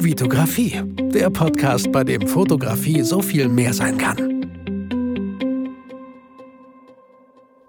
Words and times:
Vitografie, 0.00 0.80
der 1.12 1.28
Podcast, 1.28 1.90
bei 1.90 2.04
dem 2.04 2.28
Fotografie 2.28 3.02
so 3.02 3.20
viel 3.20 3.48
mehr 3.48 3.74
sein 3.74 3.98
kann. 3.98 4.16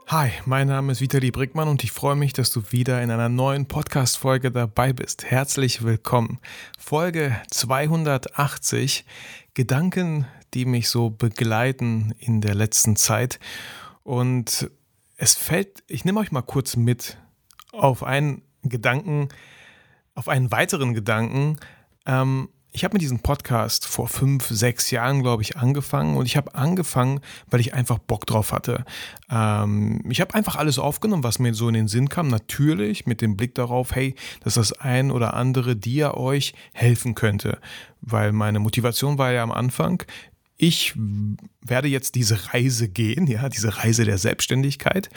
Hi, 0.05 0.29
mein 0.45 0.67
Name 0.67 0.91
ist 0.91 1.01
Vitali 1.01 1.31
Brickmann 1.31 1.67
und 1.67 1.83
ich 1.83 1.91
freue 1.91 2.15
mich, 2.15 2.33
dass 2.33 2.51
du 2.51 2.61
wieder 2.71 3.01
in 3.01 3.09
einer 3.09 3.29
neuen 3.29 3.65
Podcast-Folge 3.65 4.51
dabei 4.51 4.93
bist. 4.93 5.25
Herzlich 5.25 5.83
willkommen. 5.83 6.37
Folge 6.77 7.35
280. 7.49 9.05
Gedanken, 9.55 10.27
die 10.53 10.65
mich 10.65 10.89
so 10.89 11.09
begleiten 11.09 12.13
in 12.19 12.41
der 12.41 12.53
letzten 12.53 12.95
Zeit. 12.95 13.39
Und 14.03 14.69
es 15.17 15.33
fällt, 15.33 15.83
ich 15.87 16.05
nehme 16.05 16.19
euch 16.19 16.31
mal 16.31 16.43
kurz 16.43 16.75
mit 16.75 17.17
auf 17.71 18.03
einen 18.03 18.43
Gedanken, 18.61 19.29
auf 20.13 20.29
einen 20.29 20.51
weiteren 20.51 20.93
Gedanken. 20.93 21.57
Ähm, 22.09 22.49
ich 22.71 22.83
habe 22.83 22.93
mit 22.93 23.01
diesem 23.01 23.19
Podcast 23.19 23.87
vor 23.87 24.07
fünf, 24.07 24.47
sechs 24.47 24.91
Jahren, 24.91 25.23
glaube 25.23 25.41
ich, 25.41 25.57
angefangen 25.57 26.17
und 26.17 26.27
ich 26.27 26.37
habe 26.37 26.53
angefangen, 26.53 27.19
weil 27.49 27.59
ich 27.59 27.73
einfach 27.73 27.97
Bock 27.97 28.27
drauf 28.27 28.51
hatte. 28.51 28.85
Ähm, 29.29 30.01
ich 30.09 30.21
habe 30.21 30.35
einfach 30.35 30.55
alles 30.55 30.77
aufgenommen, 30.77 31.23
was 31.23 31.39
mir 31.39 31.53
so 31.53 31.67
in 31.67 31.73
den 31.73 31.87
Sinn 31.87 32.09
kam, 32.09 32.27
natürlich 32.27 33.07
mit 33.07 33.21
dem 33.21 33.37
Blick 33.37 33.55
darauf, 33.55 33.95
hey, 33.95 34.15
dass 34.43 34.53
das 34.53 34.73
ein 34.73 35.09
oder 35.09 35.33
andere 35.33 35.75
dir 35.75 36.15
euch 36.15 36.53
helfen 36.73 37.15
könnte, 37.15 37.59
weil 38.01 38.31
meine 38.31 38.59
Motivation 38.59 39.17
war 39.17 39.31
ja 39.31 39.41
am 39.41 39.51
Anfang, 39.51 40.03
ich 40.61 40.93
werde 41.61 41.87
jetzt 41.87 42.15
diese 42.15 42.53
Reise 42.53 42.89
gehen, 42.89 43.27
ja, 43.27 43.47
diese 43.47 43.77
Reise 43.77 44.03
der 44.03 44.17
Selbstständigkeit 44.17 45.09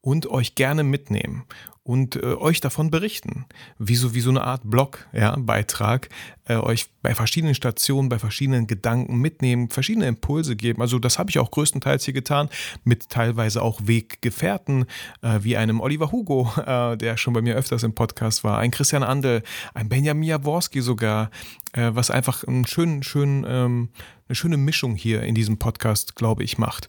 und 0.00 0.26
euch 0.26 0.56
gerne 0.56 0.82
mitnehmen 0.82 1.44
und 1.84 2.16
äh, 2.16 2.34
euch 2.34 2.60
davon 2.60 2.90
berichten, 2.90 3.46
wie 3.78 3.96
so, 3.96 4.14
wie 4.14 4.20
so 4.20 4.30
eine 4.30 4.44
Art 4.44 4.62
Blog, 4.64 5.08
ja, 5.12 5.34
Beitrag, 5.36 6.08
äh, 6.44 6.54
euch 6.54 6.86
bei 7.02 7.14
verschiedenen 7.14 7.56
Stationen, 7.56 8.08
bei 8.08 8.20
verschiedenen 8.20 8.68
Gedanken 8.68 9.16
mitnehmen, 9.16 9.68
verschiedene 9.68 10.06
Impulse 10.06 10.54
geben. 10.54 10.80
Also 10.80 11.00
das 11.00 11.18
habe 11.18 11.30
ich 11.30 11.40
auch 11.40 11.50
größtenteils 11.50 12.04
hier 12.04 12.14
getan, 12.14 12.48
mit 12.84 13.08
teilweise 13.08 13.62
auch 13.62 13.80
Weggefährten, 13.84 14.86
äh, 15.22 15.40
wie 15.42 15.56
einem 15.56 15.80
Oliver 15.80 16.12
Hugo, 16.12 16.52
äh, 16.66 16.96
der 16.96 17.16
schon 17.16 17.34
bei 17.34 17.42
mir 17.42 17.56
öfters 17.56 17.82
im 17.82 17.94
Podcast 17.94 18.44
war, 18.44 18.58
ein 18.58 18.70
Christian 18.70 19.02
Andel, 19.02 19.42
ein 19.74 19.88
Benjamin 19.88 20.28
Jaworski 20.28 20.82
sogar, 20.82 21.30
äh, 21.72 21.90
was 21.92 22.12
einfach 22.12 22.44
einen 22.44 22.64
schönen, 22.64 23.02
schönen, 23.02 23.44
ähm, 23.48 23.88
eine 24.28 24.36
schöne 24.36 24.56
Mischung 24.56 24.94
hier 24.94 25.22
in 25.22 25.34
diesem 25.34 25.58
Podcast, 25.58 26.14
glaube 26.14 26.44
ich, 26.44 26.58
macht. 26.58 26.88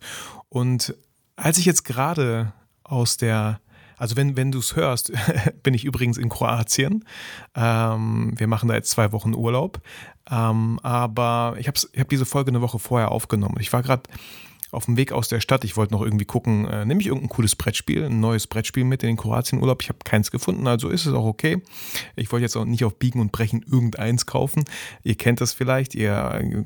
Und 0.50 0.95
als 1.35 1.57
ich 1.57 1.66
jetzt 1.66 1.83
gerade 1.83 2.53
aus 2.83 3.17
der 3.17 3.59
also 4.04 4.18
wenn, 4.18 4.36
wenn 4.36 4.52
du 4.52 4.59
es 4.59 4.76
hörst, 4.76 5.14
bin 5.64 5.73
ich 5.73 5.86
übrigens 5.86 6.18
in 6.18 6.28
Kroatien. 6.28 7.06
Ähm, 7.56 8.34
wir 8.36 8.48
machen 8.48 8.68
da 8.68 8.76
jetzt 8.76 8.90
zwei 8.90 9.14
Wochen 9.14 9.34
Urlaub. 9.34 9.80
Ähm, 10.30 10.78
aber 10.84 11.56
ich 11.58 11.68
habe 11.68 11.80
ich 11.94 12.00
hab 12.02 12.09
diese 12.09 12.26
Folge 12.26 12.52
eine 12.52 12.59
Woche 12.59 12.80
vorher 12.80 13.14
aufgenommen. 13.14 13.56
Ich 13.62 13.72
war 13.72 13.81
gerade 13.81 14.04
auf 14.73 14.85
dem 14.85 14.97
Weg 14.97 15.11
aus 15.11 15.27
der 15.27 15.39
Stadt. 15.39 15.63
Ich 15.63 15.77
wollte 15.77 15.93
noch 15.93 16.02
irgendwie 16.02 16.25
gucken, 16.25 16.66
äh, 16.67 16.85
nehme 16.85 17.02
ich 17.02 17.07
irgendein 17.07 17.29
cooles 17.29 17.55
Brettspiel, 17.55 18.05
ein 18.05 18.19
neues 18.19 18.47
Brettspiel 18.47 18.83
mit 18.83 19.03
in 19.03 19.07
den 19.07 19.17
Kroatien-Urlaub. 19.17 19.81
Ich 19.81 19.89
habe 19.89 19.99
keins 20.03 20.31
gefunden, 20.31 20.67
also 20.67 20.89
ist 20.89 21.05
es 21.05 21.13
auch 21.13 21.25
okay. 21.25 21.61
Ich 22.16 22.31
wollte 22.31 22.43
jetzt 22.43 22.55
auch 22.55 22.66
nicht 22.66 22.83
auf 22.83 22.97
Biegen 22.97 23.21
und 23.21 23.31
Brechen 23.31 23.63
irgendeins 23.69 24.25
kaufen. 24.25 24.63
Ihr 25.03 25.16
kennt 25.16 25.41
das 25.41 25.53
vielleicht, 25.53 25.95
ihr 25.95 26.13
äh, 26.13 26.63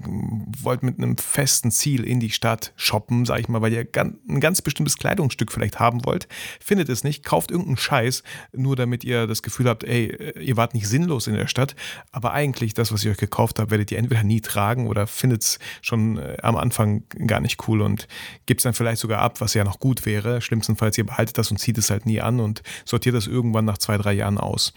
wollt 0.61 0.83
mit 0.83 0.97
einem 0.97 1.17
festen 1.17 1.71
Ziel 1.71 2.03
in 2.03 2.19
die 2.19 2.29
Stadt 2.29 2.73
shoppen, 2.75 3.25
sag 3.25 3.39
ich 3.39 3.47
mal, 3.47 3.61
weil 3.61 3.73
ihr 3.73 3.87
ein 3.95 4.39
ganz 4.39 4.61
bestimmtes 4.61 4.97
Kleidungsstück 4.97 5.51
vielleicht 5.51 5.79
haben 5.79 6.05
wollt. 6.05 6.27
Findet 6.59 6.89
es 6.89 7.03
nicht, 7.03 7.23
kauft 7.23 7.51
irgendeinen 7.51 7.77
Scheiß, 7.77 8.23
nur 8.53 8.75
damit 8.75 9.03
ihr 9.03 9.27
das 9.27 9.41
Gefühl 9.41 9.67
habt, 9.67 9.83
ey, 9.83 10.33
ihr 10.39 10.57
wart 10.57 10.73
nicht 10.73 10.87
sinnlos 10.87 11.27
in 11.27 11.33
der 11.33 11.47
Stadt, 11.47 11.75
aber 12.11 12.33
eigentlich 12.33 12.73
das, 12.73 12.91
was 12.91 13.03
ihr 13.03 13.11
euch 13.11 13.17
gekauft 13.17 13.59
habt, 13.59 13.71
werdet 13.71 13.91
ihr 13.91 13.97
entweder 13.97 14.23
nie 14.23 14.41
tragen 14.41 14.87
oder 14.87 15.07
findet 15.07 15.43
es 15.43 15.59
schon 15.81 16.17
äh, 16.17 16.37
am 16.41 16.55
Anfang 16.55 17.03
gar 17.25 17.39
nicht 17.39 17.67
cool 17.67 17.81
und 17.81 17.96
und 17.97 18.07
gibt 18.45 18.61
es 18.61 18.63
dann 18.63 18.73
vielleicht 18.73 19.01
sogar 19.01 19.21
ab, 19.21 19.41
was 19.41 19.53
ja 19.53 19.63
noch 19.63 19.79
gut 19.79 20.05
wäre. 20.05 20.41
Schlimmstenfalls 20.41 20.97
ihr 20.97 21.05
behaltet 21.05 21.37
das 21.37 21.49
und 21.49 21.57
zieht 21.57 21.77
es 21.77 21.89
halt 21.89 22.05
nie 22.05 22.21
an 22.21 22.39
und 22.39 22.61
sortiert 22.85 23.15
das 23.15 23.27
irgendwann 23.27 23.65
nach 23.65 23.77
zwei, 23.77 23.97
drei 23.97 24.13
Jahren 24.13 24.37
aus. 24.37 24.73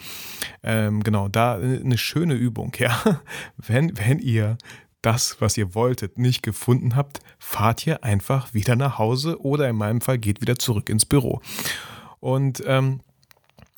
Ähm, 0.63 1.03
genau, 1.03 1.29
da 1.29 1.57
eine 1.57 1.99
schöne 1.99 2.35
Übung, 2.35 2.73
ja. 2.79 3.21
Wenn, 3.57 3.97
wenn 3.99 4.19
ihr 4.19 4.57
das, 5.03 5.41
was 5.41 5.57
ihr 5.57 5.75
wolltet, 5.75 6.19
nicht 6.19 6.43
gefunden 6.43 6.97
habt, 6.97 7.21
fahrt 7.39 7.87
ihr 7.87 8.05
einfach 8.05 8.53
wieder 8.53 8.77
nach 8.77 8.99
Hause 8.99 9.41
oder 9.41 9.69
in 9.69 9.77
meinem 9.77 10.01
Fall 10.01 10.19
geht 10.19 10.41
wieder 10.41 10.57
zurück 10.57 10.89
ins 10.89 11.07
Büro. 11.07 11.41
Und 12.21 12.63
ähm, 12.67 13.01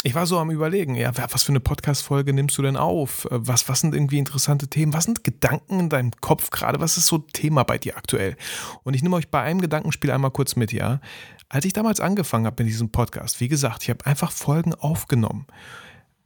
ich 0.04 0.14
war 0.14 0.26
so 0.26 0.38
am 0.38 0.50
Überlegen, 0.50 0.94
ja, 0.96 1.12
was 1.30 1.44
für 1.44 1.52
eine 1.52 1.60
Podcast-Folge 1.60 2.32
nimmst 2.32 2.58
du 2.58 2.62
denn 2.62 2.76
auf? 2.76 3.24
Äh, 3.26 3.46
was, 3.46 3.68
was 3.68 3.80
sind 3.80 3.94
irgendwie 3.94 4.18
interessante 4.18 4.68
Themen? 4.68 4.92
Was 4.92 5.04
sind 5.04 5.24
Gedanken 5.24 5.80
in 5.80 5.88
deinem 5.88 6.10
Kopf 6.20 6.50
gerade? 6.50 6.80
Was 6.80 6.96
ist 6.96 7.06
so 7.06 7.18
Thema 7.18 7.62
bei 7.62 7.78
dir 7.78 7.96
aktuell? 7.96 8.36
Und 8.82 8.94
ich 8.94 9.02
nehme 9.02 9.16
euch 9.16 9.30
bei 9.30 9.40
einem 9.42 9.60
Gedankenspiel 9.60 10.10
einmal 10.10 10.32
kurz 10.32 10.56
mit, 10.56 10.72
ja. 10.72 11.00
Als 11.48 11.64
ich 11.64 11.72
damals 11.72 12.00
angefangen 12.00 12.46
habe 12.46 12.62
mit 12.64 12.72
diesem 12.72 12.90
Podcast, 12.90 13.40
wie 13.40 13.48
gesagt, 13.48 13.82
ich 13.84 13.90
habe 13.90 14.04
einfach 14.06 14.32
Folgen 14.32 14.74
aufgenommen, 14.74 15.46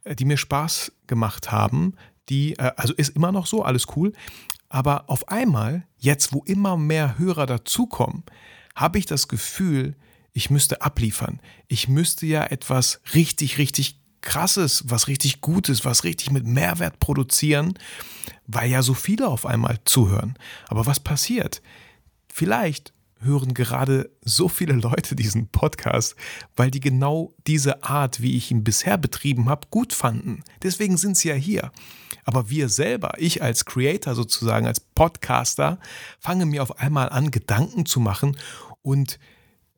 äh, 0.03 0.15
die 0.15 0.25
mir 0.25 0.37
Spaß 0.37 0.91
gemacht 1.05 1.51
haben, 1.51 1.93
die, 2.29 2.53
äh, 2.53 2.71
also 2.77 2.93
ist 2.93 3.15
immer 3.15 3.31
noch 3.31 3.45
so, 3.45 3.63
alles 3.63 3.85
cool. 3.95 4.13
Aber 4.69 5.09
auf 5.09 5.29
einmal, 5.29 5.85
jetzt 5.97 6.33
wo 6.33 6.43
immer 6.45 6.77
mehr 6.77 7.19
Hörer 7.19 7.45
dazukommen, 7.45 8.23
habe 8.75 8.97
ich 8.97 9.05
das 9.05 9.27
Gefühl, 9.27 9.95
ich 10.37 10.51
müsste 10.51 10.83
abliefern. 10.83 11.39
Ich 11.67 11.87
müsste 11.87 12.27
ja 12.27 12.45
etwas 12.45 13.01
richtig, 13.15 13.57
richtig 13.57 13.99
krasses, 14.21 14.83
was 14.85 15.07
richtig 15.07 15.41
Gutes, 15.41 15.83
was 15.83 16.03
richtig 16.03 16.29
mit 16.29 16.45
Mehrwert 16.45 16.99
produzieren, 16.99 17.73
weil 18.45 18.69
ja 18.69 18.83
so 18.83 18.93
viele 18.93 19.29
auf 19.29 19.47
einmal 19.47 19.79
zuhören. 19.85 20.37
Aber 20.67 20.85
was 20.85 20.99
passiert? 20.99 21.63
Vielleicht 22.31 22.93
hören 23.19 23.55
gerade 23.55 24.11
so 24.21 24.47
viele 24.47 24.73
Leute 24.73 25.15
diesen 25.15 25.47
Podcast, 25.47 26.15
weil 26.55 26.69
die 26.69 26.81
genau 26.81 27.33
diese 27.47 27.83
Art, 27.83 28.21
wie 28.21 28.37
ich 28.37 28.51
ihn 28.51 28.63
bisher 28.63 28.99
betrieben 28.99 29.49
habe, 29.49 29.65
gut 29.71 29.91
fanden. 29.91 30.43
Deswegen 30.61 30.97
sind 30.97 31.17
sie 31.17 31.29
ja 31.29 31.33
hier. 31.33 31.71
Aber 32.25 32.51
wir 32.51 32.69
selber, 32.69 33.13
ich 33.17 33.41
als 33.41 33.65
Creator 33.65 34.13
sozusagen, 34.13 34.67
als 34.67 34.81
Podcaster, 34.81 35.79
fange 36.19 36.45
mir 36.45 36.61
auf 36.61 36.77
einmal 36.77 37.09
an, 37.09 37.31
Gedanken 37.31 37.87
zu 37.87 37.99
machen 37.99 38.37
und 38.83 39.17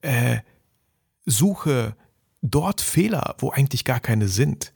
äh, 0.02 0.40
suche 1.30 1.96
dort 2.42 2.82
Fehler, 2.82 3.36
wo 3.40 3.52
eigentlich 3.52 3.86
gar 3.86 4.00
keine 4.00 4.28
sind. 4.28 4.74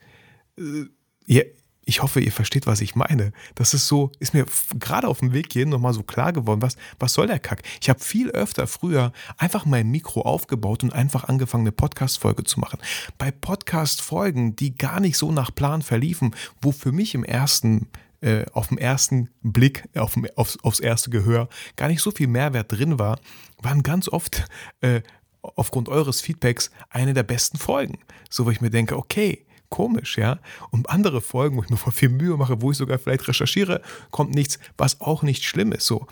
Äh, 0.58 1.44
ich 1.86 2.02
hoffe, 2.02 2.22
ihr 2.22 2.32
versteht, 2.32 2.66
was 2.66 2.80
ich 2.80 2.96
meine. 2.96 3.34
Das 3.56 3.74
ist 3.74 3.88
so, 3.88 4.12
ist 4.20 4.34
mir 4.34 4.46
gerade 4.80 5.08
auf 5.08 5.20
dem 5.20 5.34
Weg 5.34 5.52
hierhin 5.52 5.70
nochmal 5.70 5.94
so 5.94 6.04
klar 6.04 6.32
geworden. 6.32 6.62
Was, 6.62 6.78
was 6.98 7.14
soll 7.14 7.28
der 7.28 7.40
Kack? 7.40 7.62
Ich 7.82 7.90
habe 7.90 8.00
viel 8.00 8.30
öfter 8.32 8.68
früher 8.68 9.12
einfach 9.38 9.66
mein 9.66 9.90
Mikro 9.90 10.22
aufgebaut 10.22 10.84
und 10.84 10.94
einfach 10.94 11.26
angefangen, 11.26 11.64
eine 11.64 11.74
Podcast-Folge 11.74 12.46
zu 12.46 12.60
machen. 12.60 12.80
Bei 13.18 13.32
Podcast-Folgen, 13.32 14.56
die 14.56 14.78
gar 14.78 15.00
nicht 15.00 15.18
so 15.18 15.32
nach 15.32 15.54
Plan 15.54 15.82
verliefen, 15.82 16.34
wo 16.62 16.72
für 16.72 16.94
mich 16.94 17.16
im 17.16 17.26
ersten 17.26 17.90
äh, 18.22 18.46
auf 18.54 18.68
den 18.68 18.78
ersten 18.78 19.30
Blick, 19.42 19.84
auf, 19.96 20.16
aufs, 20.38 20.58
aufs, 20.64 20.80
erste 20.80 21.10
Gehör 21.10 21.50
gar 21.76 21.90
nicht 21.90 22.02
so 22.02 22.12
viel 22.12 22.28
Mehrwert 22.28 22.72
drin 22.72 22.98
war, 22.98 23.20
waren 23.62 23.84
ganz 23.84 24.08
oft 24.08 24.46
äh, 24.80 25.02
aufgrund 25.44 25.90
eures 25.90 26.22
Feedbacks 26.22 26.72
eine 26.90 27.14
der 27.14 27.24
besten 27.24 27.58
Folgen. 27.58 28.00
So, 28.30 28.46
wo 28.46 28.50
ich 28.50 28.62
mir 28.62 28.70
denke, 28.70 28.98
okay, 28.98 29.46
komisch, 29.70 30.18
ja. 30.18 30.40
Und 30.72 30.90
andere 30.90 31.22
Folgen, 31.22 31.58
wo 31.58 31.64
ich 31.64 31.70
mir 31.70 31.78
voll 31.78 31.94
viel 31.94 32.10
Mühe 32.10 32.38
mache, 32.38 32.62
wo 32.62 32.72
ich 32.72 32.78
sogar 32.78 33.00
vielleicht 33.00 33.28
recherchiere, 33.28 33.82
kommt 34.12 34.34
nichts, 34.34 34.60
was 34.78 35.02
auch 35.02 35.24
nicht 35.24 35.44
schlimm 35.44 35.72
ist, 35.72 35.86
so. 35.86 36.08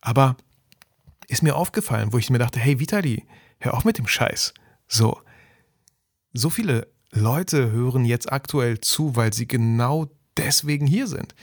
Aber 0.00 0.36
ist 1.28 1.42
mir 1.42 1.56
aufgefallen, 1.56 2.12
wo 2.12 2.18
ich 2.18 2.30
mir 2.30 2.38
dachte, 2.38 2.58
hey 2.58 2.80
Vitali, 2.80 3.24
hör 3.60 3.74
auf 3.74 3.84
mit 3.84 3.98
dem 3.98 4.06
Scheiß. 4.06 4.54
So. 4.86 5.20
So 6.32 6.50
viele 6.50 6.88
Leute 7.12 7.70
hören 7.70 8.04
jetzt 8.04 8.30
aktuell 8.32 8.80
zu, 8.80 9.16
weil 9.16 9.32
sie 9.32 9.46
genau 9.46 10.06
deswegen 10.36 10.86
hier 10.86 11.06
sind. 11.06 11.34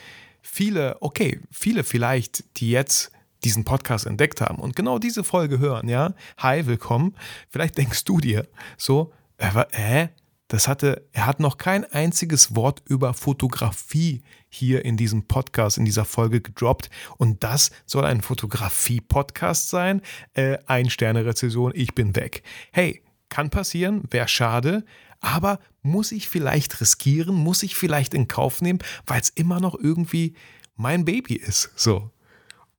Viele, 0.41 0.97
okay, 1.01 1.39
viele 1.51 1.83
vielleicht, 1.83 2.43
die 2.57 2.69
jetzt 2.69 3.11
diesen 3.45 3.63
Podcast 3.63 4.07
entdeckt 4.07 4.41
haben 4.41 4.57
und 4.57 4.75
genau 4.75 4.97
diese 4.99 5.23
Folge 5.23 5.59
hören, 5.59 5.87
ja, 5.87 6.13
hi, 6.37 6.65
willkommen. 6.65 7.15
Vielleicht 7.49 7.77
denkst 7.77 8.03
du 8.03 8.19
dir 8.19 8.47
so, 8.75 9.13
äh, 9.37 10.07
das 10.47 10.67
hatte, 10.67 11.07
er 11.11 11.27
hat 11.27 11.39
noch 11.39 11.57
kein 11.57 11.85
einziges 11.85 12.55
Wort 12.55 12.81
über 12.85 13.13
Fotografie 13.13 14.23
hier 14.49 14.83
in 14.83 14.97
diesem 14.97 15.27
Podcast, 15.27 15.77
in 15.77 15.85
dieser 15.85 16.05
Folge 16.05 16.41
gedroppt. 16.41 16.89
Und 17.17 17.43
das 17.43 17.71
soll 17.85 18.05
ein 18.05 18.21
Fotografie-Podcast 18.21 19.69
sein. 19.69 20.01
Äh, 20.33 20.57
ein 20.65 20.89
Sterne-Rezession, 20.89 21.71
ich 21.75 21.93
bin 21.95 22.15
weg. 22.15 22.43
Hey, 22.71 23.03
kann 23.29 23.49
passieren, 23.49 24.03
wäre 24.09 24.27
schade, 24.27 24.85
aber 25.19 25.59
muss 25.81 26.11
ich 26.11 26.29
vielleicht 26.29 26.79
riskieren, 26.81 27.35
muss 27.35 27.63
ich 27.63 27.75
vielleicht 27.75 28.13
in 28.13 28.27
Kauf 28.27 28.61
nehmen, 28.61 28.79
weil 29.05 29.21
es 29.21 29.29
immer 29.29 29.59
noch 29.59 29.75
irgendwie 29.75 30.35
mein 30.75 31.05
Baby 31.05 31.35
ist. 31.35 31.71
So. 31.75 32.11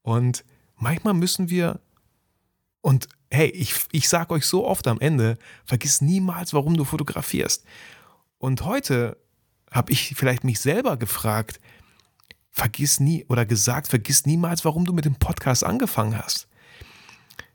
Und 0.03 0.45
manchmal 0.77 1.15
müssen 1.15 1.51
wir, 1.51 1.81
und 2.81 3.09
hey, 3.31 3.49
ich, 3.49 3.75
ich 3.93 4.09
sage 4.09 4.35
euch 4.35 4.47
so 4.47 4.67
oft 4.67 4.87
am 4.87 5.01
Ende, 5.01 5.39
vergiss 5.65 6.01
niemals, 6.01 6.55
warum 6.55 6.77
du 6.77 6.85
fotografierst. 6.85 7.65
Und 8.39 8.65
heute 8.65 9.17
habe 9.71 9.93
ich 9.93 10.15
vielleicht 10.17 10.45
mich 10.45 10.61
selber 10.61 10.97
gefragt, 10.97 11.61
vergiss 12.51 13.01
nie 13.01 13.25
oder 13.29 13.45
gesagt, 13.45 13.89
vergiss 13.89 14.25
niemals, 14.25 14.65
warum 14.65 14.85
du 14.85 14.93
mit 14.93 15.05
dem 15.05 15.17
Podcast 15.17 15.65
angefangen 15.65 16.19
hast. 16.19 16.49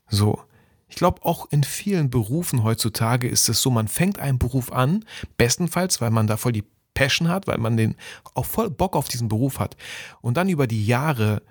So. 0.07 0.41
Ich 0.87 0.97
glaube, 0.97 1.23
auch 1.23 1.49
in 1.51 1.63
vielen 1.63 2.09
Berufen 2.09 2.63
heutzutage 2.63 3.29
ist 3.29 3.47
es 3.47 3.61
so, 3.61 3.71
man 3.71 3.87
fängt 3.87 4.19
einen 4.19 4.39
Beruf 4.39 4.73
an, 4.73 5.05
bestenfalls, 5.37 6.01
weil 6.01 6.11
man 6.11 6.27
da 6.27 6.35
voll 6.35 6.51
die 6.51 6.65
Passion 6.93 7.29
hat, 7.29 7.47
weil 7.47 7.59
man 7.59 7.77
den 7.77 7.95
auch 8.33 8.45
voll 8.45 8.69
Bock 8.69 8.97
auf 8.97 9.07
diesen 9.07 9.29
Beruf 9.29 9.59
hat. 9.59 9.77
Und 10.19 10.35
dann 10.35 10.49
über 10.49 10.67
die 10.67 10.85
Jahre 10.85 11.41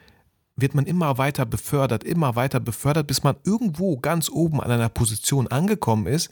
wird 0.61 0.75
man 0.75 0.87
immer 0.87 1.19
weiter 1.19 1.47
befördert, 1.47 2.05
immer 2.05 2.37
weiter 2.37 2.61
befördert, 2.61 3.07
bis 3.07 3.23
man 3.23 3.37
irgendwo 3.45 3.97
ganz 3.97 4.29
oben 4.29 4.61
an 4.61 4.71
einer 4.71 4.89
Position 4.89 5.49
angekommen 5.49 6.07
ist, 6.07 6.31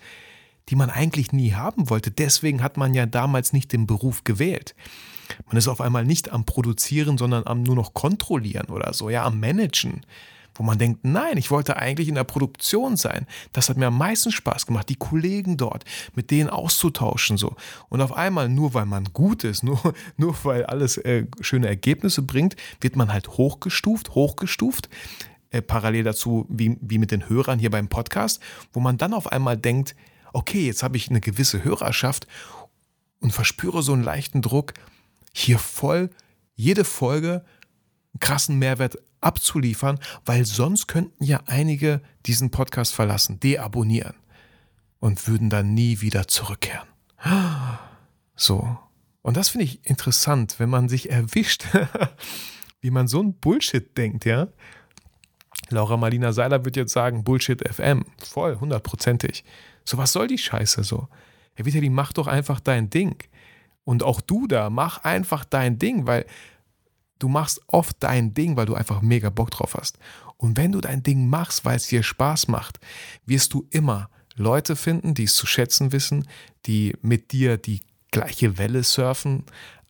die 0.68 0.76
man 0.76 0.90
eigentlich 0.90 1.32
nie 1.32 1.54
haben 1.54 1.90
wollte. 1.90 2.10
Deswegen 2.10 2.62
hat 2.62 2.76
man 2.76 2.94
ja 2.94 3.06
damals 3.06 3.52
nicht 3.52 3.72
den 3.72 3.86
Beruf 3.86 4.24
gewählt. 4.24 4.74
Man 5.46 5.56
ist 5.56 5.68
auf 5.68 5.80
einmal 5.80 6.04
nicht 6.04 6.32
am 6.32 6.44
Produzieren, 6.44 7.18
sondern 7.18 7.46
am 7.46 7.62
nur 7.62 7.76
noch 7.76 7.94
Kontrollieren 7.94 8.68
oder 8.68 8.92
so, 8.94 9.10
ja, 9.10 9.24
am 9.24 9.40
Managen 9.40 10.02
wo 10.58 10.64
man 10.64 10.78
denkt, 10.78 11.04
nein, 11.04 11.38
ich 11.38 11.50
wollte 11.50 11.76
eigentlich 11.76 12.08
in 12.08 12.16
der 12.16 12.24
Produktion 12.24 12.96
sein. 12.96 13.26
Das 13.52 13.68
hat 13.68 13.76
mir 13.76 13.86
am 13.86 13.96
meisten 13.96 14.32
Spaß 14.32 14.66
gemacht, 14.66 14.88
die 14.88 14.96
Kollegen 14.96 15.56
dort, 15.56 15.84
mit 16.14 16.30
denen 16.30 16.50
auszutauschen 16.50 17.38
so. 17.38 17.56
Und 17.88 18.00
auf 18.00 18.12
einmal, 18.12 18.48
nur 18.48 18.74
weil 18.74 18.84
man 18.84 19.04
gut 19.12 19.44
ist, 19.44 19.62
nur, 19.62 19.94
nur 20.16 20.36
weil 20.44 20.66
alles 20.66 20.98
äh, 20.98 21.26
schöne 21.40 21.68
Ergebnisse 21.68 22.22
bringt, 22.22 22.56
wird 22.80 22.96
man 22.96 23.12
halt 23.12 23.28
hochgestuft, 23.28 24.14
hochgestuft. 24.14 24.90
Äh, 25.50 25.62
parallel 25.62 26.04
dazu, 26.04 26.44
wie, 26.50 26.76
wie 26.80 26.98
mit 26.98 27.10
den 27.12 27.28
Hörern 27.28 27.58
hier 27.58 27.70
beim 27.70 27.88
Podcast, 27.88 28.40
wo 28.72 28.80
man 28.80 28.98
dann 28.98 29.14
auf 29.14 29.32
einmal 29.32 29.56
denkt, 29.56 29.94
okay, 30.32 30.66
jetzt 30.66 30.82
habe 30.82 30.96
ich 30.96 31.08
eine 31.08 31.20
gewisse 31.20 31.64
Hörerschaft 31.64 32.26
und 33.20 33.32
verspüre 33.32 33.82
so 33.82 33.92
einen 33.92 34.02
leichten 34.02 34.42
Druck, 34.42 34.74
hier 35.32 35.58
voll 35.58 36.10
jede 36.54 36.84
Folge 36.84 37.44
einen 38.12 38.20
krassen 38.20 38.58
Mehrwert 38.58 38.98
abzuliefern, 39.20 39.98
weil 40.24 40.44
sonst 40.44 40.86
könnten 40.86 41.24
ja 41.24 41.40
einige 41.46 42.00
diesen 42.26 42.50
Podcast 42.50 42.94
verlassen, 42.94 43.40
deabonnieren 43.40 44.14
und 45.00 45.26
würden 45.28 45.50
dann 45.50 45.74
nie 45.74 46.00
wieder 46.00 46.28
zurückkehren. 46.28 46.88
So. 48.36 48.78
Und 49.22 49.36
das 49.36 49.50
finde 49.50 49.64
ich 49.64 49.84
interessant, 49.84 50.58
wenn 50.58 50.70
man 50.70 50.88
sich 50.88 51.10
erwischt, 51.10 51.64
wie 52.80 52.90
man 52.90 53.08
so 53.08 53.20
ein 53.20 53.34
Bullshit 53.34 53.96
denkt, 53.96 54.24
ja. 54.24 54.48
Laura 55.70 55.96
Marlina 55.96 56.32
Seiler 56.32 56.64
wird 56.64 56.76
jetzt 56.76 56.92
sagen, 56.92 57.24
Bullshit 57.24 57.66
FM. 57.68 58.04
Voll, 58.24 58.58
hundertprozentig. 58.58 59.44
So, 59.84 59.98
was 59.98 60.12
soll 60.12 60.28
die 60.28 60.38
Scheiße 60.38 60.82
so? 60.82 61.08
Herr 61.54 61.66
Vitali, 61.66 61.90
mach 61.90 62.12
doch 62.12 62.26
einfach 62.26 62.60
dein 62.60 62.88
Ding. 62.88 63.22
Und 63.84 64.02
auch 64.02 64.20
du 64.20 64.46
da, 64.46 64.70
mach 64.70 65.04
einfach 65.04 65.44
dein 65.44 65.78
Ding, 65.78 66.06
weil 66.06 66.24
du 67.18 67.28
machst 67.28 67.60
oft 67.66 67.96
dein 68.00 68.34
Ding, 68.34 68.56
weil 68.56 68.66
du 68.66 68.74
einfach 68.74 69.02
mega 69.02 69.30
Bock 69.30 69.50
drauf 69.50 69.74
hast. 69.74 69.98
Und 70.36 70.56
wenn 70.56 70.72
du 70.72 70.80
dein 70.80 71.02
Ding 71.02 71.28
machst, 71.28 71.64
weil 71.64 71.76
es 71.76 71.88
dir 71.88 72.02
Spaß 72.02 72.48
macht, 72.48 72.78
wirst 73.26 73.52
du 73.54 73.66
immer 73.70 74.08
Leute 74.36 74.76
finden, 74.76 75.14
die 75.14 75.24
es 75.24 75.34
zu 75.34 75.46
schätzen 75.46 75.92
wissen, 75.92 76.26
die 76.66 76.96
mit 77.02 77.32
dir 77.32 77.56
die 77.56 77.80
gleiche 78.10 78.56
Welle 78.56 78.84
surfen. 78.84 79.44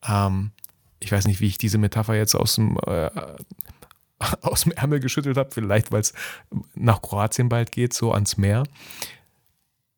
Ähm, 0.07 0.53
ich 1.01 1.13
weiß 1.13 1.27
nicht, 1.27 1.41
wie 1.41 1.47
ich 1.47 1.59
diese 1.59 1.79
Metapher 1.79 2.15
jetzt 2.15 2.35
aus 2.35 2.55
dem, 2.55 2.79
äh, 2.87 3.11
aus 4.41 4.63
dem 4.63 4.73
Ärmel 4.73 5.01
geschüttelt 5.01 5.37
habe, 5.37 5.51
vielleicht 5.53 5.93
weil 5.93 6.01
es 6.01 6.15
nach 6.75 7.03
Kroatien 7.03 7.49
bald 7.49 7.71
geht, 7.71 7.93
so 7.93 8.13
ans 8.13 8.37
Meer. 8.37 8.65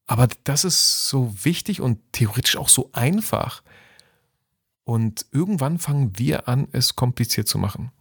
Aber 0.06 0.28
das 0.42 0.64
ist 0.64 1.08
so 1.08 1.32
wichtig 1.44 1.80
und 1.80 2.00
theoretisch 2.12 2.56
auch 2.56 2.68
so 2.68 2.90
einfach. 2.92 3.62
Und 4.84 5.26
irgendwann 5.32 5.78
fangen 5.78 6.18
wir 6.18 6.48
an, 6.48 6.68
es 6.72 6.96
kompliziert 6.96 7.48
zu 7.48 7.58
machen. 7.58 7.92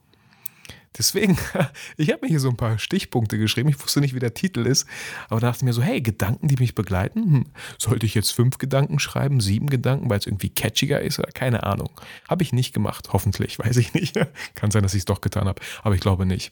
Deswegen, 0.97 1.37
ich 1.97 2.11
habe 2.11 2.21
mir 2.23 2.29
hier 2.29 2.39
so 2.39 2.49
ein 2.49 2.57
paar 2.57 2.79
Stichpunkte 2.79 3.37
geschrieben. 3.37 3.69
Ich 3.69 3.81
wusste 3.81 4.01
nicht, 4.01 4.15
wie 4.15 4.19
der 4.19 4.33
Titel 4.33 4.65
ist, 4.65 4.87
aber 5.29 5.39
da 5.39 5.47
dachte 5.47 5.59
ich 5.59 5.65
mir 5.65 5.73
so, 5.73 5.81
hey, 5.81 6.01
Gedanken, 6.01 6.47
die 6.47 6.57
mich 6.57 6.75
begleiten. 6.75 7.23
Hm, 7.23 7.45
sollte 7.77 8.05
ich 8.05 8.15
jetzt 8.15 8.31
fünf 8.31 8.57
Gedanken 8.57 8.99
schreiben, 8.99 9.39
sieben 9.39 9.69
Gedanken, 9.69 10.09
weil 10.09 10.19
es 10.19 10.25
irgendwie 10.25 10.49
catchiger 10.49 11.01
ist 11.01 11.19
oder 11.19 11.31
keine 11.31 11.63
Ahnung. 11.63 11.89
Habe 12.27 12.43
ich 12.43 12.53
nicht 12.53 12.73
gemacht, 12.73 13.09
hoffentlich, 13.13 13.59
weiß 13.59 13.77
ich 13.77 13.93
nicht. 13.93 14.19
Kann 14.55 14.71
sein, 14.71 14.83
dass 14.83 14.93
ich 14.93 14.99
es 14.99 15.05
doch 15.05 15.21
getan 15.21 15.47
habe, 15.47 15.61
aber 15.83 15.95
ich 15.95 16.01
glaube 16.01 16.25
nicht. 16.25 16.51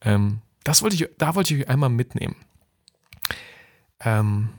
Ähm, 0.00 0.40
das 0.64 0.82
wollte 0.82 0.96
ich, 0.96 1.08
da 1.18 1.34
wollte 1.34 1.54
ich 1.54 1.62
euch 1.62 1.68
einmal 1.68 1.90
mitnehmen. 1.90 2.36
Ähm, 4.00 4.50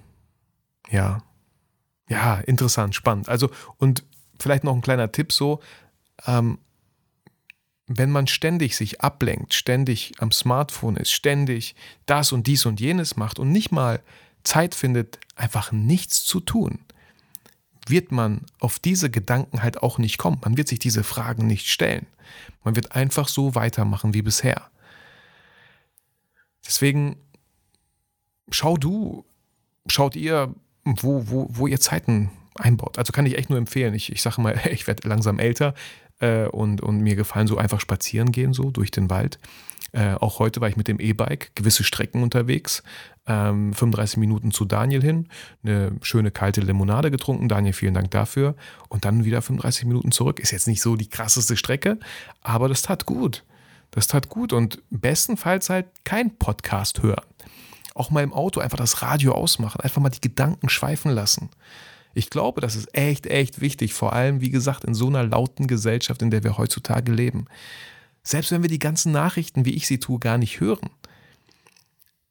ja, 0.89 1.23
ja, 2.07 2.35
interessant, 2.41 2.93
spannend. 2.93 3.29
Also, 3.29 3.49
und 3.77 4.03
vielleicht 4.41 4.63
noch 4.63 4.75
ein 4.75 4.81
kleiner 4.81 5.11
Tipp 5.11 5.31
so, 5.31 5.61
ähm, 6.25 6.57
wenn 7.87 8.11
man 8.11 8.27
ständig 8.27 8.77
sich 8.77 9.01
ablenkt, 9.01 9.53
ständig 9.53 10.13
am 10.19 10.31
Smartphone 10.31 10.95
ist, 10.95 11.11
ständig 11.11 11.75
das 12.05 12.31
und 12.31 12.47
dies 12.47 12.65
und 12.65 12.79
jenes 12.79 13.17
macht 13.17 13.39
und 13.39 13.51
nicht 13.51 13.71
mal 13.71 14.01
Zeit 14.43 14.75
findet, 14.75 15.19
einfach 15.35 15.71
nichts 15.71 16.23
zu 16.23 16.39
tun, 16.39 16.79
wird 17.87 18.11
man 18.11 18.45
auf 18.59 18.79
diese 18.79 19.09
Gedanken 19.09 19.61
halt 19.63 19.81
auch 19.83 19.97
nicht 19.97 20.17
kommen. 20.17 20.39
Man 20.43 20.57
wird 20.57 20.67
sich 20.67 20.79
diese 20.79 21.03
Fragen 21.03 21.47
nicht 21.47 21.67
stellen. 21.67 22.07
Man 22.63 22.75
wird 22.75 22.95
einfach 22.95 23.27
so 23.27 23.55
weitermachen 23.55 24.13
wie 24.13 24.21
bisher. 24.21 24.69
Deswegen 26.65 27.17
schau 28.51 28.77
du, 28.77 29.25
schaut 29.87 30.15
ihr, 30.15 30.53
wo, 30.83 31.29
wo, 31.29 31.47
wo 31.49 31.67
ihr 31.67 31.79
Zeiten 31.79 32.31
einbaut. 32.55 32.97
Also 32.97 33.11
kann 33.11 33.25
ich 33.25 33.37
echt 33.37 33.49
nur 33.49 33.59
empfehlen. 33.59 33.93
Ich, 33.93 34.11
ich 34.11 34.21
sage 34.21 34.41
mal, 34.41 34.59
ich 34.71 34.87
werde 34.87 35.07
langsam 35.07 35.39
älter 35.39 35.73
äh, 36.19 36.45
und, 36.45 36.81
und 36.81 36.99
mir 36.99 37.15
gefallen 37.15 37.47
so 37.47 37.57
einfach 37.57 37.79
spazieren 37.79 38.31
gehen, 38.31 38.53
so 38.53 38.71
durch 38.71 38.91
den 38.91 39.09
Wald. 39.09 39.39
Äh, 39.93 40.13
auch 40.13 40.39
heute 40.39 40.61
war 40.61 40.69
ich 40.69 40.77
mit 40.77 40.87
dem 40.87 40.99
E-Bike 40.99 41.51
gewisse 41.55 41.83
Strecken 41.83 42.23
unterwegs. 42.23 42.81
Ähm, 43.27 43.73
35 43.73 44.17
Minuten 44.17 44.51
zu 44.51 44.65
Daniel 44.65 45.01
hin, 45.01 45.27
eine 45.63 45.95
schöne 46.01 46.31
kalte 46.31 46.61
Limonade 46.61 47.11
getrunken. 47.11 47.49
Daniel, 47.49 47.73
vielen 47.73 47.93
Dank 47.93 48.09
dafür. 48.11 48.55
Und 48.87 49.05
dann 49.05 49.25
wieder 49.25 49.41
35 49.41 49.85
Minuten 49.85 50.11
zurück. 50.11 50.39
Ist 50.39 50.51
jetzt 50.51 50.67
nicht 50.67 50.81
so 50.81 50.95
die 50.95 51.09
krasseste 51.09 51.57
Strecke, 51.57 51.99
aber 52.41 52.69
das 52.69 52.81
tat 52.81 53.05
gut. 53.05 53.43
Das 53.91 54.07
tat 54.07 54.29
gut 54.29 54.53
und 54.53 54.81
bestenfalls 54.89 55.69
halt 55.69 55.87
kein 56.05 56.37
Podcast 56.37 57.03
hören. 57.03 57.25
Auch 57.93 58.09
mal 58.09 58.23
im 58.23 58.31
Auto 58.31 58.61
einfach 58.61 58.77
das 58.77 59.01
Radio 59.01 59.33
ausmachen, 59.33 59.81
einfach 59.81 60.01
mal 60.01 60.09
die 60.09 60.21
Gedanken 60.21 60.69
schweifen 60.69 61.11
lassen. 61.11 61.49
Ich 62.13 62.29
glaube, 62.29 62.61
das 62.61 62.75
ist 62.75 62.95
echt, 62.95 63.27
echt 63.27 63.61
wichtig, 63.61 63.93
vor 63.93 64.13
allem, 64.13 64.41
wie 64.41 64.49
gesagt, 64.49 64.83
in 64.83 64.93
so 64.93 65.07
einer 65.07 65.23
lauten 65.23 65.67
Gesellschaft, 65.67 66.21
in 66.21 66.31
der 66.31 66.43
wir 66.43 66.57
heutzutage 66.57 67.11
leben. 67.11 67.45
Selbst 68.23 68.51
wenn 68.51 68.61
wir 68.61 68.69
die 68.69 68.79
ganzen 68.79 69.11
Nachrichten, 69.11 69.65
wie 69.65 69.75
ich 69.75 69.87
sie 69.87 69.99
tue, 69.99 70.19
gar 70.19 70.37
nicht 70.37 70.59
hören. 70.59 70.89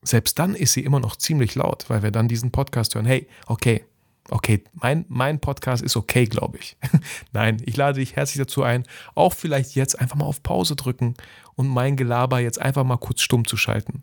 Selbst 0.02 0.38
dann 0.38 0.54
ist 0.54 0.72
sie 0.72 0.84
immer 0.84 1.00
noch 1.00 1.16
ziemlich 1.16 1.54
laut, 1.54 1.88
weil 1.88 2.02
wir 2.02 2.10
dann 2.10 2.28
diesen 2.28 2.52
Podcast 2.52 2.94
hören. 2.94 3.06
Hey, 3.06 3.28
okay, 3.46 3.84
okay, 4.30 4.62
mein, 4.72 5.04
mein 5.08 5.40
Podcast 5.40 5.82
ist 5.82 5.96
okay, 5.96 6.24
glaube 6.24 6.58
ich. 6.58 6.76
Nein, 7.32 7.58
ich 7.64 7.76
lade 7.76 7.98
dich 7.98 8.16
herzlich 8.16 8.38
dazu 8.38 8.62
ein, 8.62 8.84
auch 9.14 9.34
vielleicht 9.34 9.74
jetzt 9.74 9.98
einfach 10.00 10.16
mal 10.16 10.26
auf 10.26 10.42
Pause 10.42 10.76
drücken 10.76 11.14
und 11.54 11.68
mein 11.68 11.96
Gelaber 11.96 12.38
jetzt 12.38 12.60
einfach 12.60 12.84
mal 12.84 12.96
kurz 12.96 13.20
stumm 13.20 13.46
zu 13.46 13.56
schalten. 13.56 14.02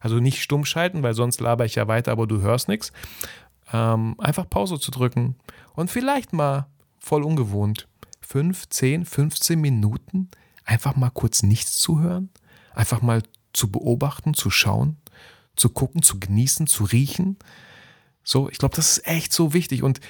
Also 0.00 0.18
nicht 0.20 0.42
stumm 0.42 0.64
schalten, 0.64 1.02
weil 1.02 1.14
sonst 1.14 1.40
laber 1.40 1.64
ich 1.64 1.74
ja 1.74 1.88
weiter, 1.88 2.12
aber 2.12 2.26
du 2.26 2.40
hörst 2.40 2.68
nichts, 2.68 2.92
ähm, 3.72 4.14
einfach 4.18 4.48
Pause 4.48 4.78
zu 4.78 4.90
drücken 4.90 5.36
und 5.74 5.90
vielleicht 5.90 6.32
mal 6.32 6.66
voll 6.98 7.22
ungewohnt 7.22 7.88
5, 8.20 8.68
10, 8.68 9.04
15 9.04 9.60
Minuten 9.60 10.30
einfach 10.64 10.96
mal 10.96 11.10
kurz 11.10 11.42
nichts 11.42 11.78
zu 11.78 12.00
hören, 12.00 12.30
einfach 12.74 13.00
mal 13.00 13.22
zu 13.52 13.70
beobachten, 13.70 14.34
zu 14.34 14.50
schauen, 14.50 14.96
zu 15.54 15.70
gucken, 15.70 16.02
zu 16.02 16.18
genießen, 16.18 16.66
zu 16.66 16.84
riechen. 16.84 17.36
So, 18.24 18.50
ich 18.50 18.58
glaube, 18.58 18.76
das 18.76 18.98
ist 18.98 19.06
echt 19.06 19.32
so 19.32 19.52
wichtig 19.54 19.82
und 19.82 20.00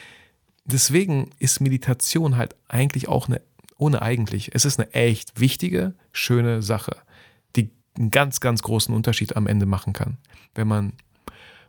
deswegen 0.64 1.30
ist 1.38 1.60
Meditation 1.60 2.36
halt 2.36 2.56
eigentlich 2.68 3.08
auch 3.08 3.28
eine, 3.28 3.42
ohne 3.76 4.02
eigentlich, 4.02 4.54
es 4.54 4.64
ist 4.64 4.80
eine 4.80 4.92
echt 4.94 5.38
wichtige, 5.38 5.94
schöne 6.12 6.62
Sache, 6.62 6.96
die 7.54 7.70
einen 7.96 8.10
ganz, 8.10 8.40
ganz 8.40 8.62
großen 8.62 8.94
Unterschied 8.94 9.36
am 9.36 9.46
Ende 9.46 9.66
machen 9.66 9.92
kann, 9.92 10.16
wenn 10.54 10.66
man 10.66 10.94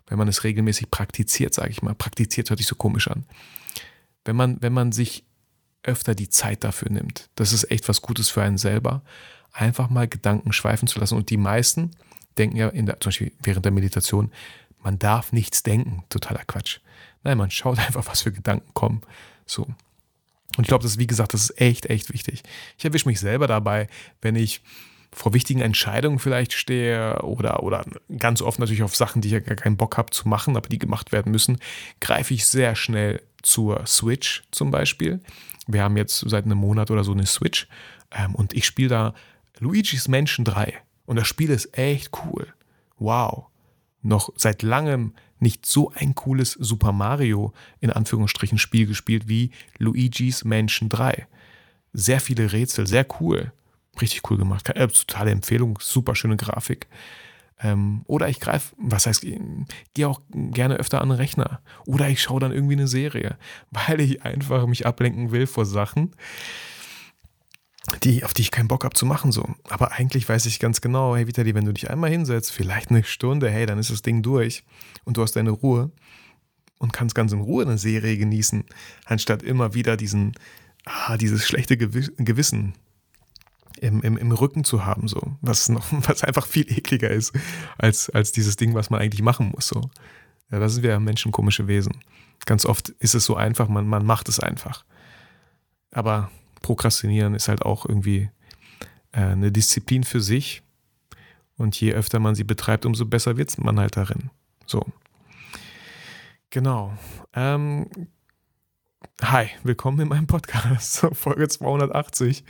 wenn 0.08 0.18
man 0.18 0.28
es 0.28 0.44
regelmäßig 0.44 0.90
praktiziert, 0.90 1.54
sage 1.54 1.70
ich 1.70 1.82
mal. 1.82 1.96
Praktiziert 1.96 2.50
hört 2.50 2.60
sich 2.60 2.68
so 2.68 2.76
komisch 2.76 3.10
an. 3.10 3.26
Wenn 4.26 4.36
man, 4.36 4.62
wenn 4.62 4.74
man 4.74 4.92
sich 4.92 5.24
öfter 5.84 6.16
die 6.16 6.30
Zeit 6.30 6.64
dafür 6.64 6.92
nimmt, 6.92 7.30
das 7.36 7.54
ist 7.54 7.70
echt 7.72 7.88
was 7.88 8.02
Gutes 8.02 8.30
für 8.30 8.42
einen 8.42 8.58
selber, 8.58 9.04
einfach 9.54 9.90
mal 9.90 10.08
Gedanken 10.08 10.54
schweifen 10.54 10.88
zu 10.88 11.00
lassen. 11.00 11.16
Und 11.16 11.30
die 11.30 11.38
meisten 11.38 11.92
denken 12.38 12.58
ja 12.58 12.70
der, 12.70 13.00
zum 13.00 13.10
Beispiel 13.10 13.32
während 13.42 13.66
der 13.66 13.72
Meditation, 13.72 14.32
man 14.80 15.00
darf 15.00 15.34
nichts 15.34 15.64
denken. 15.64 16.04
Totaler 16.10 16.46
Quatsch. 16.46 16.80
Nein, 17.24 17.38
man 17.38 17.52
schaut 17.52 17.80
einfach, 17.86 18.06
was 18.08 18.22
für 18.22 18.32
Gedanken 18.32 18.74
kommen. 18.74 19.02
So. 19.46 19.64
Und 19.64 20.64
ich 20.64 20.68
glaube, 20.68 20.84
das 20.84 20.94
ist, 20.94 21.00
wie 21.00 21.08
gesagt, 21.08 21.34
das 21.34 21.50
ist 21.50 21.62
echt, 21.62 21.88
echt 21.88 22.14
wichtig. 22.14 22.44
Ich 22.78 22.86
erwische 22.86 23.08
mich 23.08 23.20
selber 23.20 23.48
dabei, 23.48 23.88
wenn 24.22 24.36
ich 24.36 24.62
vor 25.12 25.34
wichtigen 25.34 25.62
Entscheidungen 25.62 26.20
vielleicht 26.20 26.54
stehe 26.54 27.22
oder, 27.22 27.64
oder 27.64 27.86
ganz 28.18 28.42
oft 28.42 28.60
natürlich 28.60 28.84
auf 28.84 28.96
Sachen, 28.96 29.22
die 29.22 29.30
ich 29.30 29.34
ja 29.34 29.40
gar 29.40 29.56
keinen 29.56 29.78
Bock 29.78 29.98
habe 29.98 30.12
zu 30.12 30.28
machen, 30.28 30.58
aber 30.58 30.70
die 30.70 30.80
gemacht 30.80 31.12
werden 31.12 31.32
müssen, 31.32 31.60
greife 32.02 32.34
ich 32.34 32.46
sehr 32.46 32.76
schnell 32.76 33.22
zur 33.42 33.86
Switch 33.86 34.44
zum 34.52 34.72
Beispiel. 34.72 35.22
Wir 35.68 35.84
haben 35.84 35.98
jetzt 35.98 36.20
seit 36.28 36.46
einem 36.46 36.58
Monat 36.58 36.92
oder 36.92 37.04
so 37.04 37.12
eine 37.12 37.26
Switch 37.26 37.68
ähm, 38.12 38.36
und 38.36 38.54
ich 38.54 38.66
spiele 38.66 38.90
da 38.90 39.14
Luigi's 39.60 40.08
Mansion 40.08 40.46
3. 40.46 40.74
Und 41.06 41.16
das 41.16 41.28
Spiel 41.28 41.50
ist 41.50 41.78
echt 41.78 42.12
cool. 42.26 42.48
Wow. 43.00 43.48
Noch 44.02 44.30
seit 44.36 44.62
langem 44.62 45.14
nicht 45.40 45.66
so 45.66 45.92
ein 45.92 46.16
cooles 46.16 46.52
Super 46.54 46.92
Mario 46.92 47.54
in 47.80 47.92
Anführungsstrichen 47.92 48.58
Spiel 48.58 48.88
gespielt 48.88 49.28
wie 49.28 49.52
Luigi's 49.78 50.44
Mansion 50.44 50.90
3. 50.90 51.28
Sehr 51.94 52.20
viele 52.20 52.52
Rätsel, 52.52 52.88
sehr 52.88 53.06
cool. 53.20 53.52
Richtig 54.02 54.30
cool 54.30 54.38
gemacht. 54.38 54.70
Äh, 54.70 54.88
totale 54.88 55.32
Empfehlung, 55.32 55.80
super 55.82 56.16
schöne 56.16 56.38
Grafik. 56.38 56.88
Ähm, 57.60 58.04
oder 58.06 58.30
ich 58.30 58.40
greife, 58.40 58.76
was 58.78 59.08
heißt, 59.08 59.26
gehe 59.94 60.08
auch 60.08 60.22
gerne 60.32 60.76
öfter 60.76 61.02
an 61.02 61.10
den 61.10 61.18
Rechner. 61.18 61.62
Oder 61.86 62.08
ich 62.10 62.22
schaue 62.22 62.40
dann 62.40 62.52
irgendwie 62.52 62.76
eine 62.76 62.88
Serie, 62.88 63.38
weil 63.72 64.00
ich 64.00 64.24
einfach 64.24 64.68
mich 64.68 64.86
ablenken 64.86 65.32
will 65.32 65.48
vor 65.48 65.66
Sachen, 65.66 66.12
die, 68.04 68.24
auf 68.24 68.34
die 68.34 68.42
ich 68.42 68.52
keinen 68.52 68.68
Bock 68.68 68.84
habe 68.84 68.94
zu 68.94 69.06
machen. 69.06 69.32
So. 69.32 69.56
Aber 69.70 69.94
eigentlich 69.94 70.28
weiß 70.28 70.46
ich 70.46 70.60
ganz 70.60 70.82
genau, 70.82 71.16
hey 71.16 71.26
Vitali, 71.26 71.56
wenn 71.56 71.66
du 71.66 71.74
dich 71.74 71.90
einmal 71.90 72.12
hinsetzt, 72.12 72.52
vielleicht 72.52 72.92
eine 72.92 73.04
Stunde, 73.04 73.50
hey, 73.50 73.66
dann 73.66 73.80
ist 73.80 73.90
das 73.90 74.02
Ding 74.02 74.22
durch 74.22 74.64
und 75.06 75.18
du 75.18 75.24
hast 75.24 75.36
deine 75.36 75.52
Ruhe 75.52 75.92
und 76.78 76.94
kannst 76.94 77.16
ganz 77.16 77.32
in 77.32 77.42
Ruhe 77.42 77.64
eine 77.64 77.80
Serie 77.80 78.18
genießen, 78.18 78.66
anstatt 79.06 79.42
immer 79.42 79.74
wieder 79.74 79.98
diesen, 79.98 80.34
ah, 80.86 81.18
dieses 81.18 81.48
schlechte 81.48 81.76
Gewissen 81.78 82.76
im, 83.80 84.02
im, 84.02 84.18
im 84.18 84.32
Rücken 84.32 84.64
zu 84.64 84.86
haben, 84.86 85.08
so, 85.08 85.22
was 85.42 85.70
noch, 85.70 85.86
was 85.92 86.24
einfach 86.24 86.46
viel 86.46 86.72
ekliger 86.72 87.10
ist, 87.10 87.34
als, 87.78 88.10
als 88.10 88.32
dieses 88.32 88.56
Ding, 88.56 88.74
was 88.74 88.90
man 88.90 89.02
eigentlich 89.02 89.22
machen 89.22 89.52
muss. 89.54 89.68
So. 89.68 89.90
Ja, 90.52 90.60
das 90.60 90.74
sind 90.74 90.84
wir 90.84 91.00
Menschen 91.00 91.32
komische 91.32 91.68
Wesen. 91.68 91.98
Ganz 92.46 92.66
oft 92.66 92.90
ist 92.90 93.16
es 93.16 93.26
so 93.26 93.36
einfach, 93.36 93.68
man, 93.68 93.88
man 93.88 94.06
macht 94.06 94.30
es 94.30 94.40
einfach. 94.40 94.86
Aber 95.92 96.30
Prokrastinieren 96.62 97.34
ist 97.34 97.48
halt 97.48 97.64
auch 97.64 97.86
irgendwie 97.86 98.30
äh, 99.12 99.22
eine 99.22 99.52
Disziplin 99.52 100.04
für 100.04 100.22
sich. 100.22 100.62
Und 101.58 101.80
je 101.80 101.94
öfter 101.94 102.20
man 102.20 102.36
sie 102.36 102.44
betreibt, 102.44 102.86
umso 102.86 103.06
besser 103.06 103.38
wird 103.38 103.58
man 103.58 103.80
halt 103.80 103.98
darin. 103.98 104.30
So. 104.66 104.86
Genau. 106.52 106.96
Ähm, 107.34 107.90
hi, 109.22 109.48
willkommen 109.64 110.00
in 110.00 110.08
meinem 110.08 110.28
Podcast, 110.28 111.08
Folge 111.14 111.48
280. 111.48 112.44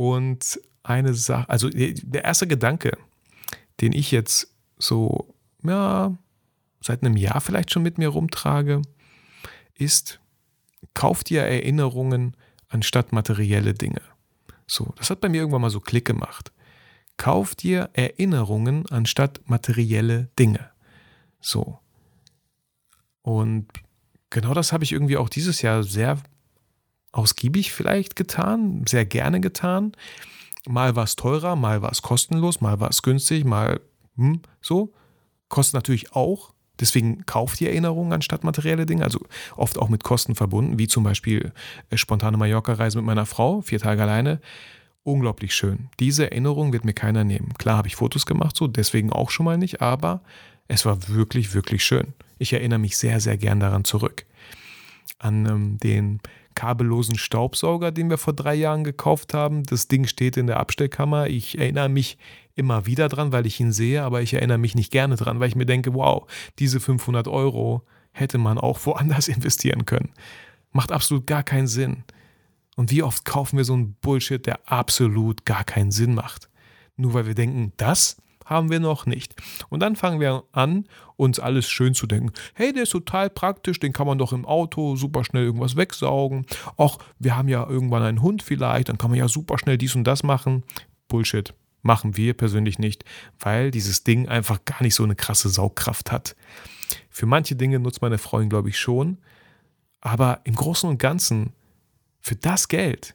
Und 0.00 0.58
eine 0.82 1.12
Sache, 1.12 1.46
also 1.50 1.68
der 1.68 2.24
erste 2.24 2.46
Gedanke, 2.46 2.96
den 3.82 3.92
ich 3.92 4.10
jetzt 4.10 4.50
so, 4.78 5.34
ja, 5.62 6.16
seit 6.80 7.02
einem 7.02 7.18
Jahr 7.18 7.42
vielleicht 7.42 7.70
schon 7.70 7.82
mit 7.82 7.98
mir 7.98 8.08
rumtrage, 8.08 8.80
ist, 9.74 10.18
kauf 10.94 11.22
dir 11.22 11.42
Erinnerungen 11.42 12.34
anstatt 12.70 13.12
materielle 13.12 13.74
Dinge. 13.74 14.00
So, 14.66 14.90
das 14.96 15.10
hat 15.10 15.20
bei 15.20 15.28
mir 15.28 15.42
irgendwann 15.42 15.60
mal 15.60 15.68
so 15.68 15.80
Klick 15.80 16.06
gemacht. 16.06 16.50
Kauf 17.18 17.54
dir 17.54 17.90
Erinnerungen 17.92 18.86
anstatt 18.88 19.42
materielle 19.50 20.30
Dinge. 20.38 20.70
So. 21.40 21.78
Und 23.20 23.68
genau 24.30 24.54
das 24.54 24.72
habe 24.72 24.82
ich 24.82 24.92
irgendwie 24.92 25.18
auch 25.18 25.28
dieses 25.28 25.60
Jahr 25.60 25.82
sehr 25.82 26.16
ausgiebig 27.12 27.72
vielleicht 27.72 28.16
getan, 28.16 28.84
sehr 28.86 29.04
gerne 29.04 29.40
getan. 29.40 29.92
Mal 30.68 30.96
war 30.96 31.04
es 31.04 31.16
teurer, 31.16 31.56
mal 31.56 31.82
war 31.82 31.90
es 31.90 32.02
kostenlos, 32.02 32.60
mal 32.60 32.80
war 32.80 32.90
es 32.90 33.02
günstig, 33.02 33.44
mal 33.44 33.80
hm, 34.16 34.42
so. 34.60 34.92
Kostet 35.48 35.74
natürlich 35.74 36.12
auch. 36.12 36.52
Deswegen 36.78 37.26
kauft 37.26 37.60
die 37.60 37.66
Erinnerungen 37.66 38.12
anstatt 38.12 38.42
materielle 38.42 38.86
Dinge, 38.86 39.04
also 39.04 39.20
oft 39.56 39.78
auch 39.78 39.90
mit 39.90 40.02
Kosten 40.02 40.34
verbunden, 40.34 40.78
wie 40.78 40.88
zum 40.88 41.04
Beispiel 41.04 41.52
äh, 41.90 41.96
spontane 41.96 42.38
Mallorca-Reise 42.38 42.98
mit 42.98 43.06
meiner 43.06 43.26
Frau, 43.26 43.60
vier 43.60 43.78
Tage 43.78 44.02
alleine. 44.02 44.40
Unglaublich 45.02 45.54
schön. 45.54 45.88
Diese 45.98 46.30
Erinnerung 46.30 46.72
wird 46.72 46.84
mir 46.84 46.92
keiner 46.92 47.24
nehmen. 47.24 47.52
Klar 47.58 47.76
habe 47.76 47.88
ich 47.88 47.96
Fotos 47.96 48.26
gemacht, 48.26 48.56
so 48.56 48.66
deswegen 48.66 49.12
auch 49.12 49.30
schon 49.30 49.44
mal 49.44 49.58
nicht, 49.58 49.82
aber 49.82 50.22
es 50.68 50.86
war 50.86 51.08
wirklich, 51.08 51.54
wirklich 51.54 51.84
schön. 51.84 52.14
Ich 52.38 52.52
erinnere 52.52 52.78
mich 52.78 52.96
sehr, 52.96 53.20
sehr 53.20 53.36
gern 53.36 53.60
daran 53.60 53.84
zurück. 53.84 54.24
An 55.18 55.46
ähm, 55.46 55.78
den 55.78 56.20
kabellosen 56.60 57.16
Staubsauger, 57.16 57.90
den 57.90 58.10
wir 58.10 58.18
vor 58.18 58.34
drei 58.34 58.54
Jahren 58.54 58.84
gekauft 58.84 59.32
haben. 59.32 59.62
Das 59.62 59.88
Ding 59.88 60.06
steht 60.06 60.36
in 60.36 60.46
der 60.46 60.60
Abstellkammer. 60.60 61.26
Ich 61.26 61.56
erinnere 61.56 61.88
mich 61.88 62.18
immer 62.54 62.84
wieder 62.84 63.08
dran, 63.08 63.32
weil 63.32 63.46
ich 63.46 63.58
ihn 63.60 63.72
sehe, 63.72 64.02
aber 64.02 64.20
ich 64.20 64.34
erinnere 64.34 64.58
mich 64.58 64.74
nicht 64.74 64.92
gerne 64.92 65.16
dran, 65.16 65.40
weil 65.40 65.48
ich 65.48 65.56
mir 65.56 65.64
denke, 65.64 65.94
wow, 65.94 66.30
diese 66.58 66.78
500 66.78 67.28
Euro 67.28 67.80
hätte 68.12 68.36
man 68.36 68.58
auch 68.58 68.78
woanders 68.84 69.28
investieren 69.34 69.86
können. 69.86 70.10
Macht 70.70 70.92
absolut 70.92 71.26
gar 71.26 71.42
keinen 71.42 71.66
Sinn. 71.66 72.04
Und 72.76 72.90
wie 72.90 73.02
oft 73.02 73.24
kaufen 73.24 73.56
wir 73.56 73.64
so 73.64 73.72
einen 73.72 73.94
Bullshit, 73.94 74.44
der 74.44 74.70
absolut 74.70 75.46
gar 75.46 75.64
keinen 75.64 75.92
Sinn 75.92 76.12
macht? 76.12 76.50
Nur 76.94 77.14
weil 77.14 77.26
wir 77.26 77.34
denken, 77.34 77.72
das 77.78 78.18
haben 78.50 78.68
wir 78.70 78.80
noch 78.80 79.06
nicht. 79.06 79.34
Und 79.70 79.80
dann 79.80 79.96
fangen 79.96 80.20
wir 80.20 80.42
an, 80.52 80.86
uns 81.16 81.38
alles 81.38 81.70
schön 81.70 81.94
zu 81.94 82.06
denken. 82.06 82.32
Hey, 82.54 82.72
der 82.72 82.82
ist 82.82 82.90
total 82.90 83.30
praktisch, 83.30 83.78
den 83.78 83.92
kann 83.92 84.06
man 84.06 84.18
doch 84.18 84.32
im 84.32 84.44
Auto 84.44 84.96
super 84.96 85.24
schnell 85.24 85.44
irgendwas 85.44 85.76
wegsaugen. 85.76 86.44
Auch 86.76 86.98
wir 87.18 87.36
haben 87.36 87.48
ja 87.48 87.66
irgendwann 87.66 88.02
einen 88.02 88.22
Hund 88.22 88.42
vielleicht, 88.42 88.88
dann 88.88 88.98
kann 88.98 89.10
man 89.10 89.18
ja 89.18 89.28
super 89.28 89.56
schnell 89.56 89.78
dies 89.78 89.94
und 89.94 90.04
das 90.04 90.22
machen. 90.22 90.64
Bullshit. 91.08 91.54
Machen 91.82 92.18
wir 92.18 92.34
persönlich 92.34 92.78
nicht, 92.78 93.04
weil 93.38 93.70
dieses 93.70 94.04
Ding 94.04 94.28
einfach 94.28 94.66
gar 94.66 94.82
nicht 94.82 94.94
so 94.94 95.02
eine 95.02 95.14
krasse 95.14 95.48
Saugkraft 95.48 96.12
hat. 96.12 96.36
Für 97.08 97.24
manche 97.24 97.56
Dinge 97.56 97.78
nutzt 97.78 98.02
meine 98.02 98.18
Freundin, 98.18 98.50
glaube 98.50 98.68
ich, 98.68 98.78
schon. 98.78 99.16
Aber 100.02 100.40
im 100.44 100.54
Großen 100.54 100.90
und 100.90 100.98
Ganzen, 100.98 101.54
für 102.20 102.36
das 102.36 102.68
Geld, 102.68 103.14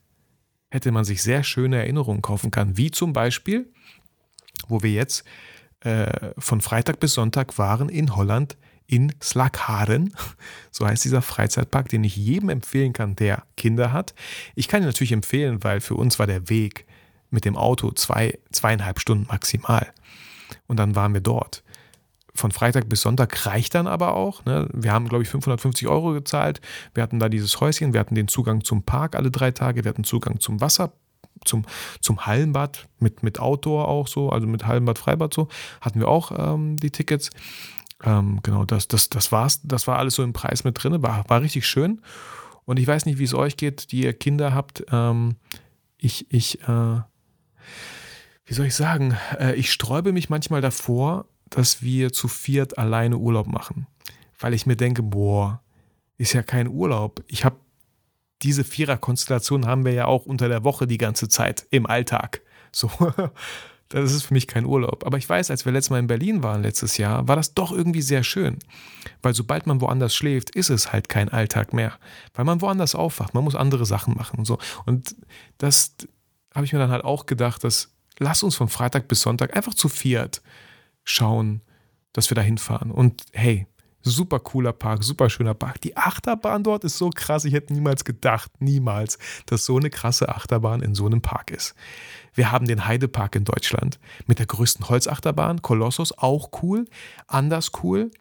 hätte 0.70 0.92
man 0.92 1.06
sich 1.06 1.22
sehr 1.22 1.44
schöne 1.44 1.78
Erinnerungen 1.78 2.22
kaufen 2.22 2.52
können. 2.52 2.76
Wie 2.76 2.92
zum 2.92 3.14
Beispiel, 3.14 3.72
wo 4.68 4.84
wir 4.84 4.92
jetzt 4.92 5.24
äh, 5.82 6.32
von 6.38 6.62
Freitag 6.62 7.00
bis 7.00 7.14
Sonntag 7.14 7.58
waren 7.58 7.90
in 7.90 8.16
Holland 8.16 8.58
in 8.88 9.14
Slagharen. 9.22 10.14
So 10.72 10.86
heißt 10.86 11.06
dieser 11.06 11.22
Freizeitpark, 11.22 11.88
den 11.88 12.04
ich 12.04 12.18
jedem 12.18 12.50
empfehlen 12.50 12.92
kann, 12.92 13.16
der 13.16 13.44
Kinder 13.56 13.94
hat. 13.94 14.14
Ich 14.56 14.68
kann 14.68 14.82
ihn 14.82 14.88
natürlich 14.88 15.14
empfehlen, 15.14 15.64
weil 15.64 15.80
für 15.80 15.96
uns 15.96 16.20
war 16.20 16.28
der 16.28 16.50
Weg 16.50 16.86
mit 17.30 17.46
dem 17.46 17.56
Auto 17.56 17.92
zwei, 17.92 18.38
zweieinhalb 18.52 19.00
Stunden 19.00 19.26
maximal. 19.30 19.94
Und 20.68 20.78
dann 20.78 20.96
waren 20.96 21.14
wir 21.14 21.22
dort. 21.22 21.64
Von 22.34 22.52
Freitag 22.52 22.90
bis 22.90 23.02
Sonntag 23.02 23.46
reicht 23.46 23.74
dann 23.74 23.88
aber 23.88 24.16
auch. 24.16 24.44
Ne? 24.44 24.68
Wir 24.74 24.92
haben, 24.92 25.08
glaube 25.08 25.24
ich, 25.24 25.30
550 25.30 25.88
Euro 25.88 26.12
gezahlt. 26.12 26.60
Wir 26.94 27.04
hatten 27.04 27.20
da 27.20 27.30
dieses 27.30 27.62
Häuschen, 27.62 27.94
wir 27.94 28.02
hatten 28.02 28.16
den 28.16 28.28
Zugang 28.28 28.62
zum 28.66 28.84
Park 28.84 29.16
alle 29.16 29.32
drei 29.32 29.52
Tage, 29.52 29.86
wir 29.86 29.90
hatten 29.90 30.04
Zugang 30.04 30.42
zum 30.42 30.60
Wasser, 30.60 30.92
zum, 31.44 31.66
zum 32.02 32.26
Hallenbad 32.26 32.88
mit, 33.00 33.24
mit 33.24 33.40
Outdoor 33.40 33.88
auch 33.88 34.08
so, 34.08 34.30
also 34.30 34.48
mit 34.48 34.66
Hallenbad, 34.66 34.98
Freibad 34.98 35.34
so, 35.34 35.48
hatten 35.82 36.00
wir 36.00 36.08
auch 36.08 36.32
ähm, 36.38 36.78
die 36.78 36.92
Tickets. 36.92 37.30
Ähm, 38.04 38.40
genau, 38.44 38.66
das, 38.66 38.88
das, 38.88 39.10
das 39.10 39.32
war's. 39.32 39.62
Das 39.64 39.88
war 39.88 39.98
alles 39.98 40.16
so 40.16 40.24
im 40.24 40.34
Preis 40.34 40.64
mit 40.64 40.82
drin, 40.82 41.02
war, 41.02 41.24
war 41.28 41.42
richtig 41.42 41.68
schön. 41.68 42.02
Und 42.66 42.78
ich 42.80 42.88
weiß 42.88 43.06
nicht, 43.06 43.20
wie 43.20 43.24
es 43.24 43.34
euch 43.34 43.58
geht, 43.58 43.92
die 43.92 44.04
ihr 44.04 44.14
Kinder 44.14 44.54
habt. 44.54 44.84
Ähm, 44.92 45.36
ich, 45.98 46.32
ich, 46.32 46.62
äh, 46.64 47.02
wie 48.46 48.54
soll 48.54 48.66
ich 48.66 48.76
sagen, 48.76 49.16
äh, 49.40 49.54
ich 49.56 49.72
sträube 49.72 50.12
mich 50.12 50.30
manchmal 50.30 50.62
davor, 50.62 51.26
dass 51.50 51.82
wir 51.82 52.12
zu 52.12 52.28
viert 52.28 52.78
alleine 52.78 53.18
Urlaub 53.18 53.48
machen. 53.48 53.88
Weil 54.40 54.54
ich 54.54 54.66
mir 54.66 54.76
denke, 54.76 55.04
boah, 55.04 55.62
ist 56.18 56.34
ja 56.34 56.44
kein 56.44 56.68
Urlaub. 56.68 57.24
Ich 57.28 57.46
habe 57.46 57.58
diese 58.42 58.64
Viererkonstellation 58.64 59.66
haben 59.66 59.86
wir 59.86 59.94
ja 59.94 60.06
auch 60.06 60.26
unter 60.26 60.50
der 60.50 60.64
Woche 60.64 60.88
die 60.88 60.98
ganze 60.98 61.28
Zeit 61.30 61.66
im 61.72 61.86
Alltag. 61.86 62.42
So, 62.72 62.90
das 63.90 64.14
ist 64.14 64.24
für 64.24 64.34
mich 64.34 64.48
kein 64.48 64.66
Urlaub. 64.66 65.06
Aber 65.06 65.18
ich 65.18 65.28
weiß, 65.28 65.52
als 65.52 65.66
wir 65.66 65.72
letztes 65.72 65.92
Mal 65.92 66.00
in 66.00 66.08
Berlin 66.08 66.44
waren, 66.44 66.62
letztes 66.62 66.98
Jahr, 66.98 67.28
war 67.28 67.36
das 67.36 67.54
doch 67.54 67.72
irgendwie 67.72 68.02
sehr 68.02 68.24
schön. 68.24 68.60
Weil 69.22 69.34
sobald 69.34 69.68
man 69.68 69.82
woanders 69.82 70.14
schläft, 70.16 70.50
ist 70.52 70.70
es 70.70 70.92
halt 70.92 71.10
kein 71.10 71.30
Alltag 71.30 71.74
mehr. 71.74 71.94
Weil 72.34 72.46
man 72.46 72.62
woanders 72.62 72.96
aufwacht, 72.96 73.34
man 73.34 73.44
muss 73.44 73.56
andere 73.56 73.86
Sachen 73.86 74.16
machen 74.16 74.40
und 74.40 74.46
so. 74.46 74.58
Und 74.86 75.16
das 75.58 75.96
habe 76.54 76.66
ich 76.66 76.74
mir 76.74 76.80
dann 76.80 76.92
halt 76.92 77.04
auch 77.04 77.26
gedacht, 77.26 77.64
dass 77.64 77.94
lass 78.20 78.44
uns 78.44 78.56
von 78.56 78.70
Freitag 78.70 79.08
bis 79.08 79.22
Sonntag 79.22 79.56
einfach 79.56 79.74
zu 79.74 79.90
viert 79.90 80.42
schauen, 81.04 81.62
dass 82.14 82.30
wir 82.30 82.36
da 82.36 82.42
hinfahren. 82.42 82.92
Und 82.92 83.24
hey, 83.34 83.68
Super 84.08 84.40
cooler 84.40 84.72
Park, 84.72 85.04
super 85.04 85.32
schöner 85.32 85.56
Park. 85.56 85.82
Die 85.82 85.98
Achterbahn 85.98 86.64
dort 86.64 86.84
ist 86.84 87.00
so 87.00 87.10
krass. 87.10 87.44
Ich 87.44 87.54
hätte 87.54 87.74
niemals 87.74 88.06
gedacht, 88.06 88.52
niemals, 88.60 89.18
dass 89.48 89.66
so 89.66 89.78
eine 89.78 89.90
krasse 89.90 90.30
Achterbahn 90.30 90.84
in 90.84 90.94
so 90.94 91.08
einem 91.08 91.22
Park 91.22 91.50
ist. 91.50 91.74
Wir 92.36 92.52
haben 92.52 92.68
den 92.68 92.86
Heidepark 92.86 93.36
in 93.36 93.46
Deutschland 93.46 94.00
mit 94.28 94.38
der 94.38 94.46
größten 94.46 94.90
Holzachterbahn, 94.90 95.64
Kolossus, 95.64 96.16
auch 96.16 96.50
cool, 96.62 96.86
anders 97.26 97.72
cool. 97.82 98.12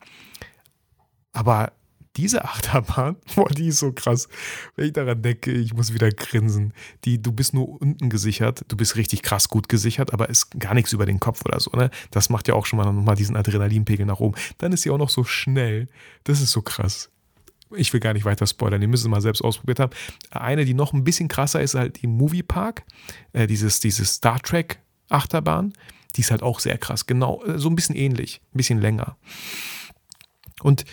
Aber 1.35 1.73
diese 2.17 2.45
Achterbahn, 2.45 3.17
boah, 3.35 3.49
die 3.49 3.69
ist 3.69 3.79
so 3.79 3.93
krass. 3.93 4.29
Wenn 4.77 4.87
ich 4.87 4.93
daran 4.93 5.23
denke, 5.23 5.53
ich 5.53 5.75
muss 5.75 5.93
wieder 5.93 6.11
grinsen. 6.11 6.73
Die, 7.05 7.21
du 7.21 7.33
bist 7.33 7.55
nur 7.55 7.81
unten 7.81 8.09
gesichert, 8.09 8.65
du 8.69 8.77
bist 8.77 8.97
richtig 8.97 9.23
krass 9.23 9.49
gut 9.49 9.69
gesichert, 9.69 10.13
aber 10.13 10.29
ist 10.29 10.59
gar 10.59 10.75
nichts 10.75 10.93
über 10.93 11.07
den 11.07 11.21
Kopf 11.21 11.45
oder 11.45 11.59
so. 11.61 11.71
Ne? 11.73 11.91
Das 12.11 12.31
macht 12.31 12.49
ja 12.49 12.55
auch 12.55 12.67
schon 12.67 12.77
mal 12.79 12.91
nochmal 12.91 13.17
diesen 13.17 13.37
Adrenalinpegel 13.37 14.07
nach 14.07 14.21
oben. 14.21 14.35
Dann 14.59 14.73
ist 14.73 14.83
sie 14.83 14.91
auch 14.91 14.99
noch 14.99 15.11
so 15.11 15.25
schnell. 15.25 15.89
Das 16.25 16.41
ist 16.41 16.53
so 16.53 16.63
krass. 16.63 17.11
ich 17.77 17.93
will 17.93 18.01
gar 18.01 18.13
nicht 18.13 18.25
weiter 18.25 18.47
spoilern, 18.47 18.81
die 18.81 18.87
müssen 18.87 19.07
es 19.07 19.11
mal 19.11 19.21
selbst 19.21 19.43
ausprobiert 19.43 19.81
haben. 19.81 19.93
Eine, 20.31 20.65
die 20.65 20.75
noch 20.75 20.93
ein 20.93 21.05
bisschen 21.05 21.29
krasser 21.29 21.61
ist, 21.61 21.75
halt 21.75 22.03
die 22.03 22.07
Movie 22.07 22.43
Park, 22.43 22.85
äh, 23.33 23.47
dieses, 23.47 23.81
dieses 23.81 24.15
Star 24.15 24.41
Trek 24.41 24.81
Achterbahn. 25.09 25.73
Die 26.17 26.21
ist 26.21 26.31
halt 26.31 26.43
auch 26.43 26.61
sehr 26.61 26.79
krass, 26.79 27.07
genau, 27.07 27.43
äh, 27.45 27.59
so 27.59 27.69
ein 27.69 27.75
bisschen 27.75 27.97
ähnlich, 27.97 28.41
ein 28.53 28.57
bisschen 28.57 28.81
länger. 28.81 29.17
Und 30.63 30.85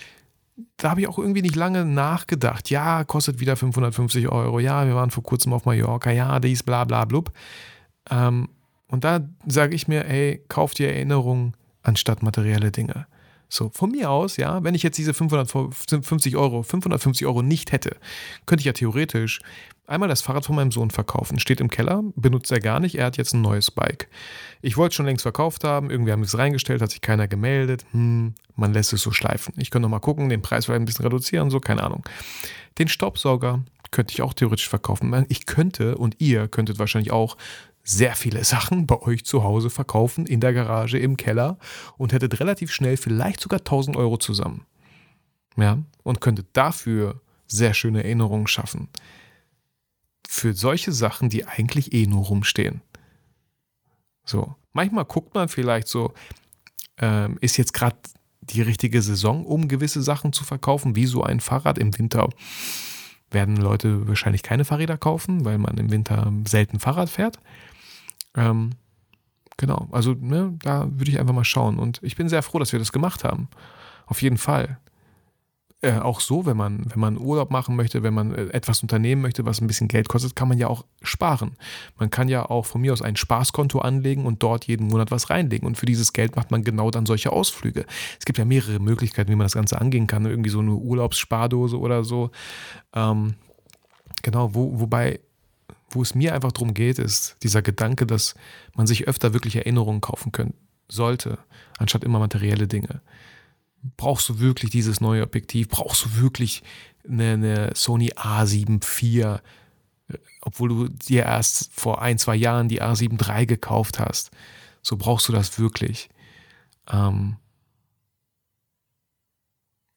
da 0.78 0.92
habe 0.92 1.02
ich 1.02 1.08
auch 1.08 1.20
irgendwie 1.20 1.42
nicht 1.42 1.56
lange 1.56 1.86
nachgedacht. 1.86 2.70
Ja, 2.70 3.04
kostet 3.04 3.40
wieder 3.40 3.56
550 3.56 4.30
Euro. 4.30 4.60
Ja, 4.60 4.86
wir 4.86 4.96
waren 4.96 5.12
vor 5.12 5.24
kurzem 5.24 5.54
auf 5.54 5.66
Mallorca. 5.66 6.12
Ja, 6.12 6.40
dies, 6.40 6.64
bla, 6.64 6.84
bla, 6.86 7.06
blub. 7.06 7.32
Ähm, 8.10 8.50
und 8.88 9.04
da 9.04 9.22
sage 9.48 9.76
ich 9.76 9.88
mir, 9.88 10.06
ey, 10.06 10.44
kauft 10.48 10.80
dir 10.80 10.94
Erinnerungen 10.94 11.56
anstatt 11.82 12.24
materielle 12.24 12.72
Dinge. 12.72 13.08
So, 13.54 13.70
von 13.74 13.92
mir 13.92 14.10
aus, 14.10 14.38
ja, 14.38 14.64
wenn 14.64 14.76
ich 14.76 14.82
jetzt 14.82 14.98
diese 14.98 15.14
550 15.14 16.38
Euro, 16.38 16.64
550 16.64 17.28
Euro 17.28 17.42
nicht 17.42 17.74
hätte, 17.74 17.98
könnte 18.46 18.62
ich 18.62 18.66
ja 18.66 18.72
theoretisch 18.72 19.42
einmal 19.88 20.08
das 20.08 20.22
Fahrrad 20.22 20.46
von 20.46 20.56
meinem 20.56 20.72
Sohn 20.72 20.90
verkaufen. 20.90 21.38
Steht 21.38 21.60
im 21.60 21.70
Keller, 21.70 22.02
benutzt 22.16 22.50
er 22.54 22.62
gar 22.62 22.80
nicht, 22.80 22.96
er 22.96 23.08
hat 23.08 23.18
jetzt 23.18 23.34
ein 23.34 23.42
neues 23.42 23.70
Bike. 23.70 24.08
Ich 24.62 24.78
wollte 24.78 24.92
es 24.92 24.96
schon 24.96 25.06
längst 25.06 25.24
verkauft 25.24 25.66
haben, 25.66 25.90
irgendwie 25.90 26.14
haben 26.14 26.22
wir 26.22 26.28
es 26.28 26.38
reingestellt, 26.38 26.82
hat 26.82 26.92
sich 26.92 27.02
keiner 27.02 27.28
gemeldet. 27.28 27.86
Hm, 27.92 28.36
man 28.56 28.72
lässt 28.72 28.94
es 28.94 29.02
so 29.02 29.12
schleifen. 29.12 29.54
Ich 29.58 29.70
könnte 29.70 29.84
noch 29.84 29.92
mal 29.92 30.00
gucken, 30.00 30.30
den 30.30 30.42
Preis 30.42 30.66
vielleicht 30.66 30.82
ein 30.82 30.86
bisschen 30.86 31.04
reduzieren, 31.04 31.50
so, 31.50 31.60
keine 31.60 31.84
Ahnung. 31.84 32.06
Den 32.80 32.88
Staubsauger 32.88 33.66
könnte 33.92 34.14
ich 34.14 34.22
auch 34.22 34.34
theoretisch 34.34 34.70
verkaufen. 34.70 35.26
Ich 35.28 35.46
könnte 35.46 35.98
und 35.98 36.16
ihr 36.20 36.48
könntet 36.48 36.80
wahrscheinlich 36.80 37.12
auch 37.12 37.36
sehr 37.84 38.16
viele 38.16 38.44
Sachen 38.44 38.88
bei 38.88 39.00
euch 39.02 39.26
zu 39.26 39.44
Hause 39.44 39.70
verkaufen, 39.70 40.26
in 40.26 40.40
der 40.40 40.54
Garage, 40.54 40.98
im 40.98 41.18
Keller 41.18 41.58
und 41.98 42.14
hättet 42.14 42.40
relativ 42.40 42.72
schnell 42.72 42.98
vielleicht 42.98 43.40
sogar 43.40 43.60
1000 43.60 43.98
Euro 43.98 44.18
zusammen. 44.18 44.66
Ja, 45.58 45.80
und 46.04 46.22
könntet 46.22 46.48
dafür 46.54 47.22
sehr 47.48 47.74
schöne 47.74 48.04
Erinnerungen 48.04 48.48
schaffen. 48.48 48.88
Für 50.28 50.54
solche 50.54 50.94
Sachen, 50.94 51.30
die 51.30 51.46
eigentlich 51.46 51.92
eh 51.94 52.08
nur 52.08 52.26
rumstehen. 52.26 52.82
So, 54.24 54.56
manchmal 54.72 55.06
guckt 55.06 55.36
man 55.36 55.50
vielleicht 55.50 55.88
so, 55.88 56.14
ähm, 56.98 57.38
ist 57.42 57.58
jetzt 57.58 57.74
gerade 57.74 57.98
die 58.42 58.62
richtige 58.62 59.02
Saison, 59.02 59.46
um 59.46 59.68
gewisse 59.68 60.02
Sachen 60.02 60.34
zu 60.34 60.44
verkaufen, 60.44 60.96
wie 60.96 61.06
so 61.06 61.24
ein 61.24 61.40
Fahrrad 61.40 61.78
im 61.78 61.98
Winter. 61.98 62.30
Werden 63.30 63.58
Leute 63.58 64.08
wahrscheinlich 64.08 64.44
keine 64.44 64.66
Fahrräder 64.66 64.98
kaufen, 64.98 65.46
weil 65.46 65.58
man 65.58 65.78
im 65.78 65.92
Winter 65.92 66.32
selten 66.48 66.80
Fahrrad 66.80 67.10
fährt. 67.10 67.40
Ähm, 68.36 68.72
genau, 69.58 69.88
also 69.92 70.14
ne, 70.14 70.58
da 70.62 70.88
würde 70.92 71.12
ich 71.12 71.20
einfach 71.20 71.34
mal 71.34 71.44
schauen. 71.44 71.80
Und 71.80 72.00
ich 72.02 72.16
bin 72.16 72.30
sehr 72.30 72.44
froh, 72.44 72.60
dass 72.60 72.72
wir 72.72 72.80
das 72.80 72.92
gemacht 72.92 73.24
haben. 73.24 73.48
Auf 74.06 74.22
jeden 74.22 74.38
Fall. 74.38 74.80
Äh, 75.84 75.98
auch 75.98 76.20
so, 76.20 76.46
wenn 76.46 76.58
man, 76.58 76.86
wenn 76.92 77.00
man 77.00 77.18
Urlaub 77.18 77.50
machen 77.50 77.76
möchte, 77.76 78.04
wenn 78.04 78.14
man 78.14 78.36
äh, 78.36 78.50
etwas 78.50 78.84
unternehmen 78.84 79.24
möchte, 79.24 79.46
was 79.46 79.62
ein 79.62 79.68
bisschen 79.68 79.88
Geld 79.88 80.10
kostet, 80.10 80.36
kann 80.36 80.48
man 80.48 80.60
ja 80.60 80.68
auch 80.68 80.86
sparen. 81.02 81.58
Man 81.98 82.12
kann 82.12 82.28
ja 82.28 82.48
auch 82.48 82.68
von 82.68 82.82
mir 82.82 82.94
aus 82.94 83.02
ein 83.02 83.16
Spaßkonto 83.16 83.80
anlegen 83.80 84.28
und 84.28 84.44
dort 84.44 84.66
jeden 84.66 84.90
Monat 84.90 85.10
was 85.10 85.32
reinlegen. 85.32 85.66
Und 85.66 85.80
für 85.80 85.88
dieses 85.88 86.14
Geld 86.14 86.36
macht 86.36 86.52
man 86.52 86.64
genau 86.64 86.92
dann 86.92 87.08
solche 87.08 87.32
Ausflüge. 87.32 87.86
Es 88.20 88.26
gibt 88.26 88.38
ja 88.38 88.46
mehrere 88.46 88.78
Möglichkeiten, 88.80 89.32
wie 89.32 89.36
man 89.36 89.46
das 89.46 89.56
Ganze 89.56 89.82
angehen 89.82 90.06
kann. 90.06 90.24
Irgendwie 90.28 90.52
so 90.52 90.60
eine 90.60 90.76
Urlaubsspardose 90.76 91.80
oder 91.80 92.04
so. 92.04 92.30
Ähm, 92.94 93.34
genau, 94.22 94.54
wo, 94.54 94.80
wobei 94.80 95.20
wo 95.92 96.02
es 96.02 96.16
mir 96.16 96.34
einfach 96.34 96.52
darum 96.52 96.74
geht, 96.74 97.00
ist 97.00 97.38
dieser 97.44 97.62
Gedanke, 97.62 98.06
dass 98.06 98.36
man 98.76 98.88
sich 98.88 99.08
öfter 99.08 99.34
wirklich 99.34 99.56
Erinnerungen 99.56 100.02
kaufen 100.02 100.32
können, 100.32 100.54
sollte, 100.88 101.38
anstatt 101.78 102.04
immer 102.04 102.20
materielle 102.20 102.68
Dinge. 102.68 103.02
Brauchst 103.98 104.30
du 104.30 104.40
wirklich 104.40 104.72
dieses 104.72 105.02
neue 105.02 105.24
Objektiv? 105.24 105.70
Brauchst 105.70 106.06
du 106.06 106.18
wirklich 106.18 106.64
eine, 107.08 107.34
eine 107.34 107.72
Sony 107.76 108.12
A7 108.12 108.82
IV, 108.84 109.42
obwohl 110.42 110.70
du 110.70 110.88
dir 110.88 111.24
erst 111.24 111.72
vor 111.74 112.02
ein, 112.02 112.18
zwei 112.18 112.36
Jahren 112.36 112.68
die 112.68 112.82
A7 112.82 113.20
III 113.20 113.46
gekauft 113.46 114.00
hast? 114.00 114.32
So 114.82 114.98
brauchst 114.98 115.28
du 115.28 115.34
das 115.34 115.60
wirklich. 115.60 116.10
Ähm, 116.92 117.38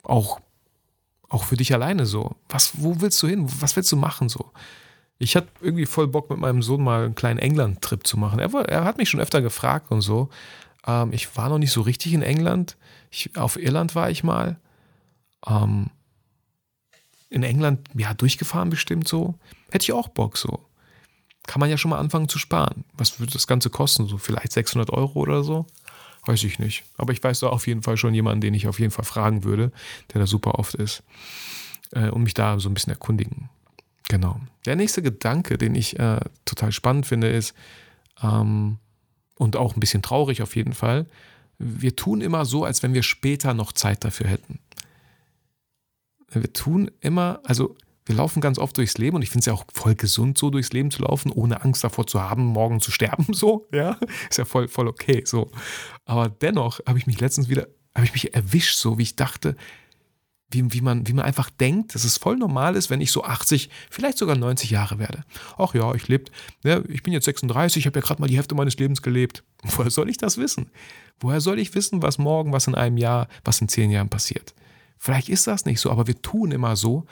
auch, 0.03 0.41
auch 1.29 1.45
für 1.45 1.57
dich 1.57 1.73
alleine 1.73 2.07
so. 2.07 2.37
Was, 2.49 2.73
wo 2.83 3.01
willst 3.01 3.23
du 3.23 3.29
hin? 3.29 3.47
Was 3.61 3.77
willst 3.77 3.93
du 3.93 3.97
machen 3.97 4.29
so? 4.29 4.53
Ich 5.19 5.37
hatte 5.37 5.49
irgendwie 5.61 5.87
voll 5.87 6.09
Bock 6.09 6.31
mit 6.31 6.39
meinem 6.39 6.63
Sohn 6.63 6.83
mal 6.83 7.05
einen 7.05 7.15
kleinen 7.15 7.39
England-Trip 7.39 8.07
zu 8.07 8.19
machen. 8.19 8.41
Er, 8.41 8.53
er, 8.53 8.85
hat 8.85 8.99
mich 8.99 9.09
schon 9.09 9.21
öfter 9.21 9.43
gefragt 9.43 9.91
und 9.91 10.01
so. 10.01 10.29
Ähm, 10.87 11.13
ich 11.13 11.37
war 11.37 11.49
noch 11.49 11.59
nicht 11.59 11.71
so 11.71 11.83
richtig 11.83 12.13
in 12.13 12.23
England. 12.23 12.77
Ich, 13.11 13.37
auf 13.37 13.57
Irland 13.57 13.95
war 13.95 14.11
ich 14.11 14.25
mal. 14.25 14.59
Ähm, 15.47 15.91
in 17.31 17.43
England, 17.43 17.89
ja, 17.95 18.15
durchgefahren 18.15 18.71
bestimmt 18.71 19.09
so. 19.09 19.35
Hätte 19.71 19.85
ich 19.85 19.93
auch 19.93 20.09
Bock 20.09 20.37
so. 20.37 20.67
Kann 21.47 21.61
man 21.61 21.69
ja 21.69 21.77
schon 21.77 21.91
mal 21.91 21.99
anfangen 21.99 22.29
zu 22.29 22.39
sparen. 22.39 22.85
Was 22.95 23.21
würde 23.21 23.33
das 23.33 23.47
Ganze 23.47 23.71
kosten? 23.71 24.07
So 24.07 24.19
vielleicht 24.19 24.53
600 24.53 24.91
Euro 24.91 25.21
oder 25.21 25.43
so? 25.43 25.67
Weiß 26.27 26.43
ich 26.45 26.59
nicht. 26.59 26.85
Aber 26.97 27.13
ich 27.13 27.23
weiß 27.23 27.41
da 27.41 27.49
auf 27.49 27.67
jeden 27.67 27.83
Fall 27.83 27.97
schon 27.97 28.15
jemanden, 28.15 28.41
den 28.41 28.55
ich 28.55 28.67
auf 28.67 28.81
jeden 28.81 28.93
Fall 28.93 29.05
fragen 29.05 29.45
würde, 29.45 29.73
der 30.13 30.21
da 30.21 30.27
super 30.27 30.59
oft 30.59 30.75
ist. 30.75 31.03
Äh, 31.93 32.09
und 32.09 32.23
mich 32.23 32.35
da 32.35 32.59
so 32.59 32.69
ein 32.69 32.75
bisschen 32.75 32.93
erkundigen. 32.93 33.51
Genau. 34.09 34.41
Der 34.67 34.77
nächste 34.77 35.03
Gedanke, 35.03 35.59
den 35.59 35.75
ich 35.75 35.99
äh, 35.99 36.21
total 36.45 36.73
spannend 36.73 37.07
finde, 37.07 37.29
ist, 37.29 37.55
ähm, 38.23 38.79
und 39.37 39.57
auch 39.57 39.77
ein 39.77 39.81
bisschen 39.81 40.03
traurig 40.03 40.43
auf 40.43 40.57
jeden 40.57 40.75
Fall, 40.75 41.07
wir 41.59 41.97
tun 41.97 42.21
immer 42.21 42.45
so, 42.45 42.65
als 42.65 42.83
wenn 42.83 42.95
wir 42.95 43.03
später 43.03 43.55
noch 43.55 43.73
Zeit 43.73 44.05
dafür 44.05 44.29
hätten. 44.29 44.59
Wir 46.31 46.53
tun 46.53 46.91
immer, 47.01 47.41
also 47.45 47.77
wir 48.07 48.17
laufen 48.17 48.41
ganz 48.41 48.59
oft 48.59 48.77
durchs 48.77 48.99
Leben 48.99 49.17
und 49.17 49.23
ich 49.23 49.31
finde 49.31 49.41
es 49.41 49.47
ja 49.47 49.53
auch 49.55 49.65
voll 49.73 49.95
gesund, 49.95 50.37
so 50.37 50.51
durchs 50.51 50.73
Leben 50.73 50.91
zu 50.91 51.03
laufen, 51.03 51.31
ohne 51.31 51.63
Angst 51.63 51.85
davor 51.85 52.07
zu 52.07 52.21
haben, 52.21 52.45
morgen 52.45 52.81
zu 52.81 52.91
sterben, 52.91 53.27
so, 53.33 53.67
ja, 53.73 53.99
ist 54.29 54.39
ja 54.39 54.45
voll, 54.45 54.69
voll 54.69 54.89
okay, 54.89 55.23
so. 55.25 55.51
Aber 56.05 56.29
dennoch 56.29 56.81
habe 56.87 56.99
ich 56.99 57.07
mich 57.07 57.21
letztens 57.21 57.49
wieder, 57.49 57.69
habe 57.95 58.07
ich 58.07 58.13
mich 58.13 58.35
erwischt, 58.35 58.77
so 58.77 58.99
wie 58.99 59.05
ich 59.05 59.17
dachte, 59.17 59.57
wie, 60.51 60.73
wie, 60.73 60.81
man, 60.81 61.07
wie 61.07 61.13
man 61.13 61.25
einfach 61.25 61.51
denkt, 61.51 61.95
dass 61.95 62.05
es 62.05 62.17
voll 62.17 62.37
normal 62.37 62.77
ist, 62.77 62.91
wenn 62.91 63.01
ich 63.01 63.11
so 63.11 63.25
80, 63.25 63.71
vielleicht 63.91 64.19
sogar 64.19 64.37
90 64.37 64.71
Jahre 64.71 64.99
werde. 64.99 65.25
Ach 65.59 65.75
ja, 65.75 65.95
ich 65.95 66.09
lebe, 66.09 66.31
ja, 66.63 66.81
ich 66.89 67.03
bin 67.03 67.13
jetzt 67.13 67.25
36, 67.25 67.81
ich 67.81 67.87
habe 67.87 67.99
ja 67.99 68.05
gerade 68.05 68.21
mal 68.21 68.29
die 68.29 68.37
Hälfte 68.37 68.55
meines 68.55 68.77
Lebens 68.79 69.03
gelebt. 69.03 69.43
Woher 69.63 69.91
soll 69.91 70.09
ich 70.09 70.17
das 70.17 70.39
wissen? 70.39 70.71
Woher 71.19 71.41
soll 71.41 71.59
ich 71.59 71.75
wissen, 71.75 72.03
was 72.03 72.19
morgen, 72.19 72.53
was 72.53 72.67
in 72.67 72.75
einem 72.75 72.97
Jahr, 72.97 73.29
was 73.45 73.61
in 73.61 73.69
zehn 73.69 73.91
Jahren 73.91 74.09
passiert? 74.09 74.55
Vielleicht 74.99 75.29
ist 75.29 75.47
das 75.47 75.65
nicht 75.65 75.81
so, 75.81 75.91
aber 75.91 76.07
wir 76.07 76.21
tun 76.23 76.53
immer 76.53 76.77
so 76.77 77.05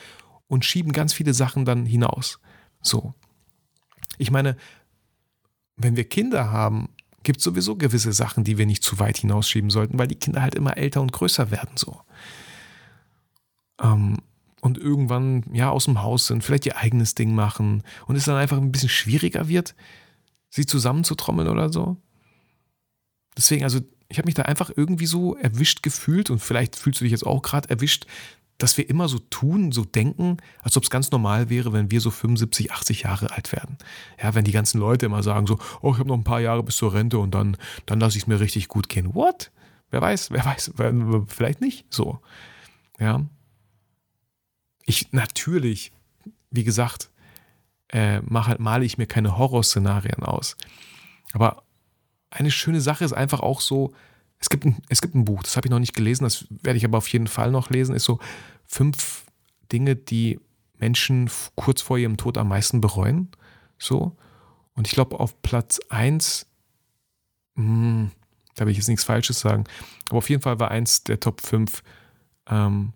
und 0.49 0.65
schieben 0.65 0.93
ganz 0.93 1.13
viele 1.13 1.35
Sachen 1.35 1.65
dann 1.65 1.85
hinaus. 1.85 2.39
So. 2.81 3.15
Ich 4.19 4.31
meine, 4.31 4.57
wenn 5.77 5.97
wir 5.97 6.05
Kinder 6.05 6.51
haben, 6.51 6.91
gibt 7.23 7.39
es 7.39 7.45
sowieso 7.45 7.77
gewisse 7.77 8.13
Sachen, 8.13 8.45
die 8.45 8.59
wir 8.59 8.67
nicht 8.67 8.83
zu 8.83 8.99
weit 8.99 9.19
hinausschieben 9.19 9.71
sollten, 9.71 9.99
weil 9.99 10.09
die 10.09 10.17
Kinder 10.17 10.43
halt 10.43 10.55
immer 10.55 10.77
älter 10.77 11.01
und 11.01 11.13
größer 11.13 11.51
werden 11.51 11.77
so 11.77 12.01
ähm, 13.81 14.19
und 14.61 14.79
irgendwann 14.79 15.45
ja 15.53 15.71
aus 15.71 15.87
dem 15.87 16.03
Haus 16.03 16.29
sind, 16.29 16.45
vielleicht 16.45 16.67
ihr 16.67 16.77
eigenes 16.77 17.15
Ding 17.15 17.35
machen 17.35 17.83
und 18.07 18.17
es 18.17 18.25
dann 18.25 18.37
einfach 18.37 18.59
ein 18.59 18.73
bisschen 18.73 18.89
schwieriger 18.89 19.49
wird, 19.49 19.75
sie 20.51 20.67
zusammenzutrommeln 20.67 21.49
oder 21.49 21.73
so. 21.73 21.97
Deswegen, 23.37 23.65
also 23.65 23.81
ich 24.09 24.19
habe 24.19 24.27
mich 24.27 24.35
da 24.35 24.43
einfach 24.43 24.71
irgendwie 24.75 25.07
so 25.07 25.35
erwischt 25.37 25.83
gefühlt 25.83 26.31
und 26.31 26.39
vielleicht 26.39 26.77
fühlst 26.77 27.01
du 27.01 27.05
dich 27.05 27.13
jetzt 27.13 27.27
auch 27.27 27.43
gerade 27.43 27.71
erwischt, 27.71 28.07
dass 28.59 28.77
wir 28.77 28.89
immer 28.89 29.09
so 29.09 29.19
tun, 29.19 29.73
so 29.73 29.85
denken, 29.85 30.37
als 30.63 30.77
ob 30.77 30.85
es 30.85 30.91
ganz 30.91 31.11
normal 31.11 31.51
wäre, 31.51 31.73
wenn 31.73 31.91
wir 31.91 32.01
so 32.01 32.11
75, 32.11 32.71
80 32.71 33.03
Jahre 33.03 33.33
alt 33.33 33.51
werden. 33.51 33.77
Ja, 34.23 34.35
wenn 34.35 34.45
die 34.45 34.53
ganzen 34.53 34.79
Leute 34.79 35.07
immer 35.07 35.23
sagen 35.25 35.49
so, 35.49 35.59
oh, 35.81 35.93
ich 35.93 35.99
habe 35.99 36.09
noch 36.09 36.17
ein 36.17 36.25
paar 36.25 36.41
Jahre 36.41 36.63
bis 36.63 36.77
zur 36.77 36.95
Rente 36.95 37.19
und 37.19 37.35
dann, 37.35 37.57
dann 37.87 37.99
lasse 37.99 38.17
ich 38.17 38.25
es 38.25 38.27
mir 38.29 38.39
richtig 38.39 38.69
gut 38.69 38.89
gehen. 38.89 39.15
What? 39.15 39.51
Wer 39.91 40.01
weiß, 40.01 40.31
wer 40.31 40.45
weiß, 40.45 40.73
vielleicht 41.27 41.61
nicht 41.61 41.87
so. 41.91 42.21
Ja, 43.01 43.27
ich 44.85 45.13
natürlich, 45.13 45.93
wie 46.51 46.65
gesagt, 46.65 47.11
äh, 47.89 48.21
mache, 48.23 48.57
male 48.59 48.85
ich 48.85 48.99
mir 48.99 49.07
keine 49.07 49.39
Horrorszenarien 49.39 50.23
aus. 50.23 50.57
Aber 51.33 51.63
eine 52.31 52.51
schöne 52.51 52.81
Sache 52.81 53.05
ist 53.05 53.13
einfach 53.13 53.41
auch 53.41 53.61
so, 53.61 53.93
es 54.39 54.49
gibt 54.49 54.65
ein, 54.65 54.83
es 54.89 55.01
gibt 55.01 55.15
ein 55.15 55.25
Buch, 55.25 55.43
das 55.43 55.57
habe 55.57 55.67
ich 55.67 55.71
noch 55.71 55.79
nicht 55.79 55.95
gelesen, 55.95 56.25
das 56.25 56.47
werde 56.51 56.77
ich 56.77 56.85
aber 56.85 56.99
auf 56.99 57.09
jeden 57.09 57.29
Fall 57.29 57.51
noch 57.51 57.71
lesen, 57.71 57.95
ist 57.95 58.05
so 58.05 58.19
fünf 58.65 59.25
Dinge, 59.71 59.95
die 59.95 60.41
Menschen 60.79 61.31
kurz 61.55 61.81
vor 61.81 61.97
ihrem 61.97 62.17
Tod 62.17 62.37
am 62.39 62.49
meisten 62.49 62.81
bereuen. 62.81 63.29
So. 63.79 64.17
Und 64.75 64.89
ich 64.89 64.95
glaube, 64.95 65.21
auf 65.21 65.41
Platz 65.43 65.81
1, 65.91 66.47
hm, 67.55 68.11
da 68.57 68.65
will 68.65 68.73
ich 68.73 68.79
jetzt 68.79 68.89
nichts 68.89 69.05
Falsches 69.05 69.39
sagen, 69.39 69.65
aber 70.09 70.19
auf 70.19 70.29
jeden 70.29 70.43
Fall 70.43 70.59
war 70.59 70.71
eins 70.71 71.05
der 71.05 71.21
Top 71.21 71.41
5 71.41 71.83
ähm, 72.49 72.93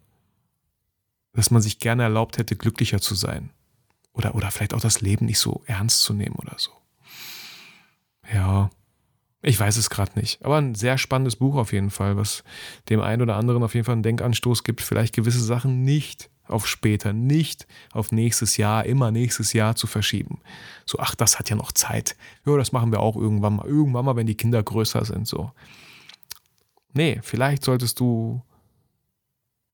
dass 1.37 1.51
man 1.51 1.63
sich 1.63 1.79
gerne 1.79 2.03
erlaubt 2.03 2.39
hätte, 2.39 2.57
glücklicher 2.57 3.01
zu 3.01 3.15
sein. 3.15 3.51
Oder, 4.13 4.35
oder 4.35 4.51
vielleicht 4.51 4.73
auch 4.73 4.81
das 4.81 5.03
Leben 5.03 5.27
nicht 5.27 5.39
so 5.39 5.63
ernst 5.67 6.01
zu 6.01 6.15
nehmen 6.15 6.37
oder 6.37 6.55
so. 6.57 6.71
Ja, 8.33 8.71
ich 9.43 9.61
weiß 9.61 9.77
es 9.77 9.91
gerade 9.91 10.19
nicht. 10.19 10.43
Aber 10.45 10.57
ein 10.57 10.75
sehr 10.75 10.97
spannendes 10.97 11.37
Buch 11.37 11.55
auf 11.57 11.73
jeden 11.73 11.91
Fall, 11.91 12.17
was 12.17 12.43
dem 12.89 13.01
einen 13.01 13.23
oder 13.23 13.37
anderen 13.37 13.63
auf 13.63 13.75
jeden 13.75 13.85
Fall 13.85 13.93
einen 13.93 14.03
Denkanstoß 14.03 14.65
gibt, 14.65 14.81
vielleicht 14.81 15.15
gewisse 15.15 15.45
Sachen 15.45 15.83
nicht 15.83 16.31
auf 16.49 16.67
später, 16.67 17.13
nicht 17.13 17.67
auf 17.93 18.13
nächstes 18.13 18.57
Jahr, 18.57 18.87
immer 18.87 19.11
nächstes 19.11 19.53
Jahr 19.53 19.77
zu 19.77 19.87
verschieben. 19.87 20.41
So, 20.87 20.99
ach, 20.99 21.15
das 21.15 21.39
hat 21.39 21.51
ja 21.51 21.57
noch 21.57 21.73
Zeit. 21.73 22.17
Ja, 22.47 22.57
das 22.57 22.73
machen 22.73 22.93
wir 22.93 23.01
auch 23.01 23.17
irgendwann 23.17 23.57
mal, 23.57 23.67
irgendwann 23.67 24.05
mal, 24.05 24.17
wenn 24.17 24.27
die 24.27 24.37
Kinder 24.37 24.63
größer 24.63 25.05
sind, 25.05 25.29
so. 25.29 25.53
Nee, 26.95 27.21
vielleicht 27.23 27.63
solltest 27.63 28.01
du 28.01 28.43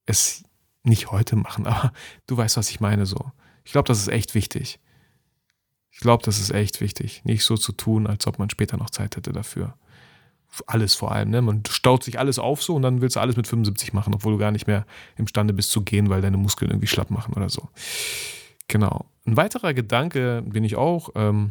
es 0.07 0.42
nicht 0.83 1.11
heute 1.11 1.37
machen, 1.37 1.66
aber 1.68 1.92
du 2.27 2.37
weißt, 2.37 2.57
was 2.57 2.71
ich 2.71 2.81
meine, 2.81 3.07
so. 3.07 3.33
Ich 3.64 3.73
glaube, 3.73 3.88
das 3.88 3.99
ist 3.99 4.09
echt 4.09 4.35
wichtig. 4.35 4.81
Ich 5.90 6.01
glaube, 6.01 6.25
das 6.25 6.40
ist 6.40 6.51
echt 6.51 6.81
wichtig, 6.81 7.23
nicht 7.25 7.45
so 7.45 7.57
zu 7.57 7.73
tun, 7.73 8.07
als 8.07 8.27
ob 8.27 8.38
man 8.38 8.49
später 8.51 8.77
noch 8.77 8.90
Zeit 8.90 9.16
hätte 9.16 9.33
dafür 9.33 9.75
alles 10.66 10.95
vor 10.95 11.12
allem. 11.12 11.31
Ne? 11.31 11.40
Man 11.40 11.62
staut 11.68 12.05
sich 12.05 12.18
alles 12.18 12.38
auf 12.38 12.62
so 12.62 12.75
und 12.75 12.83
dann 12.83 13.01
willst 13.01 13.16
du 13.16 13.21
alles 13.21 13.37
mit 13.37 13.47
75 13.47 13.92
machen, 13.92 14.14
obwohl 14.14 14.35
du 14.35 14.38
gar 14.38 14.51
nicht 14.51 14.66
mehr 14.66 14.85
imstande 15.16 15.55
bist 15.55 15.71
zu 15.71 15.83
gehen, 15.83 16.11
weil 16.11 16.21
deine 16.21 16.37
Muskeln 16.37 16.71
irgendwie 16.71 16.88
schlapp 16.88 17.11
machen 17.11 17.35
oder 17.35 17.49
so. 17.49 17.68
Genau. 18.68 19.07
Ein 19.27 19.37
weiterer 19.37 19.73
Gedanke, 19.73 20.42
den 20.42 20.64
ich 20.64 20.77
auch 20.77 21.11
ähm, 21.14 21.51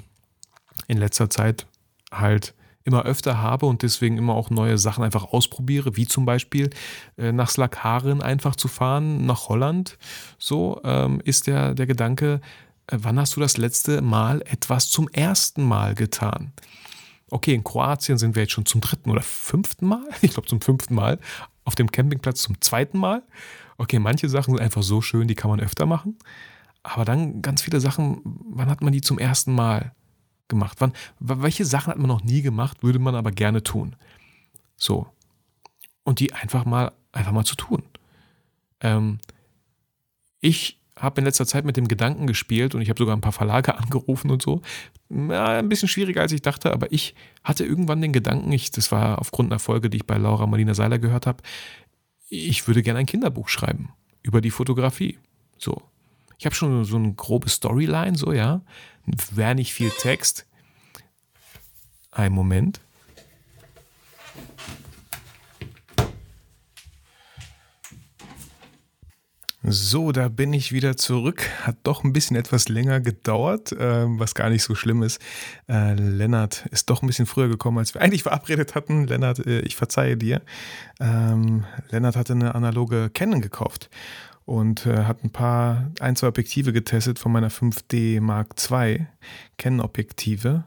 in 0.88 0.98
letzter 0.98 1.30
Zeit 1.30 1.65
halt 2.12 2.54
immer 2.84 3.04
öfter 3.04 3.41
habe 3.41 3.65
und 3.65 3.84
deswegen 3.84 4.17
immer 4.17 4.34
auch 4.34 4.50
neue 4.50 4.78
Sachen 4.78 5.04
einfach 5.04 5.26
ausprobiere, 5.26 5.96
wie 5.96 6.08
zum 6.08 6.26
Beispiel 6.26 6.70
äh, 7.17 7.32
nach 7.32 7.50
Slakaren 7.50 8.22
einfach 8.22 8.56
zu 8.56 8.67
fahren, 8.67 9.26
nach 9.26 9.50
Holland. 9.50 9.98
So 10.38 10.82
ähm, 10.84 11.22
ist 11.24 11.48
der, 11.48 11.74
der 11.74 11.86
Gedanke, 11.86 12.41
äh, 12.88 12.98
wann 13.02 13.20
hast 13.20 13.36
du 13.36 13.39
das 13.39 13.58
letzte 13.58 14.02
Mal 14.02 14.41
etwas 14.41 14.89
zum 14.89 15.08
ersten 15.10 15.63
Mal 15.63 15.96
getan? 15.96 16.54
okay, 17.32 17.54
in 17.54 17.63
Kroatien 17.63 18.17
sind 18.17 18.36
wir 18.36 18.44
jetzt 18.44 18.52
schon 18.52 18.65
zum 18.65 18.82
dritten 18.82 19.10
oder 19.10 19.22
fünften 19.22 19.88
Mal, 19.88 20.04
ich 20.22 20.32
glaube 20.34 20.48
zum 20.48 20.62
fünften 20.62 20.94
Mal, 20.94 21.17
auf 21.63 21.76
dem 21.76 21.91
Campingplatz 21.91 22.44
zum 22.44 22.62
zweiten 22.62 23.00
Mal. 23.00 23.24
Okay, 23.78 24.00
manche 24.00 24.30
Sachen 24.30 24.54
sind 24.54 24.62
einfach 24.62 24.84
so 24.84 25.02
schön, 25.02 25.28
die 25.28 25.36
kann 25.36 25.50
man 25.50 25.60
öfter 25.60 25.86
machen. 25.86 26.17
Aber 26.84 27.06
dann 27.06 27.41
ganz 27.41 27.62
viele 27.62 27.80
Sachen, 27.80 28.22
wann 28.24 28.70
hat 28.70 28.82
man 28.82 28.91
die 28.94 29.02
zum 29.02 29.17
ersten 29.17 29.54
Mal 29.54 29.94
gemacht? 30.52 30.78
Wann, 30.80 30.94
welche 31.20 31.66
Sachen 31.66 31.92
hat 31.92 31.98
man 31.98 32.08
noch 32.08 32.24
nie 32.24 32.44
gemacht, 32.44 32.84
würde 32.84 33.00
man 33.00 33.16
aber 33.16 33.32
gerne 33.32 33.64
tun? 33.64 33.96
So. 34.78 35.08
Und 36.04 36.20
die 36.20 36.34
einfach 36.34 36.66
mal, 36.66 36.92
einfach 37.12 37.32
mal 37.32 37.46
zu 37.46 37.56
tun. 37.56 37.82
Ähm, 38.82 39.18
ich 40.42 40.80
habe 40.96 41.22
in 41.22 41.26
letzter 41.26 41.48
Zeit 41.48 41.66
mit 41.66 41.78
dem 41.78 41.88
Gedanken 41.88 42.28
gespielt 42.28 42.76
und 42.76 42.82
ich 42.82 42.90
habe 42.90 43.00
sogar 43.00 43.16
ein 43.16 43.22
paar 43.22 43.32
Verlage 43.32 43.76
angerufen 43.78 44.30
und 44.30 44.42
so. 44.42 44.62
Ja, 45.10 45.58
ein 45.58 45.70
bisschen 45.70 45.88
schwieriger 45.88 46.22
als 46.22 46.32
ich 46.32 46.42
dachte, 46.42 46.72
aber 46.72 46.92
ich 46.92 47.16
hatte 47.44 47.66
irgendwann 47.66 48.02
den 48.02 48.14
Gedanken, 48.14 48.52
ich, 48.52 48.72
das 48.72 48.92
war 48.92 49.20
aufgrund 49.20 49.52
einer 49.52 49.60
Folge, 49.60 49.90
die 49.90 49.98
ich 49.98 50.06
bei 50.06 50.18
Laura 50.18 50.46
Marlina 50.46 50.74
Seiler 50.74 51.00
gehört 51.00 51.26
habe, 51.26 51.44
ich 52.30 52.68
würde 52.68 52.82
gerne 52.82 53.00
ein 53.00 53.06
Kinderbuch 53.06 53.50
schreiben 53.50 53.90
über 54.24 54.40
die 54.40 54.52
Fotografie. 54.52 55.18
So. 55.58 55.82
Ich 56.38 56.46
habe 56.46 56.56
schon 56.56 56.86
so 56.86 56.96
eine 56.96 57.14
grobe 57.14 57.50
Storyline, 57.50 58.18
so, 58.18 58.32
ja. 58.32 58.62
Wäre 59.06 59.56
nicht 59.56 59.74
viel 59.74 59.92
Text. 59.92 60.46
Ein 62.12 62.34
Moment. 62.34 62.82
So, 69.64 70.12
da 70.12 70.28
bin 70.28 70.54
ich 70.54 70.72
wieder 70.72 70.98
zurück. 70.98 71.48
Hat 71.62 71.78
doch 71.84 72.04
ein 72.04 72.14
bisschen 72.14 72.36
etwas 72.36 72.68
länger 72.68 73.00
gedauert, 73.00 73.72
äh, 73.72 74.06
was 74.08 74.34
gar 74.34 74.50
nicht 74.50 74.64
so 74.64 74.74
schlimm 74.74 75.04
ist. 75.04 75.22
Äh, 75.70 75.94
Lennart 75.94 76.66
ist 76.72 76.90
doch 76.90 77.04
ein 77.04 77.08
bisschen 77.08 77.28
früher 77.28 77.48
gekommen, 77.48 77.78
als 77.78 77.94
wir 77.94 78.02
eigentlich 78.02 78.24
verabredet 78.24 78.74
hatten. 78.74 79.06
Lennart, 79.06 79.46
äh, 79.46 79.62
ich 79.62 79.76
verzeihe 79.76 80.18
dir. 80.18 80.42
Ähm, 81.00 81.66
Lennart 81.92 82.16
hatte 82.16 82.34
eine 82.34 82.56
analoge 82.56 83.12
Canon 83.14 83.40
gekauft 83.40 83.92
und 84.52 84.86
äh, 84.86 85.06
hat 85.06 85.24
ein 85.24 85.30
paar, 85.30 85.92
ein, 86.02 86.18
zwei 86.18 86.28
Objektive 86.28 86.74
getestet 86.74 87.20
von 87.20 87.32
meiner 87.32 87.50
5D 87.50 88.20
Mark 88.20 88.56
II 88.70 89.08
Canon-Objektive. 89.58 90.66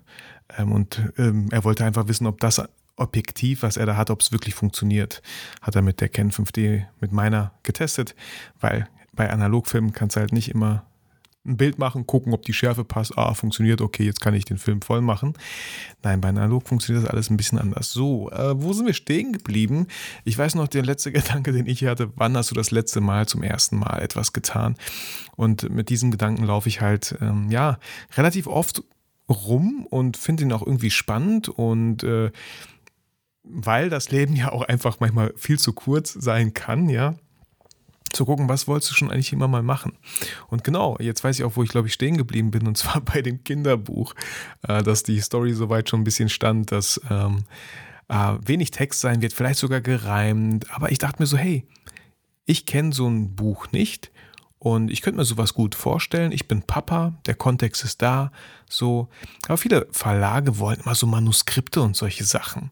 Ähm, 0.57 0.73
und 0.73 1.13
ähm, 1.19 1.49
er 1.51 1.65
wollte 1.65 1.85
einfach 1.85 2.09
wissen, 2.09 2.27
ob 2.27 2.41
das 2.41 2.63
Objektiv, 2.97 3.63
was 3.63 3.77
er 3.77 3.85
da 3.85 3.97
hat, 3.97 4.09
ob 4.09 4.23
es 4.23 4.33
wirklich 4.33 4.55
funktioniert. 4.55 5.21
Hat 5.61 5.77
er 5.77 5.83
mit 5.83 6.01
der 6.01 6.09
Ken 6.09 6.31
5D, 6.31 6.85
mit 7.01 7.13
meiner 7.13 7.53
getestet, 7.63 8.15
weil 8.59 8.89
bei 9.13 9.29
Analogfilmen 9.29 9.93
kannst 9.93 10.17
du 10.17 10.21
halt 10.21 10.33
nicht 10.33 10.49
immer 10.49 10.87
ein 11.47 11.57
Bild 11.57 11.79
machen, 11.79 12.07
gucken, 12.07 12.33
ob 12.33 12.43
die 12.43 12.53
Schärfe 12.53 12.85
passt. 12.85 13.19
Ah, 13.19 13.35
funktioniert, 13.35 13.81
okay, 13.81 14.05
jetzt 14.05 14.21
kann 14.21 14.35
ich 14.35 14.45
den 14.45 14.59
Film 14.59 14.81
voll 14.81 15.01
machen. 15.01 15.35
Nein, 16.03 16.21
bei 16.21 16.29
Analog 16.29 16.67
funktioniert 16.67 17.05
das 17.05 17.11
alles 17.11 17.31
ein 17.31 17.37
bisschen 17.37 17.59
anders. 17.59 17.93
So, 17.93 18.31
äh, 18.31 18.61
wo 18.61 18.73
sind 18.73 18.87
wir 18.87 18.95
stehen 18.95 19.33
geblieben? 19.33 19.87
Ich 20.25 20.39
weiß 20.39 20.55
noch, 20.55 20.69
der 20.69 20.83
letzte 20.83 21.13
Gedanke, 21.13 21.53
den 21.53 21.67
ich 21.67 21.85
hatte, 21.85 22.11
wann 22.17 22.37
hast 22.37 22.51
du 22.51 22.55
das 22.55 22.71
letzte 22.71 23.01
Mal 23.01 23.27
zum 23.27 23.43
ersten 23.43 23.79
Mal 23.79 24.01
etwas 24.01 24.33
getan? 24.33 24.77
Und 25.37 25.69
mit 25.71 25.91
diesem 25.91 26.11
Gedanken 26.11 26.45
laufe 26.45 26.69
ich 26.69 26.81
halt, 26.81 27.17
ähm, 27.21 27.51
ja, 27.51 27.79
relativ 28.17 28.47
oft 28.47 28.83
rum 29.29 29.87
und 29.89 30.17
finde 30.17 30.45
ihn 30.45 30.53
auch 30.53 30.65
irgendwie 30.65 30.91
spannend 30.91 31.49
und 31.49 32.05
äh, 32.05 32.31
weil 33.43 33.91
das 33.91 34.11
Leben 34.11 34.35
ja 34.35 34.53
auch 34.53 34.63
einfach 34.63 35.01
manchmal 35.01 35.33
viel 35.37 35.59
zu 35.59 35.73
kurz 35.73 36.13
sein 36.13 36.55
kann, 36.55 36.89
ja, 36.89 37.15
zu 38.15 38.25
gucken, 38.25 38.49
was 38.49 38.69
wolltest 38.69 38.91
du 38.93 38.95
schon 38.95 39.11
eigentlich 39.11 39.33
immer 39.33 39.49
mal 39.49 39.63
machen. 39.63 39.93
Und 40.49 40.65
genau, 40.65 40.97
jetzt 41.01 41.25
weiß 41.25 41.39
ich 41.39 41.45
auch, 41.45 41.57
wo 41.57 41.63
ich 41.63 41.71
glaube 41.71 41.89
ich 41.89 41.95
stehen 41.95 42.17
geblieben 42.17 42.51
bin, 42.51 42.67
und 42.67 42.77
zwar 42.79 43.01
bei 43.01 43.23
dem 43.23 43.45
Kinderbuch, 43.45 44.15
äh, 44.67 44.83
dass 44.83 45.03
die 45.03 45.21
Story 45.21 45.53
soweit 45.55 45.89
schon 45.89 46.01
ein 46.01 46.05
bisschen 46.05 46.29
stand, 46.29 46.73
dass 46.73 47.01
ähm, 47.11 47.45
äh, 48.09 48.35
wenig 48.45 48.71
Text 48.71 49.01
sein 49.01 49.23
wird, 49.23 49.33
vielleicht 49.33 49.59
sogar 49.59 49.81
gereimt. 49.81 50.71
Aber 50.75 50.91
ich 50.93 50.99
dachte 50.99 51.23
mir 51.23 51.27
so, 51.27 51.37
hey, 51.37 51.67
ich 52.47 52.67
kenne 52.67 52.93
so 52.93 53.09
ein 53.09 53.35
Buch 53.35 53.73
nicht 53.73 54.11
und 54.59 54.91
ich 54.91 55.03
könnte 55.03 55.19
mir 55.19 55.25
sowas 55.25 55.55
gut 55.55 55.75
vorstellen. 55.75 56.33
Ich 56.33 56.49
bin 56.49 56.63
Papa, 56.63 57.15
der 57.27 57.35
Kontext 57.35 57.85
ist 57.85 58.03
da, 58.03 58.33
so. 58.69 59.09
Aber 59.47 59.57
viele 59.57 59.87
Verlage 59.93 60.59
wollen 60.59 60.81
immer 60.81 60.95
so 60.95 61.07
Manuskripte 61.07 61.83
und 61.83 61.97
solche 61.97 62.25
Sachen. 62.25 62.71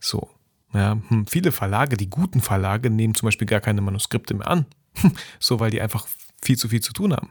So. 0.00 0.30
Ja, 0.72 0.98
hm, 1.08 1.26
viele 1.26 1.52
Verlage, 1.52 1.96
die 1.96 2.10
guten 2.10 2.40
Verlage, 2.40 2.90
nehmen 2.90 3.14
zum 3.14 3.28
Beispiel 3.28 3.46
gar 3.46 3.60
keine 3.60 3.80
Manuskripte 3.80 4.34
mehr 4.34 4.48
an. 4.48 4.66
so, 5.38 5.60
weil 5.60 5.70
die 5.70 5.80
einfach 5.80 6.06
viel 6.42 6.58
zu 6.58 6.68
viel 6.68 6.80
zu 6.80 6.92
tun 6.92 7.12
haben. 7.12 7.30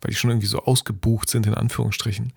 Weil 0.00 0.10
die 0.10 0.16
schon 0.16 0.30
irgendwie 0.30 0.46
so 0.46 0.60
ausgebucht 0.60 1.28
sind, 1.28 1.46
in 1.46 1.54
Anführungsstrichen. 1.54 2.32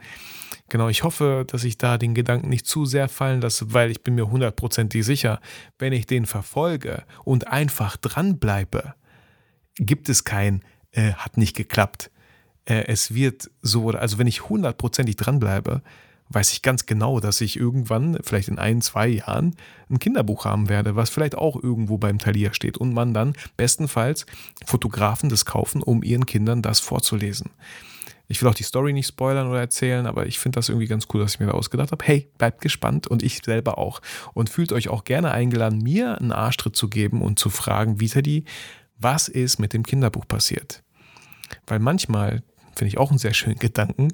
Genau, 0.70 0.90
ich 0.90 1.04
hoffe, 1.04 1.46
dass 1.48 1.64
ich 1.64 1.78
da 1.78 1.98
den 1.98 2.14
Gedanken 2.14 2.50
nicht 2.50 2.68
zu 2.68 2.86
sehr 2.86 3.08
fallen 3.08 3.42
lasse, 3.42 3.74
weil 3.74 3.90
ich 3.90 4.04
bin 4.04 4.16
mir 4.16 4.30
hundertprozentig 4.30 5.06
sicher, 5.06 5.40
wenn 5.80 5.94
ich 5.94 6.06
den 6.06 6.26
verfolge 6.26 7.04
und 7.24 7.48
einfach 7.48 7.96
dranbleibe, 7.96 8.94
gibt 9.76 10.10
es 10.10 10.26
kein, 10.26 10.64
äh, 10.92 11.14
hat 11.14 11.38
nicht 11.38 11.56
geklappt. 11.56 12.12
Äh, 12.66 12.84
es 12.88 13.14
wird 13.14 13.50
so, 13.62 13.90
also 13.92 14.18
wenn 14.18 14.28
ich 14.28 14.50
hundertprozentig 14.50 15.16
dranbleibe, 15.16 15.82
weiß 16.30 16.52
ich 16.54 16.62
ganz 16.62 16.86
genau, 16.86 17.20
dass 17.20 17.42
ich 17.42 17.58
irgendwann, 17.58 18.18
vielleicht 18.24 18.50
in 18.50 18.60
ein, 18.60 18.82
zwei 18.82 19.08
Jahren, 19.08 19.56
ein 19.90 20.00
Kinderbuch 20.00 20.46
haben 20.46 20.70
werde, 20.70 20.96
was 20.96 21.10
vielleicht 21.10 21.36
auch 21.36 21.62
irgendwo 21.62 21.98
beim 21.98 22.20
Talier 22.20 22.54
steht 22.54 22.78
und 22.78 22.94
man 22.94 23.14
dann 23.14 23.34
bestenfalls 23.56 24.26
Fotografen 24.66 25.30
das 25.30 25.46
kaufen, 25.46 25.82
um 25.82 26.04
ihren 26.04 26.26
Kindern 26.26 26.62
das 26.62 26.80
vorzulesen. 26.80 27.52
Ich 28.30 28.42
will 28.42 28.50
auch 28.50 28.56
die 28.56 28.64
Story 28.64 28.92
nicht 28.92 29.08
spoilern 29.08 29.48
oder 29.48 29.62
erzählen, 29.62 30.06
aber 30.06 30.26
ich 30.26 30.38
finde 30.38 30.58
das 30.58 30.68
irgendwie 30.68 30.88
ganz 30.88 31.08
cool, 31.14 31.22
dass 31.22 31.36
ich 31.36 31.40
mir 31.40 31.46
da 31.46 31.54
ausgedacht 31.54 31.92
habe. 31.92 32.04
Hey, 32.04 32.30
bleibt 32.38 32.60
gespannt 32.60 33.08
und 33.08 33.24
ich 33.24 33.42
selber 33.44 33.78
auch. 33.78 34.02
Und 34.34 34.50
fühlt 34.50 34.74
euch 34.74 34.90
auch 34.90 35.06
gerne 35.06 35.32
eingeladen, 35.32 35.80
mir 35.80 36.20
einen 36.20 36.34
Arschtritt 36.34 36.76
zu 36.76 36.90
geben 36.90 37.22
und 37.22 37.40
zu 37.40 37.50
fragen, 37.50 38.02
Vitali, 38.02 38.44
was 38.98 39.30
ist 39.30 39.60
mit 39.60 39.72
dem 39.72 39.84
Kinderbuch 39.84 40.28
passiert? 40.28 40.84
Weil 41.68 41.80
manchmal, 41.80 42.44
finde 42.76 42.90
ich 42.90 42.98
auch 42.98 43.12
einen 43.12 43.20
sehr 43.20 43.34
schönen 43.34 43.56
Gedanken, 43.60 44.10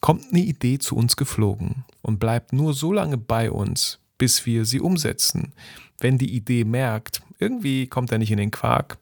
kommt 0.00 0.32
eine 0.32 0.42
Idee 0.42 0.78
zu 0.78 0.96
uns 0.96 1.16
geflogen 1.16 1.84
und 2.02 2.20
bleibt 2.20 2.52
nur 2.52 2.74
so 2.74 2.92
lange 2.92 3.18
bei 3.18 3.50
uns, 3.50 3.98
bis 4.18 4.46
wir 4.46 4.64
sie 4.64 4.80
umsetzen. 4.80 5.52
Wenn 5.98 6.18
die 6.18 6.34
Idee 6.34 6.64
merkt, 6.64 7.22
irgendwie 7.38 7.86
kommt 7.86 8.12
er 8.12 8.18
nicht 8.18 8.30
in 8.30 8.38
den 8.38 8.50
Quark, 8.50 8.98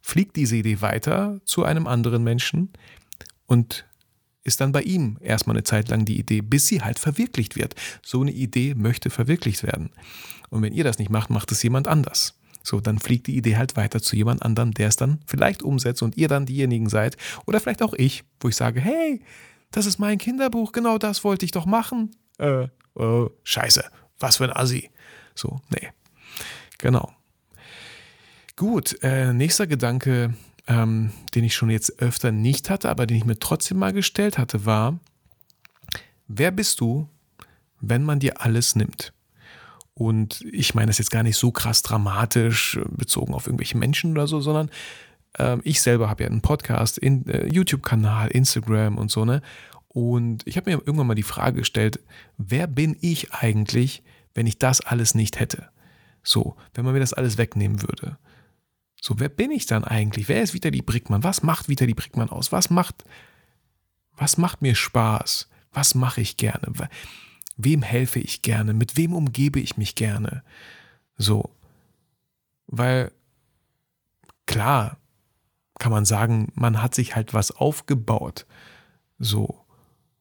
fliegt 0.00 0.36
diese 0.36 0.56
Idee 0.56 0.80
weiter 0.80 1.40
zu 1.44 1.64
einem 1.64 1.86
anderen 1.86 2.24
Menschen 2.24 2.70
und 3.46 3.84
ist 4.44 4.60
dann 4.60 4.72
bei 4.72 4.82
ihm 4.82 5.18
erstmal 5.20 5.56
eine 5.56 5.64
Zeit 5.64 5.88
lang 5.88 6.04
die 6.04 6.18
Idee, 6.18 6.40
bis 6.40 6.66
sie 6.66 6.80
halt 6.80 6.98
verwirklicht 6.98 7.56
wird. 7.56 7.74
So 8.02 8.22
eine 8.22 8.32
Idee 8.32 8.74
möchte 8.74 9.10
verwirklicht 9.10 9.62
werden. 9.62 9.90
Und 10.48 10.62
wenn 10.62 10.72
ihr 10.72 10.84
das 10.84 10.98
nicht 10.98 11.10
macht, 11.10 11.28
macht 11.28 11.52
es 11.52 11.62
jemand 11.62 11.86
anders. 11.86 12.34
So, 12.62 12.80
dann 12.80 12.98
fliegt 12.98 13.26
die 13.26 13.36
Idee 13.36 13.56
halt 13.56 13.76
weiter 13.76 14.00
zu 14.00 14.16
jemand 14.16 14.42
anderem, 14.42 14.72
der 14.72 14.88
es 14.88 14.96
dann 14.96 15.20
vielleicht 15.26 15.62
umsetzt 15.62 16.02
und 16.02 16.16
ihr 16.16 16.28
dann 16.28 16.46
diejenigen 16.46 16.88
seid. 16.88 17.16
Oder 17.46 17.60
vielleicht 17.60 17.82
auch 17.82 17.94
ich, 17.94 18.24
wo 18.40 18.48
ich 18.48 18.56
sage, 18.56 18.80
hey, 18.80 19.20
das 19.70 19.86
ist 19.86 19.98
mein 19.98 20.18
Kinderbuch, 20.18 20.72
genau 20.72 20.98
das 20.98 21.24
wollte 21.24 21.44
ich 21.44 21.52
doch 21.52 21.66
machen. 21.66 22.16
Äh, 22.38 22.68
äh, 22.96 23.30
scheiße, 23.44 23.84
was 24.18 24.38
für 24.38 24.44
ein 24.44 24.52
Assi. 24.56 24.90
So, 25.34 25.60
nee. 25.70 25.88
Genau. 26.78 27.12
Gut, 28.56 29.02
äh, 29.02 29.32
nächster 29.32 29.66
Gedanke, 29.66 30.34
ähm, 30.66 31.12
den 31.34 31.44
ich 31.44 31.54
schon 31.54 31.70
jetzt 31.70 32.00
öfter 32.00 32.32
nicht 32.32 32.70
hatte, 32.70 32.88
aber 32.88 33.06
den 33.06 33.16
ich 33.16 33.24
mir 33.24 33.38
trotzdem 33.38 33.78
mal 33.78 33.92
gestellt 33.92 34.38
hatte, 34.38 34.66
war, 34.66 34.98
wer 36.26 36.50
bist 36.50 36.80
du, 36.80 37.08
wenn 37.80 38.02
man 38.02 38.18
dir 38.18 38.40
alles 38.40 38.74
nimmt? 38.74 39.12
Und 39.94 40.44
ich 40.52 40.74
meine 40.74 40.88
das 40.88 40.98
jetzt 40.98 41.10
gar 41.10 41.24
nicht 41.24 41.36
so 41.36 41.50
krass 41.50 41.82
dramatisch 41.82 42.78
bezogen 42.90 43.34
auf 43.34 43.46
irgendwelche 43.46 43.76
Menschen 43.76 44.12
oder 44.12 44.28
so, 44.28 44.40
sondern 44.40 44.70
ich 45.62 45.80
selber 45.80 46.08
habe 46.08 46.24
ja 46.24 46.28
einen 46.28 46.42
Podcast, 46.42 46.98
in, 46.98 47.26
äh, 47.26 47.46
YouTube-Kanal, 47.46 48.28
Instagram 48.28 48.98
und 48.98 49.10
so, 49.10 49.24
ne? 49.24 49.42
Und 49.88 50.46
ich 50.46 50.56
habe 50.56 50.70
mir 50.70 50.78
irgendwann 50.78 51.06
mal 51.06 51.14
die 51.14 51.22
Frage 51.22 51.58
gestellt, 51.58 52.00
wer 52.36 52.66
bin 52.66 52.96
ich 53.00 53.32
eigentlich, 53.32 54.02
wenn 54.34 54.46
ich 54.46 54.58
das 54.58 54.80
alles 54.80 55.14
nicht 55.14 55.40
hätte? 55.40 55.68
So, 56.22 56.56
wenn 56.74 56.84
man 56.84 56.94
mir 56.94 57.00
das 57.00 57.14
alles 57.14 57.38
wegnehmen 57.38 57.82
würde. 57.82 58.18
So, 59.00 59.18
wer 59.18 59.28
bin 59.28 59.50
ich 59.50 59.66
dann 59.66 59.84
eigentlich? 59.84 60.28
Wer 60.28 60.42
ist 60.42 60.54
Vitali 60.54 60.82
Brickmann? 60.82 61.24
Was 61.24 61.42
macht 61.42 61.68
Vitali 61.68 61.94
Brickmann 61.94 62.30
aus? 62.30 62.52
Was 62.52 62.68
macht, 62.68 63.04
was 64.16 64.36
macht 64.36 64.60
mir 64.60 64.74
Spaß? 64.74 65.48
Was 65.72 65.94
mache 65.94 66.20
ich 66.20 66.36
gerne? 66.36 66.72
Wem 67.56 67.82
helfe 67.82 68.18
ich 68.18 68.42
gerne? 68.42 68.74
Mit 68.74 68.96
wem 68.96 69.14
umgebe 69.14 69.60
ich 69.60 69.76
mich 69.76 69.94
gerne? 69.94 70.42
So, 71.16 71.50
weil 72.66 73.10
klar 74.46 74.98
kann 75.78 75.92
man 75.92 76.04
sagen, 76.04 76.52
man 76.54 76.82
hat 76.82 76.94
sich 76.94 77.16
halt 77.16 77.34
was 77.34 77.50
aufgebaut. 77.50 78.46
So 79.18 79.64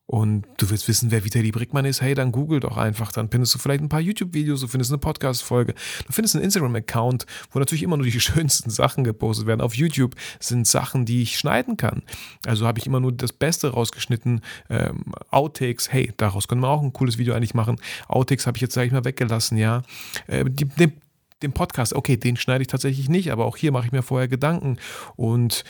und 0.07 0.45
du 0.55 0.69
willst 0.69 0.87
wissen, 0.87 1.11
wer 1.11 1.25
Vitali 1.25 1.51
Brickmann 1.51 1.83
ist, 1.83 2.01
hey, 2.01 2.15
dann 2.15 2.31
google 2.31 2.61
doch 2.61 2.77
einfach. 2.77 3.11
Dann 3.11 3.29
findest 3.29 3.53
du 3.53 3.59
vielleicht 3.59 3.81
ein 3.81 3.89
paar 3.89 3.99
YouTube-Videos, 3.99 4.61
du 4.61 4.67
findest 4.67 4.89
eine 4.89 4.99
Podcast-Folge, 4.99 5.73
du 5.73 6.13
findest 6.13 6.35
einen 6.35 6.45
Instagram-Account, 6.45 7.25
wo 7.51 7.59
natürlich 7.59 7.83
immer 7.83 7.97
nur 7.97 8.05
die 8.05 8.19
schönsten 8.21 8.69
Sachen 8.69 9.03
gepostet 9.03 9.47
werden. 9.47 9.59
Auf 9.59 9.75
YouTube 9.75 10.15
sind 10.39 10.65
Sachen, 10.65 11.05
die 11.05 11.23
ich 11.23 11.37
schneiden 11.37 11.75
kann. 11.75 12.03
Also 12.45 12.65
habe 12.65 12.79
ich 12.79 12.87
immer 12.87 13.01
nur 13.01 13.11
das 13.11 13.33
Beste 13.33 13.69
rausgeschnitten. 13.69 14.39
Ähm, 14.69 15.13
Outtakes, 15.29 15.91
hey, 15.91 16.13
daraus 16.15 16.47
können 16.47 16.61
wir 16.61 16.69
auch 16.69 16.81
ein 16.81 16.93
cooles 16.93 17.17
Video 17.17 17.33
eigentlich 17.33 17.53
machen. 17.53 17.75
Outtakes 18.07 18.47
habe 18.47 18.57
ich 18.57 18.61
jetzt, 18.61 18.75
sage 18.75 18.87
ich 18.87 18.93
mal, 18.93 19.03
weggelassen, 19.03 19.57
ja. 19.57 19.83
Äh, 20.27 20.45
die, 20.45 20.65
die, 20.65 20.93
den 21.41 21.53
Podcast, 21.53 21.93
okay, 21.93 22.17
den 22.17 22.37
schneide 22.37 22.61
ich 22.61 22.67
tatsächlich 22.67 23.09
nicht, 23.09 23.31
aber 23.31 23.45
auch 23.45 23.57
hier 23.57 23.71
mache 23.71 23.87
ich 23.87 23.91
mir 23.91 24.01
vorher 24.01 24.27
Gedanken. 24.27 24.77
Und 25.15 25.63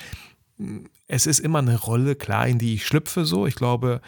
mm, 0.58 0.86
es 1.08 1.28
ist 1.28 1.40
immer 1.40 1.60
eine 1.60 1.78
Rolle, 1.78 2.16
klar, 2.16 2.48
in 2.48 2.60
die 2.60 2.76
ich 2.76 2.86
schlüpfe 2.86 3.26
so. 3.26 3.48
Ich 3.48 3.56
glaube, 3.56 4.02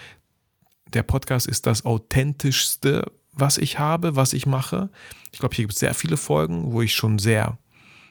der 0.93 1.04
Podcast 1.04 1.48
ist 1.48 1.65
das 1.65 1.86
authentischste, 1.86 3.12
was 3.32 3.58
ich 3.58 3.80
habe, 3.80 4.15
was 4.15 4.34
ich 4.34 4.45
mache. 4.45 4.89
Ich 5.32 5.39
glaube, 5.39 5.56
hier 5.56 5.63
gibt 5.63 5.74
es 5.74 5.80
sehr 5.80 5.93
viele 5.93 6.17
Folgen, 6.17 6.72
wo 6.72 6.82
ich 6.82 6.93
schon 6.93 7.19
sehr. 7.19 7.58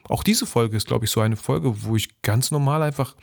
Auch 0.05 0.23
diese 0.23 0.45
Folge 0.45 0.77
ist, 0.77 0.87
glaube 0.87 1.05
ich, 1.05 1.11
so 1.11 1.21
eine 1.21 1.35
Folge, 1.35 1.83
wo 1.83 1.95
ich 1.95 2.21
ganz 2.21 2.51
normal 2.51 2.81
einfach 2.81 3.15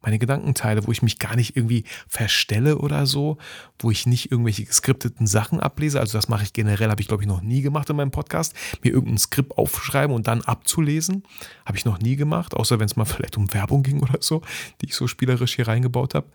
meine 0.00 0.18
Gedanken 0.18 0.54
teile, 0.54 0.86
wo 0.86 0.92
ich 0.92 1.02
mich 1.02 1.18
gar 1.18 1.36
nicht 1.36 1.56
irgendwie 1.56 1.84
verstelle 2.08 2.78
oder 2.78 3.06
so, 3.06 3.38
wo 3.78 3.90
ich 3.90 4.06
nicht 4.06 4.30
irgendwelche 4.30 4.64
geskripteten 4.64 5.26
Sachen 5.26 5.60
ablese. 5.60 6.00
Also 6.00 6.18
das 6.18 6.28
mache 6.28 6.44
ich 6.44 6.52
generell, 6.52 6.90
habe 6.90 7.00
ich 7.00 7.08
glaube 7.08 7.22
ich 7.22 7.28
noch 7.28 7.42
nie 7.42 7.62
gemacht 7.62 7.90
in 7.90 7.96
meinem 7.96 8.10
Podcast, 8.10 8.54
mir 8.82 8.92
irgendein 8.92 9.18
Skript 9.18 9.56
aufschreiben 9.56 10.14
und 10.14 10.26
dann 10.26 10.42
abzulesen. 10.42 11.24
Habe 11.64 11.78
ich 11.78 11.84
noch 11.84 11.98
nie 11.98 12.16
gemacht, 12.16 12.54
außer 12.54 12.78
wenn 12.78 12.86
es 12.86 12.96
mal 12.96 13.04
vielleicht 13.04 13.36
um 13.36 13.52
Werbung 13.52 13.82
ging 13.82 14.00
oder 14.00 14.18
so, 14.20 14.42
die 14.80 14.86
ich 14.86 14.94
so 14.94 15.06
spielerisch 15.06 15.56
hier 15.56 15.68
reingebaut 15.68 16.14
habe. 16.14 16.28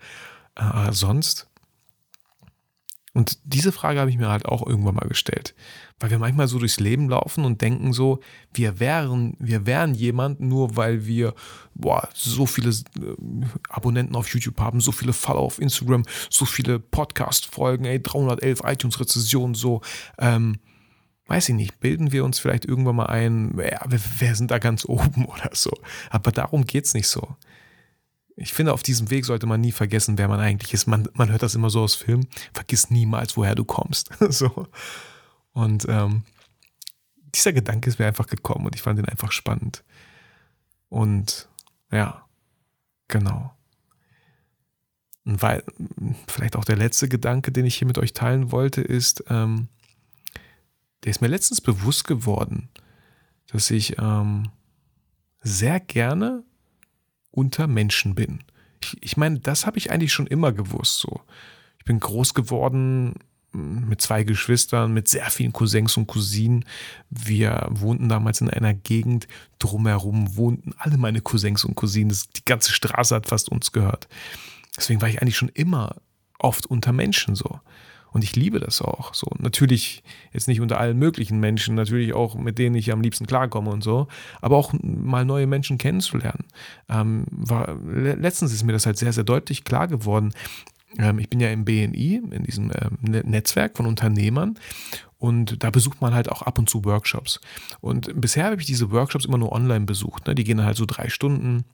Äh, 0.56 0.92
sonst 0.92 1.48
und 3.14 3.38
diese 3.44 3.72
Frage 3.72 4.00
habe 4.00 4.10
ich 4.10 4.16
mir 4.16 4.30
halt 4.30 4.46
auch 4.46 4.66
irgendwann 4.66 4.94
mal 4.94 5.08
gestellt. 5.08 5.54
Weil 6.00 6.10
wir 6.10 6.18
manchmal 6.18 6.48
so 6.48 6.58
durchs 6.58 6.80
Leben 6.80 7.10
laufen 7.10 7.44
und 7.44 7.60
denken 7.60 7.92
so, 7.92 8.20
wir 8.54 8.80
wären, 8.80 9.36
wir 9.38 9.66
wären 9.66 9.94
jemand, 9.94 10.40
nur 10.40 10.76
weil 10.76 11.04
wir 11.06 11.34
boah, 11.74 12.08
so 12.14 12.46
viele 12.46 12.70
äh, 12.70 13.44
Abonnenten 13.68 14.16
auf 14.16 14.32
YouTube 14.32 14.58
haben, 14.58 14.80
so 14.80 14.92
viele 14.92 15.12
Follower 15.12 15.42
auf 15.44 15.60
Instagram, 15.60 16.04
so 16.30 16.46
viele 16.46 16.78
Podcast-Folgen, 16.78 17.84
ey, 17.84 18.00
311 18.02 18.60
iTunes-Rezessionen, 18.64 19.54
so. 19.54 19.82
Ähm, 20.18 20.58
weiß 21.26 21.50
ich 21.50 21.54
nicht, 21.54 21.80
bilden 21.80 22.12
wir 22.12 22.24
uns 22.24 22.38
vielleicht 22.38 22.64
irgendwann 22.64 22.96
mal 22.96 23.06
ein, 23.06 23.56
ja, 23.58 23.80
wir, 23.88 24.00
wir 24.18 24.34
sind 24.34 24.50
da 24.50 24.58
ganz 24.58 24.86
oben 24.86 25.26
oder 25.26 25.50
so. 25.52 25.70
Aber 26.08 26.32
darum 26.32 26.64
geht 26.64 26.86
es 26.86 26.94
nicht 26.94 27.08
so 27.08 27.36
ich 28.36 28.52
finde, 28.52 28.72
auf 28.72 28.82
diesem 28.82 29.10
Weg 29.10 29.24
sollte 29.24 29.46
man 29.46 29.60
nie 29.60 29.72
vergessen, 29.72 30.18
wer 30.18 30.28
man 30.28 30.40
eigentlich 30.40 30.72
ist. 30.72 30.86
Man, 30.86 31.08
man 31.14 31.30
hört 31.30 31.42
das 31.42 31.54
immer 31.54 31.70
so 31.70 31.82
aus 31.82 31.94
Filmen. 31.94 32.28
Vergiss 32.52 32.90
niemals, 32.90 33.36
woher 33.36 33.54
du 33.54 33.64
kommst. 33.64 34.10
so. 34.28 34.66
Und 35.52 35.86
ähm, 35.88 36.22
dieser 37.34 37.52
Gedanke 37.52 37.88
ist 37.88 37.98
mir 37.98 38.06
einfach 38.06 38.26
gekommen 38.26 38.66
und 38.66 38.74
ich 38.74 38.82
fand 38.82 38.98
ihn 38.98 39.06
einfach 39.06 39.32
spannend. 39.32 39.84
Und 40.88 41.48
ja, 41.90 42.24
genau. 43.08 43.54
Und 45.24 45.40
weil, 45.40 45.62
vielleicht 46.26 46.56
auch 46.56 46.64
der 46.64 46.76
letzte 46.76 47.08
Gedanke, 47.08 47.52
den 47.52 47.64
ich 47.64 47.76
hier 47.76 47.86
mit 47.86 47.98
euch 47.98 48.12
teilen 48.12 48.50
wollte, 48.50 48.80
ist, 48.80 49.24
ähm, 49.28 49.68
der 51.04 51.10
ist 51.10 51.20
mir 51.20 51.28
letztens 51.28 51.60
bewusst 51.60 52.06
geworden, 52.06 52.68
dass 53.46 53.70
ich 53.70 53.98
ähm, 53.98 54.50
sehr 55.40 55.80
gerne 55.80 56.44
unter 57.32 57.66
Menschen 57.66 58.14
bin. 58.14 58.44
Ich, 58.82 58.96
ich 59.02 59.16
meine, 59.16 59.40
das 59.40 59.66
habe 59.66 59.78
ich 59.78 59.90
eigentlich 59.90 60.12
schon 60.12 60.28
immer 60.28 60.52
gewusst. 60.52 61.00
So. 61.00 61.20
Ich 61.78 61.84
bin 61.84 61.98
groß 61.98 62.34
geworden 62.34 63.14
mm, 63.52 63.88
mit 63.88 64.00
zwei 64.00 64.22
Geschwistern, 64.22 64.94
mit 64.94 65.08
sehr 65.08 65.28
vielen 65.30 65.52
Cousins 65.52 65.96
und 65.96 66.06
Cousinen. 66.06 66.64
Wir 67.10 67.66
wohnten 67.70 68.08
damals 68.08 68.40
in 68.40 68.50
einer 68.50 68.74
Gegend, 68.74 69.26
drumherum 69.58 70.36
wohnten 70.36 70.74
alle 70.78 70.96
meine 70.96 71.20
Cousins 71.20 71.64
und 71.64 71.74
Cousinen. 71.74 72.16
Die 72.36 72.44
ganze 72.44 72.72
Straße 72.72 73.14
hat 73.14 73.26
fast 73.26 73.48
uns 73.48 73.72
gehört. 73.72 74.08
Deswegen 74.76 75.00
war 75.00 75.08
ich 75.08 75.20
eigentlich 75.20 75.36
schon 75.36 75.50
immer 75.50 75.96
oft 76.38 76.66
unter 76.66 76.92
Menschen 76.92 77.34
so. 77.34 77.60
Und 78.12 78.24
ich 78.24 78.36
liebe 78.36 78.60
das 78.60 78.82
auch. 78.82 79.14
So, 79.14 79.26
natürlich 79.38 80.02
jetzt 80.32 80.48
nicht 80.48 80.60
unter 80.60 80.78
allen 80.78 80.98
möglichen 80.98 81.40
Menschen, 81.40 81.74
natürlich 81.74 82.12
auch 82.14 82.34
mit 82.34 82.58
denen 82.58 82.76
ich 82.76 82.92
am 82.92 83.00
liebsten 83.00 83.26
klarkomme 83.26 83.70
und 83.70 83.82
so, 83.82 84.06
aber 84.40 84.56
auch 84.56 84.72
mal 84.82 85.24
neue 85.24 85.46
Menschen 85.46 85.78
kennenzulernen. 85.78 86.44
Ähm, 86.88 87.24
war, 87.30 87.76
letztens 87.84 88.52
ist 88.52 88.64
mir 88.64 88.72
das 88.72 88.86
halt 88.86 88.98
sehr, 88.98 89.12
sehr 89.12 89.24
deutlich 89.24 89.64
klar 89.64 89.88
geworden. 89.88 90.32
Ähm, 90.98 91.18
ich 91.18 91.30
bin 91.30 91.40
ja 91.40 91.50
im 91.50 91.64
BNI, 91.64 92.22
in 92.30 92.44
diesem 92.44 92.70
ähm, 92.74 92.98
ne-, 93.00 93.24
Netzwerk 93.24 93.76
von 93.76 93.86
Unternehmern. 93.86 94.58
Und 95.18 95.62
da 95.62 95.70
besucht 95.70 96.00
man 96.00 96.14
halt 96.14 96.28
auch 96.28 96.42
ab 96.42 96.58
und 96.58 96.68
zu 96.68 96.84
Workshops. 96.84 97.40
Und 97.80 98.20
bisher 98.20 98.46
habe 98.46 98.60
ich 98.60 98.66
diese 98.66 98.90
Workshops 98.90 99.24
immer 99.24 99.38
nur 99.38 99.52
online 99.52 99.84
besucht. 99.84 100.26
Ne? 100.26 100.34
Die 100.34 100.44
gehen 100.44 100.64
halt 100.64 100.76
so 100.76 100.84
drei 100.84 101.08
Stunden 101.08 101.64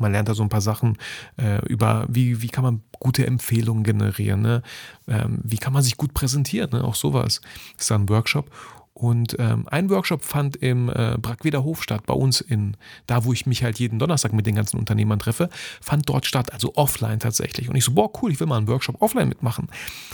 man 0.00 0.12
lernt 0.12 0.28
da 0.28 0.34
so 0.34 0.42
ein 0.42 0.48
paar 0.48 0.60
Sachen 0.60 0.98
äh, 1.36 1.64
über, 1.66 2.06
wie, 2.08 2.42
wie 2.42 2.48
kann 2.48 2.64
man 2.64 2.82
gute 3.00 3.26
Empfehlungen 3.26 3.84
generieren, 3.84 4.42
ne? 4.42 4.62
Ähm, 5.08 5.40
wie 5.42 5.58
kann 5.58 5.72
man 5.72 5.82
sich 5.82 5.96
gut 5.96 6.14
präsentieren, 6.14 6.70
ne? 6.72 6.84
auch 6.84 6.94
sowas. 6.94 7.40
Das 7.74 7.82
ist 7.82 7.90
dann 7.90 8.02
ein 8.02 8.08
Workshop. 8.08 8.50
Und 8.94 9.36
ähm, 9.40 9.66
ein 9.68 9.90
Workshop 9.90 10.22
fand 10.22 10.54
im 10.54 10.88
äh, 10.88 11.16
Brackweder 11.18 11.64
Hof 11.64 11.82
statt, 11.82 12.06
bei 12.06 12.14
uns 12.14 12.40
in, 12.40 12.76
da 13.08 13.24
wo 13.24 13.32
ich 13.32 13.44
mich 13.44 13.64
halt 13.64 13.80
jeden 13.80 13.98
Donnerstag 13.98 14.32
mit 14.32 14.46
den 14.46 14.54
ganzen 14.54 14.78
Unternehmern 14.78 15.18
treffe, 15.18 15.50
fand 15.80 16.08
dort 16.08 16.26
statt, 16.26 16.52
also 16.52 16.76
offline 16.76 17.18
tatsächlich. 17.18 17.68
Und 17.68 17.74
ich 17.74 17.84
so, 17.84 17.92
boah, 17.92 18.08
cool, 18.22 18.30
ich 18.30 18.38
will 18.38 18.46
mal 18.46 18.56
einen 18.56 18.68
Workshop 18.68 19.02
offline 19.02 19.28
mitmachen. 19.28 19.66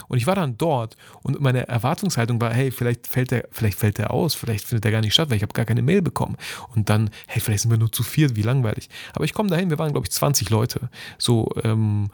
Und 0.08 0.16
ich 0.16 0.26
war 0.26 0.34
dann 0.34 0.56
dort 0.56 0.96
und 1.22 1.38
meine 1.42 1.68
Erwartungshaltung 1.68 2.40
war, 2.40 2.54
hey, 2.54 2.70
vielleicht 2.70 3.06
fällt 3.06 3.32
der, 3.32 3.48
vielleicht 3.50 3.78
fällt 3.78 3.98
der 3.98 4.12
aus, 4.12 4.34
vielleicht 4.34 4.66
findet 4.66 4.84
der 4.84 4.92
gar 4.92 5.02
nicht 5.02 5.12
statt, 5.12 5.28
weil 5.28 5.36
ich 5.36 5.42
habe 5.42 5.52
gar 5.52 5.66
keine 5.66 5.82
Mail 5.82 6.00
bekommen. 6.00 6.38
Und 6.74 6.88
dann, 6.88 7.10
hey, 7.26 7.42
vielleicht 7.42 7.60
sind 7.60 7.70
wir 7.70 7.78
nur 7.78 7.92
zu 7.92 8.02
viert, 8.02 8.34
wie 8.34 8.42
langweilig. 8.42 8.88
Aber 9.12 9.26
ich 9.26 9.34
komme 9.34 9.50
dahin, 9.50 9.68
wir 9.68 9.78
waren, 9.78 9.92
glaube 9.92 10.06
ich, 10.06 10.12
20 10.12 10.48
Leute. 10.48 10.88
So, 11.18 11.50
ähm, 11.64 12.08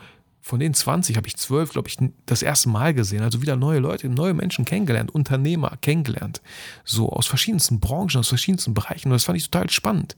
von 0.47 0.61
den 0.61 0.75
20 0.75 1.17
habe 1.17 1.27
ich 1.27 1.37
12, 1.37 1.73
glaube 1.73 1.89
ich, 1.89 1.99
das 2.25 2.41
erste 2.41 2.69
Mal 2.69 2.95
gesehen. 2.95 3.25
Also 3.25 3.43
wieder 3.43 3.57
neue 3.57 3.81
Leute, 3.81 4.09
neue 4.09 4.33
Menschen 4.33 4.65
kennengelernt, 4.65 5.13
Unternehmer 5.13 5.77
kennengelernt. 5.81 6.41
So 6.85 7.11
aus 7.11 7.27
verschiedensten 7.27 7.81
Branchen, 7.81 8.21
aus 8.21 8.29
verschiedensten 8.29 8.73
Bereichen. 8.73 9.09
Und 9.09 9.15
das 9.15 9.25
fand 9.25 9.37
ich 9.37 9.51
total 9.51 9.69
spannend. 9.71 10.15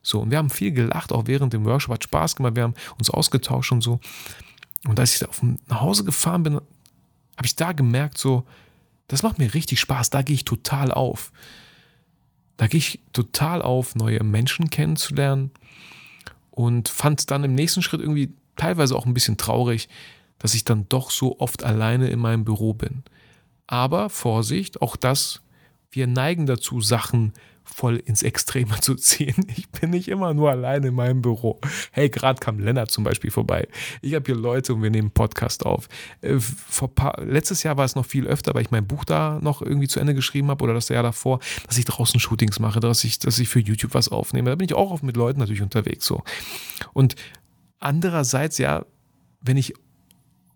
So, 0.00 0.20
und 0.20 0.30
wir 0.30 0.38
haben 0.38 0.50
viel 0.50 0.70
gelacht, 0.70 1.10
auch 1.10 1.26
während 1.26 1.52
dem 1.52 1.64
Workshop 1.64 1.94
hat 1.94 2.04
Spaß 2.04 2.36
gemacht. 2.36 2.54
Wir 2.54 2.62
haben 2.62 2.74
uns 2.96 3.10
ausgetauscht 3.10 3.72
und 3.72 3.80
so. 3.80 3.98
Und 4.86 5.00
als 5.00 5.16
ich 5.16 5.28
auf 5.28 5.42
nach 5.42 5.80
Hause 5.80 6.04
gefahren 6.04 6.44
bin, 6.44 6.54
habe 6.54 7.46
ich 7.46 7.56
da 7.56 7.72
gemerkt, 7.72 8.18
so, 8.18 8.44
das 9.08 9.24
macht 9.24 9.40
mir 9.40 9.52
richtig 9.52 9.80
Spaß. 9.80 10.10
Da 10.10 10.22
gehe 10.22 10.36
ich 10.36 10.44
total 10.44 10.92
auf. 10.92 11.32
Da 12.56 12.68
gehe 12.68 12.78
ich 12.78 13.00
total 13.12 13.60
auf, 13.60 13.96
neue 13.96 14.22
Menschen 14.22 14.70
kennenzulernen. 14.70 15.50
Und 16.52 16.88
fand 16.88 17.32
dann 17.32 17.42
im 17.42 17.56
nächsten 17.56 17.82
Schritt 17.82 18.00
irgendwie 18.00 18.32
teilweise 18.56 18.96
auch 18.96 19.06
ein 19.06 19.14
bisschen 19.14 19.36
traurig, 19.36 19.88
dass 20.38 20.54
ich 20.54 20.64
dann 20.64 20.86
doch 20.88 21.10
so 21.10 21.38
oft 21.38 21.62
alleine 21.62 22.08
in 22.08 22.18
meinem 22.18 22.44
Büro 22.44 22.74
bin. 22.74 23.04
Aber 23.66 24.10
Vorsicht, 24.10 24.82
auch 24.82 24.96
das, 24.96 25.40
wir 25.90 26.06
neigen 26.06 26.46
dazu, 26.46 26.80
Sachen 26.80 27.32
voll 27.64 27.96
ins 27.96 28.22
Extreme 28.22 28.74
zu 28.80 28.94
ziehen. 28.94 29.46
Ich 29.56 29.68
bin 29.70 29.90
nicht 29.90 30.08
immer 30.08 30.34
nur 30.34 30.50
alleine 30.50 30.88
in 30.88 30.94
meinem 30.94 31.22
Büro. 31.22 31.60
Hey, 31.90 32.08
gerade 32.08 32.40
kam 32.40 32.58
Lennart 32.58 32.90
zum 32.90 33.04
Beispiel 33.04 33.30
vorbei. 33.30 33.68
Ich 34.00 34.14
habe 34.14 34.24
hier 34.26 34.34
Leute 34.34 34.74
und 34.74 34.82
wir 34.82 34.90
nehmen 34.90 35.10
Podcast 35.10 35.64
auf. 35.64 35.88
Äh, 36.20 36.38
paar, 36.94 37.22
letztes 37.24 37.62
Jahr 37.62 37.76
war 37.76 37.84
es 37.84 37.94
noch 37.94 38.06
viel 38.06 38.26
öfter, 38.26 38.54
weil 38.54 38.62
ich 38.62 38.70
mein 38.70 38.86
Buch 38.86 39.04
da 39.04 39.38
noch 39.40 39.62
irgendwie 39.62 39.88
zu 39.88 40.00
Ende 40.00 40.14
geschrieben 40.14 40.48
habe 40.48 40.64
oder 40.64 40.74
das 40.74 40.88
Jahr 40.88 41.02
davor, 41.02 41.40
dass 41.66 41.78
ich 41.78 41.84
draußen 41.84 42.20
Shootings 42.20 42.58
mache, 42.58 42.80
dass 42.80 43.04
ich, 43.04 43.18
dass 43.18 43.38
ich 43.38 43.48
für 43.48 43.60
YouTube 43.60 43.94
was 43.94 44.08
aufnehme. 44.08 44.50
Da 44.50 44.56
bin 44.56 44.66
ich 44.66 44.74
auch 44.74 44.90
oft 44.90 45.02
mit 45.02 45.16
Leuten 45.16 45.40
natürlich 45.40 45.62
unterwegs 45.62 46.04
so. 46.04 46.22
Und 46.92 47.14
Andererseits, 47.82 48.58
ja, 48.58 48.84
wenn 49.40 49.56
ich 49.56 49.74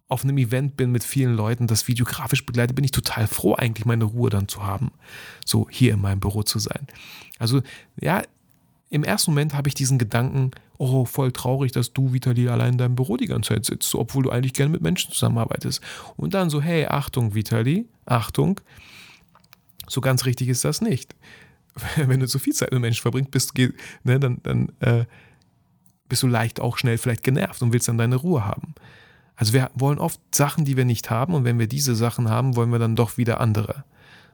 auf 0.08 0.22
einem 0.22 0.38
Event 0.38 0.76
bin 0.76 0.92
mit 0.92 1.02
vielen 1.02 1.34
Leuten, 1.34 1.66
das 1.66 1.88
videografisch 1.88 2.46
begleite, 2.46 2.74
bin 2.74 2.84
ich 2.84 2.92
total 2.92 3.26
froh, 3.26 3.54
eigentlich 3.54 3.84
meine 3.84 4.04
Ruhe 4.04 4.30
dann 4.30 4.46
zu 4.46 4.64
haben, 4.64 4.92
so 5.44 5.66
hier 5.68 5.94
in 5.94 6.00
meinem 6.00 6.20
Büro 6.20 6.44
zu 6.44 6.60
sein. 6.60 6.86
Also 7.38 7.62
ja, 8.00 8.22
im 8.88 9.02
ersten 9.02 9.32
Moment 9.32 9.54
habe 9.54 9.68
ich 9.68 9.74
diesen 9.74 9.98
Gedanken, 9.98 10.52
oh, 10.78 11.04
voll 11.04 11.32
traurig, 11.32 11.72
dass 11.72 11.92
du, 11.92 12.12
Vitali, 12.12 12.48
allein 12.48 12.72
in 12.72 12.78
deinem 12.78 12.94
Büro 12.94 13.16
die 13.16 13.26
ganze 13.26 13.54
Zeit 13.54 13.64
sitzt, 13.64 13.92
obwohl 13.96 14.22
du 14.22 14.30
eigentlich 14.30 14.52
gerne 14.52 14.70
mit 14.70 14.80
Menschen 14.80 15.10
zusammenarbeitest. 15.12 15.80
Und 16.16 16.34
dann 16.34 16.50
so, 16.50 16.62
hey, 16.62 16.86
Achtung, 16.86 17.34
Vitali, 17.34 17.86
Achtung, 18.04 18.60
so 19.88 20.00
ganz 20.00 20.24
richtig 20.24 20.48
ist 20.48 20.64
das 20.64 20.80
nicht. 20.80 21.16
Wenn 21.96 22.20
du 22.20 22.28
zu 22.28 22.38
viel 22.38 22.54
Zeit 22.54 22.70
mit 22.70 22.80
Menschen 22.80 23.02
verbringst, 23.02 23.32
bist, 23.32 23.58
ne, 24.04 24.20
dann, 24.20 24.38
dann 24.44 24.72
äh, 24.78 25.04
bist 26.08 26.22
du 26.22 26.26
leicht 26.26 26.60
auch 26.60 26.78
schnell 26.78 26.98
vielleicht 26.98 27.22
genervt 27.22 27.62
und 27.62 27.72
willst 27.72 27.88
dann 27.88 27.98
deine 27.98 28.16
Ruhe 28.16 28.44
haben. 28.44 28.74
Also 29.36 29.52
wir 29.52 29.70
wollen 29.74 29.98
oft 29.98 30.20
Sachen, 30.34 30.64
die 30.64 30.76
wir 30.76 30.84
nicht 30.84 31.10
haben 31.10 31.34
und 31.34 31.44
wenn 31.44 31.58
wir 31.58 31.66
diese 31.66 31.94
Sachen 31.94 32.30
haben, 32.30 32.56
wollen 32.56 32.70
wir 32.70 32.78
dann 32.78 32.96
doch 32.96 33.18
wieder 33.18 33.40
andere. 33.40 33.84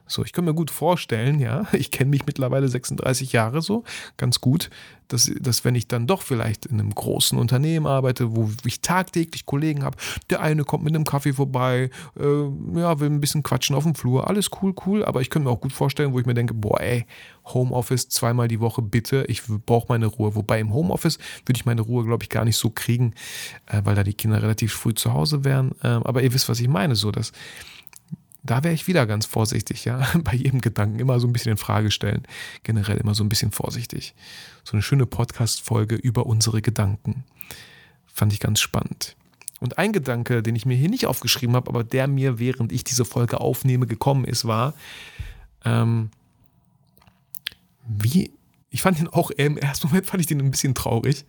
So, 0.05 0.23
ich 0.23 0.33
kann 0.33 0.45
mir 0.45 0.53
gut 0.53 0.71
vorstellen, 0.71 1.39
ja, 1.39 1.65
ich 1.73 1.91
kenne 1.91 2.09
mich 2.09 2.25
mittlerweile 2.25 2.67
36 2.67 3.31
Jahre 3.33 3.61
so, 3.61 3.83
ganz 4.17 4.41
gut, 4.41 4.69
dass, 5.07 5.31
dass 5.39 5.63
wenn 5.63 5.75
ich 5.75 5.87
dann 5.87 6.07
doch 6.07 6.21
vielleicht 6.21 6.65
in 6.65 6.79
einem 6.79 6.93
großen 6.93 7.37
Unternehmen 7.37 7.85
arbeite, 7.85 8.35
wo 8.35 8.49
ich 8.65 8.81
tagtäglich 8.81 9.45
Kollegen 9.45 9.83
habe, 9.83 9.97
der 10.29 10.41
eine 10.41 10.63
kommt 10.63 10.83
mit 10.83 10.95
einem 10.95 11.05
Kaffee 11.05 11.33
vorbei, 11.33 11.89
äh, 12.19 12.79
ja, 12.79 12.99
will 12.99 13.09
ein 13.09 13.21
bisschen 13.21 13.43
quatschen 13.43 13.75
auf 13.75 13.83
dem 13.83 13.95
Flur, 13.95 14.27
alles 14.27 14.49
cool, 14.61 14.73
cool, 14.85 15.05
aber 15.05 15.21
ich 15.21 15.29
könnte 15.29 15.47
mir 15.47 15.53
auch 15.53 15.61
gut 15.61 15.73
vorstellen, 15.73 16.13
wo 16.13 16.19
ich 16.19 16.25
mir 16.25 16.33
denke, 16.33 16.53
boah, 16.53 16.79
ey, 16.81 17.05
Homeoffice 17.45 18.09
zweimal 18.09 18.47
die 18.47 18.59
Woche 18.59 18.81
bitte, 18.81 19.25
ich 19.27 19.43
brauche 19.65 19.87
meine 19.89 20.07
Ruhe. 20.07 20.35
Wobei 20.35 20.59
im 20.59 20.73
Homeoffice 20.73 21.17
würde 21.45 21.57
ich 21.57 21.65
meine 21.65 21.81
Ruhe, 21.81 22.05
glaube 22.05 22.23
ich, 22.23 22.29
gar 22.29 22.45
nicht 22.45 22.57
so 22.57 22.69
kriegen, 22.69 23.13
äh, 23.67 23.81
weil 23.83 23.95
da 23.95 24.03
die 24.03 24.13
Kinder 24.13 24.41
relativ 24.41 24.73
früh 24.73 24.93
zu 24.93 25.13
Hause 25.13 25.43
wären. 25.43 25.71
Äh, 25.83 25.87
aber 25.87 26.23
ihr 26.23 26.33
wisst, 26.33 26.49
was 26.49 26.59
ich 26.59 26.67
meine, 26.67 26.95
so 26.95 27.11
dass 27.11 27.31
da 28.43 28.63
wäre 28.63 28.73
ich 28.73 28.87
wieder 28.87 29.05
ganz 29.05 29.25
vorsichtig, 29.25 29.85
ja. 29.85 30.05
Bei 30.23 30.33
jedem 30.33 30.61
Gedanken 30.61 30.99
immer 30.99 31.19
so 31.19 31.27
ein 31.27 31.33
bisschen 31.33 31.53
in 31.53 31.57
Frage 31.57 31.91
stellen. 31.91 32.23
Generell 32.63 32.97
immer 32.97 33.15
so 33.15 33.23
ein 33.23 33.29
bisschen 33.29 33.51
vorsichtig. 33.51 34.13
So 34.63 34.73
eine 34.73 34.81
schöne 34.81 35.05
Podcast-Folge 35.05 35.95
über 35.95 36.25
unsere 36.25 36.61
Gedanken. 36.61 37.23
Fand 38.05 38.33
ich 38.33 38.39
ganz 38.39 38.59
spannend. 38.59 39.15
Und 39.59 39.77
ein 39.77 39.93
Gedanke, 39.93 40.43
den 40.43 40.57
ich 40.57 40.65
mir 40.65 40.75
hier 40.75 40.89
nicht 40.89 41.07
aufgeschrieben 41.07 41.55
habe, 41.55 41.69
aber 41.69 41.85
der 41.85 42.07
mir, 42.07 42.37
während 42.37 42.73
ich 42.73 42.83
diese 42.83 43.05
Folge 43.05 43.39
aufnehme, 43.39 43.87
gekommen 43.87 44.25
ist, 44.25 44.45
war, 44.45 44.73
ähm, 45.63 46.09
wie, 47.87 48.31
ich 48.69 48.81
fand 48.81 48.99
den 48.99 49.07
auch, 49.07 49.31
im 49.31 49.57
ersten 49.57 49.87
Moment 49.87 50.05
fand 50.05 50.19
ich 50.19 50.27
den 50.27 50.41
ein 50.41 50.51
bisschen 50.51 50.75
traurig, 50.75 51.23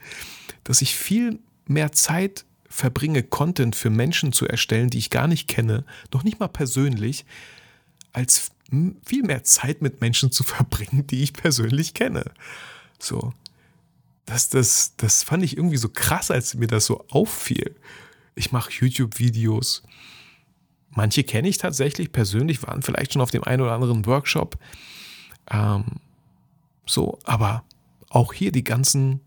dass 0.65 0.83
ich 0.83 0.97
viel 0.97 1.39
mehr 1.67 1.93
Zeit 1.93 2.45
verbringe, 2.75 3.23
Content 3.23 3.77
für 3.77 3.89
Menschen 3.89 4.33
zu 4.33 4.49
erstellen, 4.49 4.91
die 4.91 4.99
ich 4.99 5.11
gar 5.11 5.29
nicht 5.29 5.47
kenne, 5.47 5.85
noch 6.13 6.25
nicht 6.25 6.41
mal 6.41 6.49
persönlich, 6.49 7.25
als 8.13 8.51
viel 9.05 9.23
mehr 9.23 9.45
Zeit 9.45 9.81
mit 9.81 10.01
Menschen 10.01 10.33
zu 10.33 10.43
verbringen, 10.43 11.07
die 11.07 11.23
ich 11.23 11.33
persönlich 11.33 11.95
kenne. 11.95 12.33
So. 12.99 13.33
Das, 14.27 14.49
das, 14.49 14.95
das 14.97 15.23
fand 15.23 15.45
ich 15.45 15.57
irgendwie 15.57 15.77
so 15.77 15.89
krass, 15.89 16.31
als 16.31 16.55
mir 16.55 16.67
das 16.67 16.87
so 16.87 17.05
auffiel. 17.11 17.77
Ich 18.35 18.51
mache 18.51 18.73
YouTube-Videos. 18.73 19.85
Manche 20.91 21.23
kenne 21.23 21.49
ich 21.49 21.59
tatsächlich 21.59 22.11
persönlich, 22.11 22.63
waren 22.67 22.83
vielleicht 22.83 23.13
schon 23.13 23.23
auf 23.23 23.31
dem 23.31 23.45
einen 23.45 23.63
oder 23.63 23.73
anderen 23.73 24.07
Workshop. 24.07 24.59
Ähm, 25.51 25.85
so, 26.87 27.19
aber 27.25 27.65
auch 28.09 28.33
hier 28.33 28.51
die 28.51 28.65
ganzen 28.65 29.21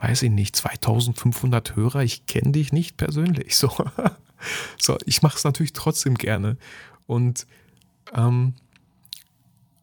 weiß 0.00 0.22
ich 0.22 0.30
nicht, 0.30 0.56
2500 0.56 1.76
Hörer, 1.76 2.02
ich 2.02 2.26
kenne 2.26 2.52
dich 2.52 2.72
nicht 2.72 2.96
persönlich. 2.96 3.56
So, 3.60 3.70
so 4.78 4.96
ich 5.04 5.20
mache 5.20 5.36
es 5.36 5.44
natürlich 5.44 5.74
trotzdem 5.74 6.14
gerne. 6.14 6.56
Und 7.06 7.46
ähm, 8.14 8.54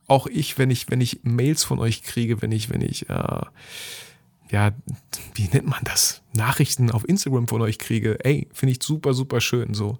auch 0.07 0.25
ich, 0.25 0.57
wenn 0.57 0.71
ich, 0.71 0.89
wenn 0.89 0.99
ich 0.99 1.19
Mails 1.21 1.63
von 1.63 1.77
euch 1.77 2.01
kriege, 2.01 2.41
wenn 2.41 2.51
ich, 2.51 2.71
wenn 2.71 2.81
ich, 2.81 3.07
äh, 3.07 3.41
ja, 4.49 4.71
wie 5.35 5.49
nennt 5.53 5.67
man 5.67 5.83
das? 5.83 6.23
Nachrichten 6.33 6.89
auf 6.89 7.07
Instagram 7.07 7.47
von 7.47 7.61
euch 7.61 7.77
kriege, 7.77 8.17
ey, 8.25 8.47
finde 8.51 8.71
ich 8.71 8.81
super, 8.81 9.13
super 9.13 9.41
schön. 9.41 9.75
So, 9.75 9.99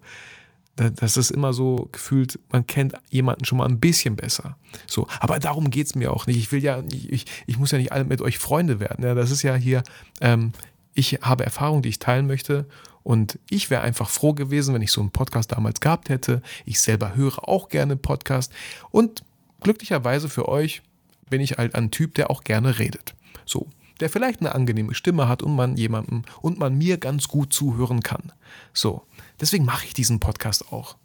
das 0.78 1.18
ist 1.18 1.32
immer 1.32 1.54
so 1.54 1.90
gefühlt, 1.92 2.40
man 2.52 2.68
kennt 2.68 2.94
jemanden 3.10 3.46
schon 3.46 3.58
mal 3.58 3.68
ein 3.68 3.80
bisschen 3.80 4.16
besser. 4.16 4.58
So, 4.86 5.08
aber 5.20 5.40
darum 5.40 5.72
geht 5.72 5.88
es 5.88 5.96
mir 5.96 6.14
auch 6.14 6.28
nicht. 6.28 6.38
Ich 6.38 6.52
will 6.52 6.64
ja, 6.64 6.84
ich, 6.92 7.26
ich 7.48 7.58
muss 7.58 7.72
ja 7.72 7.80
nicht 7.80 7.92
alle 7.92 8.06
mit 8.06 8.22
euch 8.22 8.38
Freunde 8.38 8.80
werden. 8.80 9.04
Ja, 9.04 9.16
das 9.16 9.32
ist 9.32 9.42
ja 9.42 9.56
hier, 9.56 9.84
ähm, 10.22 10.52
ich 10.94 11.20
habe 11.22 11.44
Erfahrungen, 11.44 11.82
die 11.82 11.90
ich 11.90 12.00
teilen 12.00 12.28
möchte. 12.28 12.66
Und 13.04 13.40
ich 13.50 13.70
wäre 13.70 13.82
einfach 13.82 14.10
froh 14.10 14.34
gewesen, 14.34 14.74
wenn 14.76 14.82
ich 14.82 14.92
so 14.92 15.02
einen 15.02 15.12
Podcast 15.12 15.52
damals 15.52 15.80
gehabt 15.80 16.10
hätte. 16.10 16.42
Ich 16.66 16.80
selber 16.80 17.16
höre 17.16 17.48
auch 17.48 17.70
gerne 17.70 17.96
Podcast. 17.96 18.52
Und 18.92 19.24
glücklicherweise 19.62 20.30
für 20.30 20.48
euch 20.48 20.82
bin 21.30 21.42
ich 21.42 21.58
halt 21.58 21.74
ein 21.74 21.90
Typ, 21.90 22.14
der 22.16 22.30
auch 22.30 22.44
gerne 22.44 22.80
redet. 22.80 23.16
So, 23.46 23.68
der 24.00 24.10
vielleicht 24.10 24.42
eine 24.42 24.54
angenehme 24.54 24.94
Stimme 24.94 25.28
hat 25.28 25.42
und 25.42 25.56
man 25.56 25.78
jemandem 25.78 26.24
und 26.42 26.60
man 26.60 26.78
mir 26.78 26.98
ganz 26.98 27.28
gut 27.28 27.54
zuhören 27.54 28.02
kann. 28.02 28.32
So, 28.74 29.04
deswegen 29.40 29.66
mache 29.66 29.86
ich 29.86 29.94
diesen 29.94 30.20
Podcast 30.20 30.72
auch. 30.72 30.98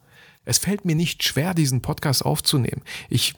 Es 0.45 0.59
fällt 0.59 0.85
mir 0.85 0.97
nicht 0.97 1.23
schwer, 1.23 1.55
diesen 1.55 1.83
Podcast 1.83 2.25
aufzunehmen. 2.25 2.83
Ich 3.09 3.35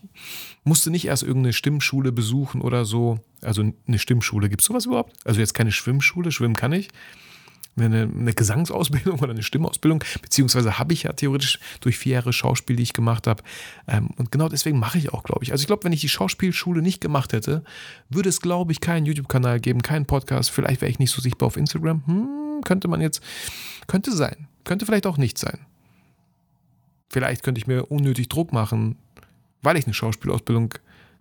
musste 0.64 0.90
nicht 0.90 1.06
erst 1.06 1.22
irgendeine 1.22 1.52
Stimmschule 1.52 2.12
besuchen 2.12 2.62
oder 2.62 2.86
so. 2.86 3.20
Also 3.42 3.62
eine 3.86 3.98
Stimmschule, 3.98 4.48
gibt 4.48 4.62
es 4.62 4.66
sowas 4.66 4.86
überhaupt? 4.86 5.14
Also 5.26 5.40
jetzt 5.40 5.52
keine 5.52 5.70
Schwimmschule, 5.70 6.32
schwimmen 6.32 6.54
kann 6.54 6.72
ich 6.72 6.88
eine, 7.76 8.02
eine 8.02 8.32
Gesangsausbildung 8.32 9.18
oder 9.20 9.32
eine 9.32 9.42
Stimmausbildung, 9.42 10.04
beziehungsweise 10.22 10.78
habe 10.78 10.92
ich 10.92 11.04
ja 11.04 11.12
theoretisch 11.12 11.58
durch 11.80 11.98
vier 11.98 12.14
Jahre 12.14 12.32
Schauspiel, 12.32 12.76
die 12.76 12.82
ich 12.82 12.92
gemacht 12.92 13.26
habe. 13.26 13.42
Ähm, 13.88 14.10
und 14.16 14.30
genau 14.30 14.48
deswegen 14.48 14.78
mache 14.78 14.98
ich 14.98 15.12
auch, 15.12 15.22
glaube 15.22 15.44
ich. 15.44 15.52
Also 15.52 15.62
ich 15.62 15.66
glaube, 15.66 15.84
wenn 15.84 15.92
ich 15.92 16.00
die 16.00 16.08
Schauspielschule 16.08 16.82
nicht 16.82 17.00
gemacht 17.00 17.32
hätte, 17.32 17.64
würde 18.08 18.28
es, 18.28 18.40
glaube 18.40 18.72
ich, 18.72 18.80
keinen 18.80 19.06
YouTube-Kanal 19.06 19.60
geben, 19.60 19.82
keinen 19.82 20.06
Podcast. 20.06 20.50
Vielleicht 20.50 20.80
wäre 20.80 20.90
ich 20.90 20.98
nicht 20.98 21.10
so 21.10 21.20
sichtbar 21.20 21.48
auf 21.48 21.56
Instagram. 21.56 22.06
Hm, 22.06 22.60
könnte 22.64 22.88
man 22.88 23.00
jetzt, 23.00 23.22
könnte 23.86 24.12
sein. 24.12 24.48
Könnte 24.64 24.86
vielleicht 24.86 25.06
auch 25.06 25.18
nicht 25.18 25.38
sein. 25.38 25.58
Vielleicht 27.08 27.42
könnte 27.42 27.60
ich 27.60 27.66
mir 27.66 27.86
unnötig 27.86 28.28
Druck 28.28 28.52
machen, 28.52 28.96
weil 29.62 29.76
ich 29.76 29.84
eine 29.84 29.94
Schauspielausbildung 29.94 30.74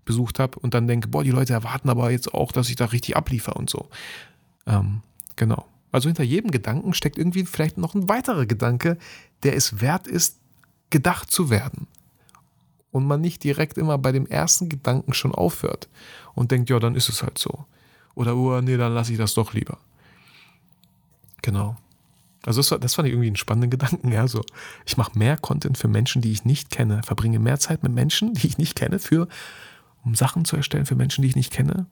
besucht 0.05 0.39
habe 0.39 0.59
und 0.59 0.73
dann 0.73 0.87
denke, 0.87 1.07
boah, 1.07 1.23
die 1.23 1.31
Leute 1.31 1.53
erwarten 1.53 1.89
aber 1.89 2.11
jetzt 2.11 2.33
auch, 2.33 2.51
dass 2.51 2.69
ich 2.69 2.75
da 2.75 2.85
richtig 2.85 3.15
abliefer 3.15 3.55
und 3.55 3.69
so. 3.69 3.89
Ähm, 4.65 5.01
genau. 5.35 5.65
Also 5.91 6.09
hinter 6.09 6.23
jedem 6.23 6.51
Gedanken 6.51 6.93
steckt 6.93 7.17
irgendwie 7.17 7.45
vielleicht 7.45 7.77
noch 7.77 7.93
ein 7.93 8.09
weiterer 8.09 8.45
Gedanke, 8.45 8.97
der 9.43 9.55
es 9.55 9.79
wert 9.79 10.07
ist, 10.07 10.39
gedacht 10.89 11.31
zu 11.31 11.49
werden. 11.49 11.87
Und 12.91 13.05
man 13.05 13.21
nicht 13.21 13.43
direkt 13.43 13.77
immer 13.77 13.97
bei 13.97 14.11
dem 14.11 14.27
ersten 14.27 14.69
Gedanken 14.69 15.13
schon 15.13 15.33
aufhört 15.33 15.89
und 16.35 16.51
denkt, 16.51 16.69
ja, 16.69 16.79
dann 16.79 16.95
ist 16.95 17.09
es 17.09 17.23
halt 17.23 17.37
so. 17.37 17.65
Oder, 18.15 18.35
oh, 18.35 18.61
nee, 18.61 18.77
dann 18.77 18.93
lasse 18.93 19.11
ich 19.11 19.17
das 19.17 19.33
doch 19.33 19.53
lieber. 19.53 19.77
Genau. 21.41 21.75
Also 22.45 22.61
das, 22.61 22.79
das 22.79 22.95
fand 22.95 23.07
ich 23.07 23.13
irgendwie 23.13 23.27
einen 23.27 23.35
spannenden 23.35 23.69
Gedanken. 23.69 24.11
Ja, 24.11 24.27
so, 24.27 24.43
ich 24.85 24.97
mache 24.97 25.17
mehr 25.17 25.37
Content 25.37 25.77
für 25.77 25.87
Menschen, 25.87 26.21
die 26.21 26.31
ich 26.31 26.45
nicht 26.45 26.69
kenne, 26.69 27.01
verbringe 27.03 27.39
mehr 27.39 27.59
Zeit 27.59 27.83
mit 27.83 27.93
Menschen, 27.93 28.33
die 28.33 28.47
ich 28.47 28.57
nicht 28.57 28.75
kenne, 28.75 28.99
für, 28.99 29.27
um 30.03 30.15
Sachen 30.15 30.45
zu 30.45 30.57
erstellen 30.57 30.85
für 30.85 30.95
Menschen, 30.95 31.21
die 31.21 31.29
ich 31.29 31.35
nicht 31.35 31.51
kenne 31.51 31.87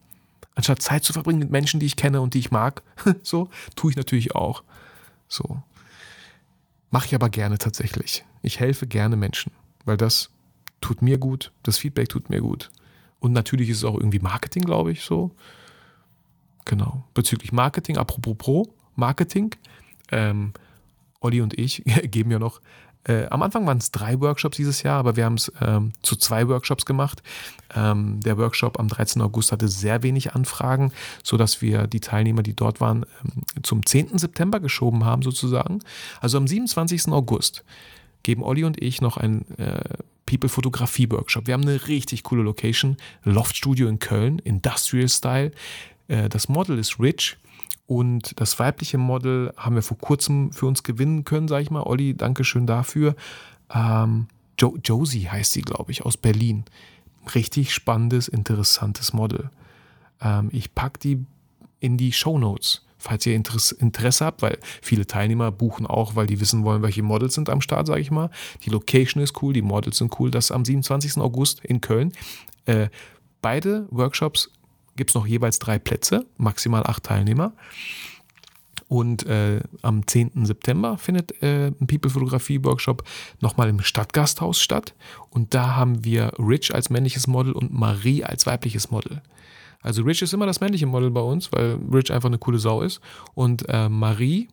anstatt 0.56 0.82
Zeit 0.82 1.04
zu 1.04 1.14
verbringen 1.14 1.40
mit 1.40 1.52
Menschen, 1.52 1.80
die 1.80 1.86
ich 1.86 1.96
kenne 1.96 2.22
und 2.22 2.34
die 2.34 2.40
ich 2.40 2.52
mag, 2.52 2.84
so, 3.24 3.50
tue 3.76 3.92
ich 3.92 3.98
natürlich 3.98 4.36
auch. 4.36 4.64
So. 5.28 5.62
Mache 6.90 7.08
ich 7.08 7.16
aber 7.16 7.30
gerne 7.30 7.58
tatsächlich. 7.58 8.26
Ich 8.42 8.60
helfe 8.60 8.88
gerne 8.88 9.16
Menschen, 9.16 9.52
weil 9.86 9.98
das 9.98 10.30
tut 10.82 11.02
mir 11.02 11.18
gut, 11.18 11.52
das 11.64 11.78
Feedback 11.78 12.10
tut 12.10 12.30
mir 12.30 12.42
gut. 12.42 12.70
Und 13.20 13.34
natürlich 13.34 13.70
ist 13.70 13.78
es 13.78 13.84
auch 13.84 13.96
irgendwie 13.96 14.20
Marketing, 14.20 14.64
glaube 14.64 14.92
ich, 14.92 15.04
so. 15.04 15.32
Genau. 16.66 17.04
Bezüglich 17.14 17.52
Marketing, 17.52 17.98
apropos 17.98 18.36
Pro, 18.38 18.74
Marketing. 18.96 19.56
Ähm, 20.12 20.54
Olli 21.20 21.42
und 21.42 21.58
ich 21.58 21.84
geben 22.04 22.32
ja 22.32 22.40
noch 22.40 22.62
äh, 23.04 23.26
am 23.28 23.42
Anfang 23.42 23.66
waren 23.66 23.80
es 23.80 23.92
drei 23.92 24.20
Workshops 24.20 24.58
dieses 24.58 24.84
Jahr, 24.84 25.00
aber 25.00 25.16
wir 25.16 25.26
haben 25.26 25.34
es 25.34 25.52
ähm, 25.60 25.92
zu 26.04 26.16
zwei 26.16 26.48
Workshops 26.48 26.86
gemacht. 26.86 27.24
Ähm, 27.76 28.20
der 28.22 28.38
Workshop 28.38 28.80
am 28.80 28.88
13. 28.88 29.22
August 29.22 29.52
hatte 29.52 29.68
sehr 29.68 30.04
wenig 30.04 30.34
Anfragen, 30.34 30.92
sodass 31.24 31.62
wir 31.62 31.88
die 31.88 32.00
Teilnehmer, 32.00 32.44
die 32.44 32.56
dort 32.56 32.80
waren, 32.80 33.06
ähm, 33.24 33.64
zum 33.64 33.86
10. 33.86 34.20
September 34.20 34.60
geschoben 34.60 35.04
haben, 35.04 35.24
sozusagen. 35.24 35.80
Also 36.20 36.38
am 36.38 36.48
27. 36.48 37.08
August 37.08 37.64
geben 38.24 38.44
Olli 38.44 38.64
und 38.64 38.82
ich 38.82 39.02
noch 39.02 39.18
einen 39.18 39.46
äh, 39.58 39.82
People-Fotografie-Workshop. 40.28 41.48
Wir 41.48 41.56
haben 41.56 41.64
eine 41.64 41.88
richtig 41.88 42.22
coole 42.24 42.44
Location, 42.44 42.98
Loft 43.24 43.58
Studio 43.58 43.88
in 43.88 43.98
Köln, 43.98 44.38
Industrial 44.40 45.10
Style. 45.10 45.52
Äh, 46.08 46.30
das 46.30 46.50
Model 46.50 46.78
ist 46.78 47.00
Rich 47.00 47.38
und 47.86 48.40
das 48.40 48.58
weibliche 48.60 48.98
Model 48.98 49.54
haben 49.58 49.76
wir 49.76 49.82
vor 49.82 49.98
kurzem 49.98 50.52
für 50.52 50.66
uns 50.66 50.84
gewinnen 50.84 51.26
können, 51.26 51.48
sage 51.48 51.64
ich 51.64 51.72
mal. 51.72 51.84
Olli, 51.84 52.16
danke 52.16 52.44
schön 52.44 52.66
dafür. 52.66 53.16
Ähm, 53.74 54.28
jo 54.60 54.78
Josie 54.84 55.30
heißt 55.30 55.52
sie, 55.52 55.62
glaube 55.62 55.92
ich, 55.92 56.04
aus 56.04 56.18
Berlin. 56.18 56.64
Richtig 57.36 57.74
spannendes, 57.74 58.28
interessantes 58.28 59.14
Model. 59.14 59.50
Ähm, 60.22 60.50
ich 60.52 60.74
packe 60.74 61.00
die 61.00 61.26
in 61.80 61.98
die 61.98 62.14
Show 62.14 62.38
Notes, 62.38 62.86
falls 62.98 63.26
ihr 63.26 63.36
Interesse, 63.36 63.76
Interesse 63.76 64.26
habt, 64.26 64.42
weil 64.42 64.60
viele 64.82 65.06
Teilnehmer 65.06 65.52
buchen 65.52 65.86
auch, 65.86 66.16
weil 66.16 66.28
die 66.28 66.40
wissen 66.40 66.64
wollen, 66.64 66.84
welche 66.84 67.04
Models 67.04 67.34
sind 67.34 67.50
am 67.50 67.62
Start, 67.62 67.88
sage 67.88 68.02
ich 68.02 68.12
mal. 68.12 68.30
Die 68.64 68.70
Location 68.70 69.22
ist 69.22 69.42
cool, 69.42 69.54
die 69.54 69.62
Models 69.62 69.98
sind 69.98 70.18
cool. 70.20 70.32
Das 70.32 70.52
am 70.52 70.64
27. 70.64 71.18
August 71.18 71.66
in 71.66 71.82
Köln. 71.82 72.14
Äh, 72.66 72.90
beide 73.42 73.88
Workshops 73.90 74.50
gibt 74.96 75.12
es 75.12 75.16
noch 75.16 75.28
jeweils 75.28 75.60
drei 75.60 75.80
Plätze, 75.80 76.26
maximal 76.38 76.84
acht 76.84 77.04
Teilnehmer. 77.04 77.54
Und 78.92 79.26
äh, 79.26 79.62
am 79.84 80.06
10. 80.06 80.46
September 80.46 80.98
findet 80.98 81.42
äh, 81.42 81.68
ein 81.68 81.88
People-Fotografie-Workshop 81.88 83.04
nochmal 83.40 83.70
im 83.70 83.80
Stadtgasthaus 83.80 84.62
statt. 84.62 84.94
Und 85.30 85.54
da 85.54 85.78
haben 85.78 86.04
wir 86.04 86.34
Rich 86.38 86.76
als 86.76 86.90
männliches 86.90 87.26
Model 87.26 87.54
und 87.54 87.72
Marie 87.72 88.26
als 88.26 88.46
weibliches 88.46 88.92
Model. 88.92 89.22
Also 89.82 90.04
Rich 90.04 90.22
ist 90.22 90.34
immer 90.34 90.46
das 90.46 90.60
männliche 90.60 90.88
Model 90.88 91.10
bei 91.10 91.22
uns, 91.22 91.54
weil 91.54 91.78
Rich 91.90 92.12
einfach 92.12 92.28
eine 92.28 92.38
coole 92.38 92.60
Sau 92.60 92.82
ist. 92.82 93.00
Und 93.34 93.64
äh, 93.70 93.88
Marie 93.88 94.50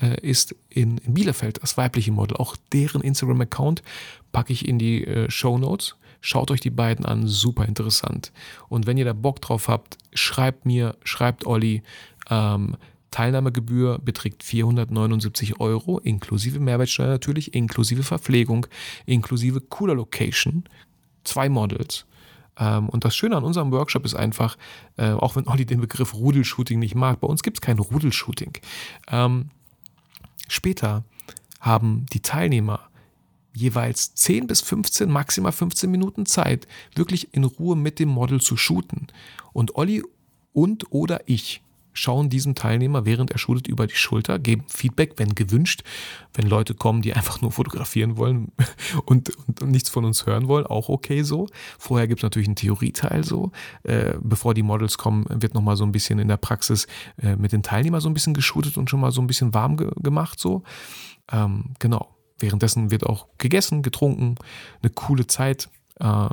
äh, 0.00 0.18
ist 0.26 0.54
in, 0.70 0.96
in, 0.98 1.12
Bielefeld 1.12 1.62
das 1.62 1.76
weibliche 1.76 2.10
Model. 2.10 2.38
Auch 2.38 2.56
deren 2.72 3.02
Instagram-Account 3.02 3.82
packe 4.32 4.52
ich 4.52 4.66
in 4.66 4.78
die 4.78 5.04
äh, 5.04 5.30
Show 5.30 5.58
Notes. 5.58 5.96
Schaut 6.20 6.50
euch 6.50 6.60
die 6.60 6.70
beiden 6.70 7.04
an, 7.04 7.26
super 7.26 7.66
interessant. 7.66 8.32
Und 8.68 8.86
wenn 8.86 8.98
ihr 8.98 9.04
da 9.04 9.12
Bock 9.12 9.40
drauf 9.40 9.68
habt, 9.68 9.98
schreibt 10.12 10.66
mir, 10.66 10.96
schreibt 11.04 11.46
Olli. 11.46 11.82
Ähm, 12.30 12.76
Teilnahmegebühr 13.10 13.98
beträgt 13.98 14.42
479 14.42 15.60
Euro, 15.60 15.98
inklusive 15.98 16.60
Mehrwertsteuer 16.60 17.08
natürlich, 17.08 17.54
inklusive 17.54 18.02
Verpflegung, 18.02 18.66
inklusive 19.06 19.60
cooler 19.62 19.94
Location, 19.94 20.64
zwei 21.24 21.48
Models. 21.48 22.04
Ähm, 22.58 22.88
und 22.88 23.04
das 23.04 23.16
Schöne 23.16 23.36
an 23.36 23.44
unserem 23.44 23.72
Workshop 23.72 24.04
ist 24.04 24.14
einfach, 24.14 24.56
äh, 24.96 25.12
auch 25.12 25.36
wenn 25.36 25.48
Olli 25.48 25.64
den 25.64 25.80
Begriff 25.80 26.14
Rudelshooting 26.14 26.78
nicht 26.78 26.94
mag, 26.94 27.20
bei 27.20 27.28
uns 27.28 27.42
gibt 27.42 27.58
es 27.58 27.60
kein 27.60 27.78
Rudelshooting. 27.78 28.58
Ähm, 29.10 29.50
später 30.48 31.04
haben 31.60 32.06
die 32.12 32.20
Teilnehmer 32.20 32.80
jeweils 33.58 34.14
10 34.14 34.46
bis 34.46 34.60
15, 34.60 35.10
maximal 35.10 35.52
15 35.52 35.90
Minuten 35.90 36.26
Zeit, 36.26 36.66
wirklich 36.94 37.34
in 37.34 37.44
Ruhe 37.44 37.76
mit 37.76 37.98
dem 37.98 38.08
Model 38.08 38.40
zu 38.40 38.56
shooten. 38.56 39.08
Und 39.52 39.76
Olli 39.76 40.02
und 40.52 40.92
oder 40.92 41.20
ich 41.26 41.62
schauen 41.92 42.28
diesem 42.28 42.54
Teilnehmer, 42.54 43.04
während 43.04 43.32
er 43.32 43.38
shootet, 43.38 43.66
über 43.66 43.86
die 43.86 43.96
Schulter, 43.96 44.38
geben 44.38 44.64
Feedback, 44.68 45.14
wenn 45.16 45.34
gewünscht. 45.34 45.82
Wenn 46.32 46.46
Leute 46.46 46.74
kommen, 46.74 47.02
die 47.02 47.12
einfach 47.12 47.40
nur 47.40 47.50
fotografieren 47.50 48.16
wollen 48.16 48.52
und, 49.04 49.36
und, 49.36 49.62
und 49.62 49.70
nichts 49.70 49.88
von 49.88 50.04
uns 50.04 50.24
hören 50.24 50.46
wollen, 50.46 50.66
auch 50.66 50.88
okay 50.88 51.22
so. 51.22 51.48
Vorher 51.78 52.06
gibt 52.06 52.20
es 52.20 52.22
natürlich 52.22 52.48
einen 52.48 52.56
Theorieteil 52.56 53.24
so. 53.24 53.50
Äh, 53.82 54.14
bevor 54.20 54.54
die 54.54 54.62
Models 54.62 54.96
kommen, 54.96 55.26
wird 55.28 55.54
nochmal 55.54 55.76
so 55.76 55.84
ein 55.84 55.92
bisschen 55.92 56.18
in 56.20 56.28
der 56.28 56.36
Praxis 56.36 56.86
äh, 57.20 57.34
mit 57.36 57.52
den 57.52 57.62
Teilnehmern 57.62 58.00
so 58.00 58.08
ein 58.08 58.14
bisschen 58.14 58.34
geshootet 58.34 58.76
und 58.76 58.88
schon 58.88 59.00
mal 59.00 59.10
so 59.10 59.20
ein 59.20 59.26
bisschen 59.26 59.52
warm 59.52 59.76
ge 59.76 59.90
gemacht 59.96 60.38
so. 60.38 60.62
Ähm, 61.32 61.74
genau. 61.78 62.17
Währenddessen 62.38 62.90
wird 62.90 63.04
auch 63.04 63.26
gegessen, 63.38 63.82
getrunken, 63.82 64.36
eine 64.82 64.90
coole 64.90 65.26
Zeit. 65.26 65.68
Äh, 66.00 66.28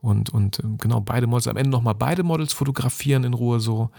und, 0.00 0.30
und 0.30 0.60
ähm, 0.60 0.78
genau, 0.78 1.00
beide 1.00 1.26
Models, 1.26 1.48
am 1.48 1.56
Ende 1.56 1.70
nochmal 1.70 1.94
beide 1.94 2.22
Models 2.22 2.52
fotografieren 2.52 3.24
in 3.24 3.34
Ruhe 3.34 3.60
so. 3.60 3.90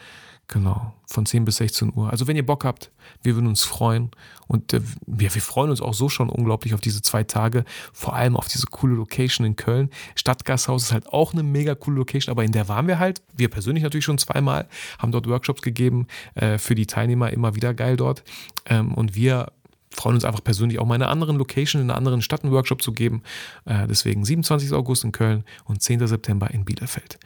Genau, 0.51 0.95
von 1.05 1.27
10 1.27 1.45
bis 1.45 1.57
16 1.57 1.93
Uhr. 1.95 2.09
Also 2.09 2.25
wenn 2.25 2.35
ihr 2.35 2.45
Bock 2.45 2.65
habt, 2.65 2.89
wir 3.21 3.35
würden 3.35 3.45
uns 3.45 3.63
freuen. 3.63 4.09
Und 4.47 4.73
äh, 4.73 4.81
wir, 5.05 5.35
wir 5.35 5.41
freuen 5.43 5.69
uns 5.69 5.79
auch 5.79 5.93
so 5.93 6.09
schon 6.09 6.27
unglaublich 6.27 6.73
auf 6.73 6.81
diese 6.81 7.03
zwei 7.03 7.23
Tage, 7.23 7.65
vor 7.93 8.15
allem 8.15 8.35
auf 8.35 8.47
diese 8.47 8.65
coole 8.65 8.95
Location 8.95 9.45
in 9.45 9.55
Köln. 9.55 9.91
Stadtgasthaus 10.15 10.85
ist 10.85 10.91
halt 10.91 11.07
auch 11.13 11.33
eine 11.33 11.43
mega 11.43 11.75
coole 11.75 11.97
Location, 11.97 12.31
aber 12.31 12.43
in 12.43 12.51
der 12.51 12.67
waren 12.67 12.87
wir 12.87 12.97
halt, 12.97 13.21
wir 13.37 13.47
persönlich 13.49 13.83
natürlich 13.83 14.05
schon 14.05 14.17
zweimal, 14.17 14.67
haben 14.97 15.11
dort 15.11 15.27
Workshops 15.27 15.61
gegeben, 15.61 16.07
äh, 16.33 16.57
für 16.57 16.73
die 16.73 16.87
Teilnehmer 16.87 17.31
immer 17.31 17.53
wieder 17.53 17.75
geil 17.75 17.95
dort. 17.95 18.23
Ähm, 18.65 18.95
und 18.95 19.13
wir 19.13 19.51
freuen 19.99 20.15
uns 20.15 20.25
einfach 20.25 20.43
persönlich 20.43 20.79
auch 20.79 20.85
mal 20.85 20.95
in 20.95 21.01
einer 21.01 21.11
anderen 21.11 21.35
Location, 21.37 21.81
in 21.81 21.89
einer 21.89 21.97
anderen 21.97 22.21
Stadt 22.21 22.43
einen 22.43 22.53
Workshop 22.53 22.81
zu 22.81 22.93
geben. 22.93 23.21
Äh, 23.65 23.87
deswegen 23.87 24.23
27. 24.23 24.71
August 24.73 25.03
in 25.03 25.11
Köln 25.11 25.43
und 25.65 25.81
10. 25.81 26.07
September 26.07 26.49
in 26.51 26.63
Bielefeld. 26.65 27.19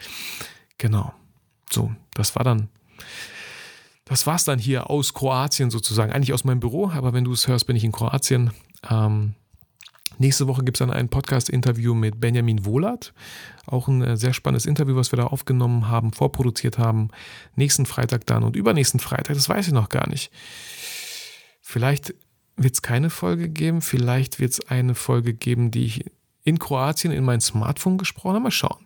Genau. 0.78 1.14
So, 1.70 1.92
das 2.14 2.36
war 2.36 2.44
dann 2.44 2.70
das 4.06 4.28
war's 4.28 4.44
dann 4.44 4.60
hier 4.60 4.90
aus 4.90 5.14
Kroatien 5.14 5.70
sozusagen. 5.70 6.12
Eigentlich 6.12 6.34
aus 6.34 6.44
meinem 6.44 6.60
Büro, 6.60 6.90
aber 6.90 7.14
wenn 7.14 7.24
du 7.24 7.32
es 7.32 7.48
hörst, 7.48 7.68
bin 7.68 7.76
ich 7.76 7.84
in 7.84 7.92
Kroatien. 7.94 8.52
Ähm, 8.90 9.36
nächste 10.18 10.48
Woche 10.48 10.64
gibt 10.64 10.78
es 10.78 10.80
dann 10.80 10.92
ein 10.92 11.10
Podcast-Interview 11.10 11.94
mit 11.94 12.20
Benjamin 12.20 12.66
Wohlert. 12.66 13.14
Auch 13.66 13.88
ein 13.88 14.02
äh, 14.02 14.18
sehr 14.18 14.34
spannendes 14.34 14.66
Interview, 14.66 14.96
was 14.96 15.12
wir 15.14 15.18
da 15.18 15.28
aufgenommen 15.28 15.88
haben, 15.88 16.12
vorproduziert 16.12 16.78
haben. 16.78 17.10
Nächsten 17.56 17.86
Freitag 17.86 18.26
dann 18.26 18.44
und 18.44 18.58
übernächsten 18.58 19.00
Freitag, 19.00 19.36
das 19.36 19.48
weiß 19.48 19.68
ich 19.68 19.74
noch 19.74 19.90
gar 19.90 20.10
nicht. 20.10 20.32
Vielleicht 21.62 22.14
wird 22.56 22.76
es 22.76 22.82
keine 22.82 23.10
Folge 23.10 23.50
geben, 23.50 23.82
vielleicht 23.82 24.40
wird 24.40 24.52
es 24.52 24.68
eine 24.68 24.96
Folge 24.96 25.34
geben, 25.34 25.72
die 25.72 25.86
ich 25.86 26.06
in 26.44 26.60
Kroatien 26.60 27.12
in 27.12 27.24
mein 27.24 27.42
Smartphone 27.42 27.98
gesprochen 27.98 28.36
habe. 28.36 28.44
Mal 28.44 28.52
schauen. 28.52 28.86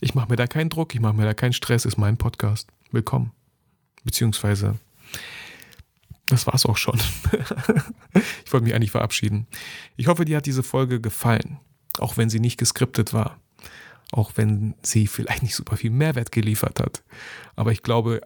Ich 0.00 0.14
mache 0.14 0.30
mir 0.30 0.36
da 0.36 0.46
keinen 0.46 0.70
Druck, 0.70 0.94
ich 0.94 1.00
mache 1.00 1.14
mir 1.14 1.24
da 1.24 1.34
keinen 1.34 1.52
Stress, 1.52 1.84
ist 1.84 1.98
mein 1.98 2.16
Podcast. 2.16 2.68
Willkommen. 2.90 3.32
Beziehungsweise, 4.04 4.78
das 6.26 6.46
war's 6.46 6.66
auch 6.66 6.76
schon. 6.76 6.98
ich 8.44 8.52
wollte 8.52 8.64
mich 8.64 8.74
eigentlich 8.74 8.92
verabschieden. 8.92 9.46
Ich 9.96 10.06
hoffe, 10.06 10.24
dir 10.24 10.36
hat 10.36 10.46
diese 10.46 10.62
Folge 10.62 11.00
gefallen, 11.00 11.58
auch 11.98 12.16
wenn 12.16 12.30
sie 12.30 12.40
nicht 12.40 12.58
geskriptet 12.58 13.12
war. 13.12 13.38
Auch 14.10 14.32
wenn 14.36 14.74
sie 14.82 15.06
vielleicht 15.06 15.42
nicht 15.42 15.54
super 15.54 15.76
viel 15.76 15.90
Mehrwert 15.90 16.32
geliefert 16.32 16.80
hat. 16.80 17.02
Aber 17.56 17.72
ich 17.72 17.82
glaube, 17.82 18.22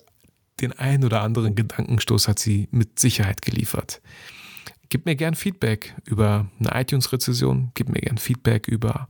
den 0.60 0.72
einen 0.72 1.04
oder 1.04 1.22
anderen 1.22 1.56
Gedankenstoß 1.56 2.28
hat 2.28 2.38
sie 2.38 2.68
mit 2.70 3.00
Sicherheit 3.00 3.42
geliefert. 3.42 4.00
Gib 4.92 5.06
mir 5.06 5.16
gern 5.16 5.34
Feedback 5.34 5.94
über 6.04 6.50
eine 6.60 6.78
iTunes-Rezession, 6.78 7.70
gib 7.72 7.88
mir 7.88 8.02
gern 8.02 8.18
Feedback 8.18 8.68
über 8.68 9.08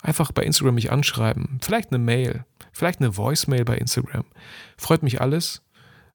einfach 0.00 0.30
bei 0.30 0.44
Instagram 0.44 0.76
mich 0.76 0.92
anschreiben, 0.92 1.58
vielleicht 1.60 1.88
eine 1.90 1.98
Mail, 1.98 2.44
vielleicht 2.70 3.00
eine 3.00 3.16
Voicemail 3.16 3.64
bei 3.64 3.76
Instagram. 3.76 4.24
Freut 4.76 5.02
mich 5.02 5.20
alles. 5.20 5.62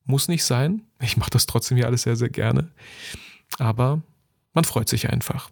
Muss 0.05 0.29
nicht 0.29 0.45
sein. 0.45 0.83
Ich 1.01 1.17
mache 1.17 1.29
das 1.29 1.45
trotzdem 1.45 1.75
hier 1.75 1.87
alles 1.87 2.03
sehr, 2.03 2.15
sehr 2.15 2.29
gerne. 2.29 2.71
Aber 3.59 4.01
man 4.53 4.63
freut 4.63 4.87
sich 4.87 5.09
einfach. 5.09 5.49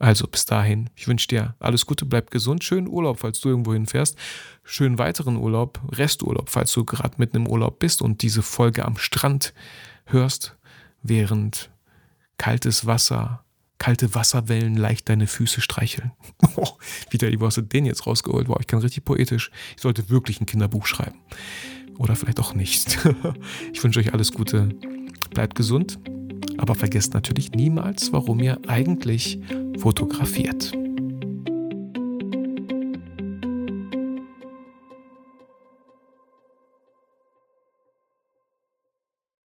Also 0.00 0.26
bis 0.26 0.44
dahin, 0.44 0.90
ich 0.96 1.06
wünsche 1.06 1.28
dir 1.28 1.54
alles 1.60 1.86
Gute, 1.86 2.04
bleib 2.04 2.32
gesund, 2.32 2.64
schönen 2.64 2.88
Urlaub, 2.88 3.20
falls 3.20 3.38
du 3.38 3.50
irgendwo 3.50 3.72
hinfährst, 3.72 4.18
schönen 4.64 4.98
weiteren 4.98 5.36
Urlaub, 5.36 5.80
Resturlaub, 5.92 6.50
falls 6.50 6.72
du 6.72 6.84
gerade 6.84 7.14
mitten 7.18 7.36
im 7.36 7.46
Urlaub 7.46 7.78
bist 7.78 8.02
und 8.02 8.22
diese 8.22 8.42
Folge 8.42 8.84
am 8.84 8.96
Strand 8.96 9.54
hörst, 10.06 10.56
während 11.04 11.70
kaltes 12.38 12.86
Wasser, 12.86 13.44
kalte 13.78 14.14
Wasserwellen 14.14 14.76
leicht 14.76 15.08
deine 15.08 15.26
Füße 15.26 15.60
streicheln. 15.60 16.12
Oh, 16.56 16.68
wieder, 17.10 17.32
wie 17.32 17.38
hast 17.40 17.56
du 17.56 17.62
den 17.62 17.84
jetzt 17.84 18.06
rausgeholt? 18.06 18.48
Wow, 18.48 18.58
ich 18.60 18.68
kann 18.68 18.78
richtig 18.78 19.04
poetisch. 19.04 19.50
Ich 19.74 19.82
sollte 19.82 20.08
wirklich 20.08 20.40
ein 20.40 20.46
Kinderbuch 20.46 20.86
schreiben. 20.86 21.18
Oder 21.98 22.14
vielleicht 22.14 22.40
auch 22.40 22.54
nicht. 22.54 22.98
Ich 23.72 23.82
wünsche 23.82 23.98
euch 23.98 24.12
alles 24.12 24.32
Gute. 24.32 24.68
Bleibt 25.30 25.56
gesund. 25.56 25.98
Aber 26.58 26.76
vergesst 26.76 27.12
natürlich 27.14 27.50
niemals, 27.52 28.12
warum 28.12 28.40
ihr 28.40 28.58
eigentlich 28.68 29.40
fotografiert. 29.78 30.72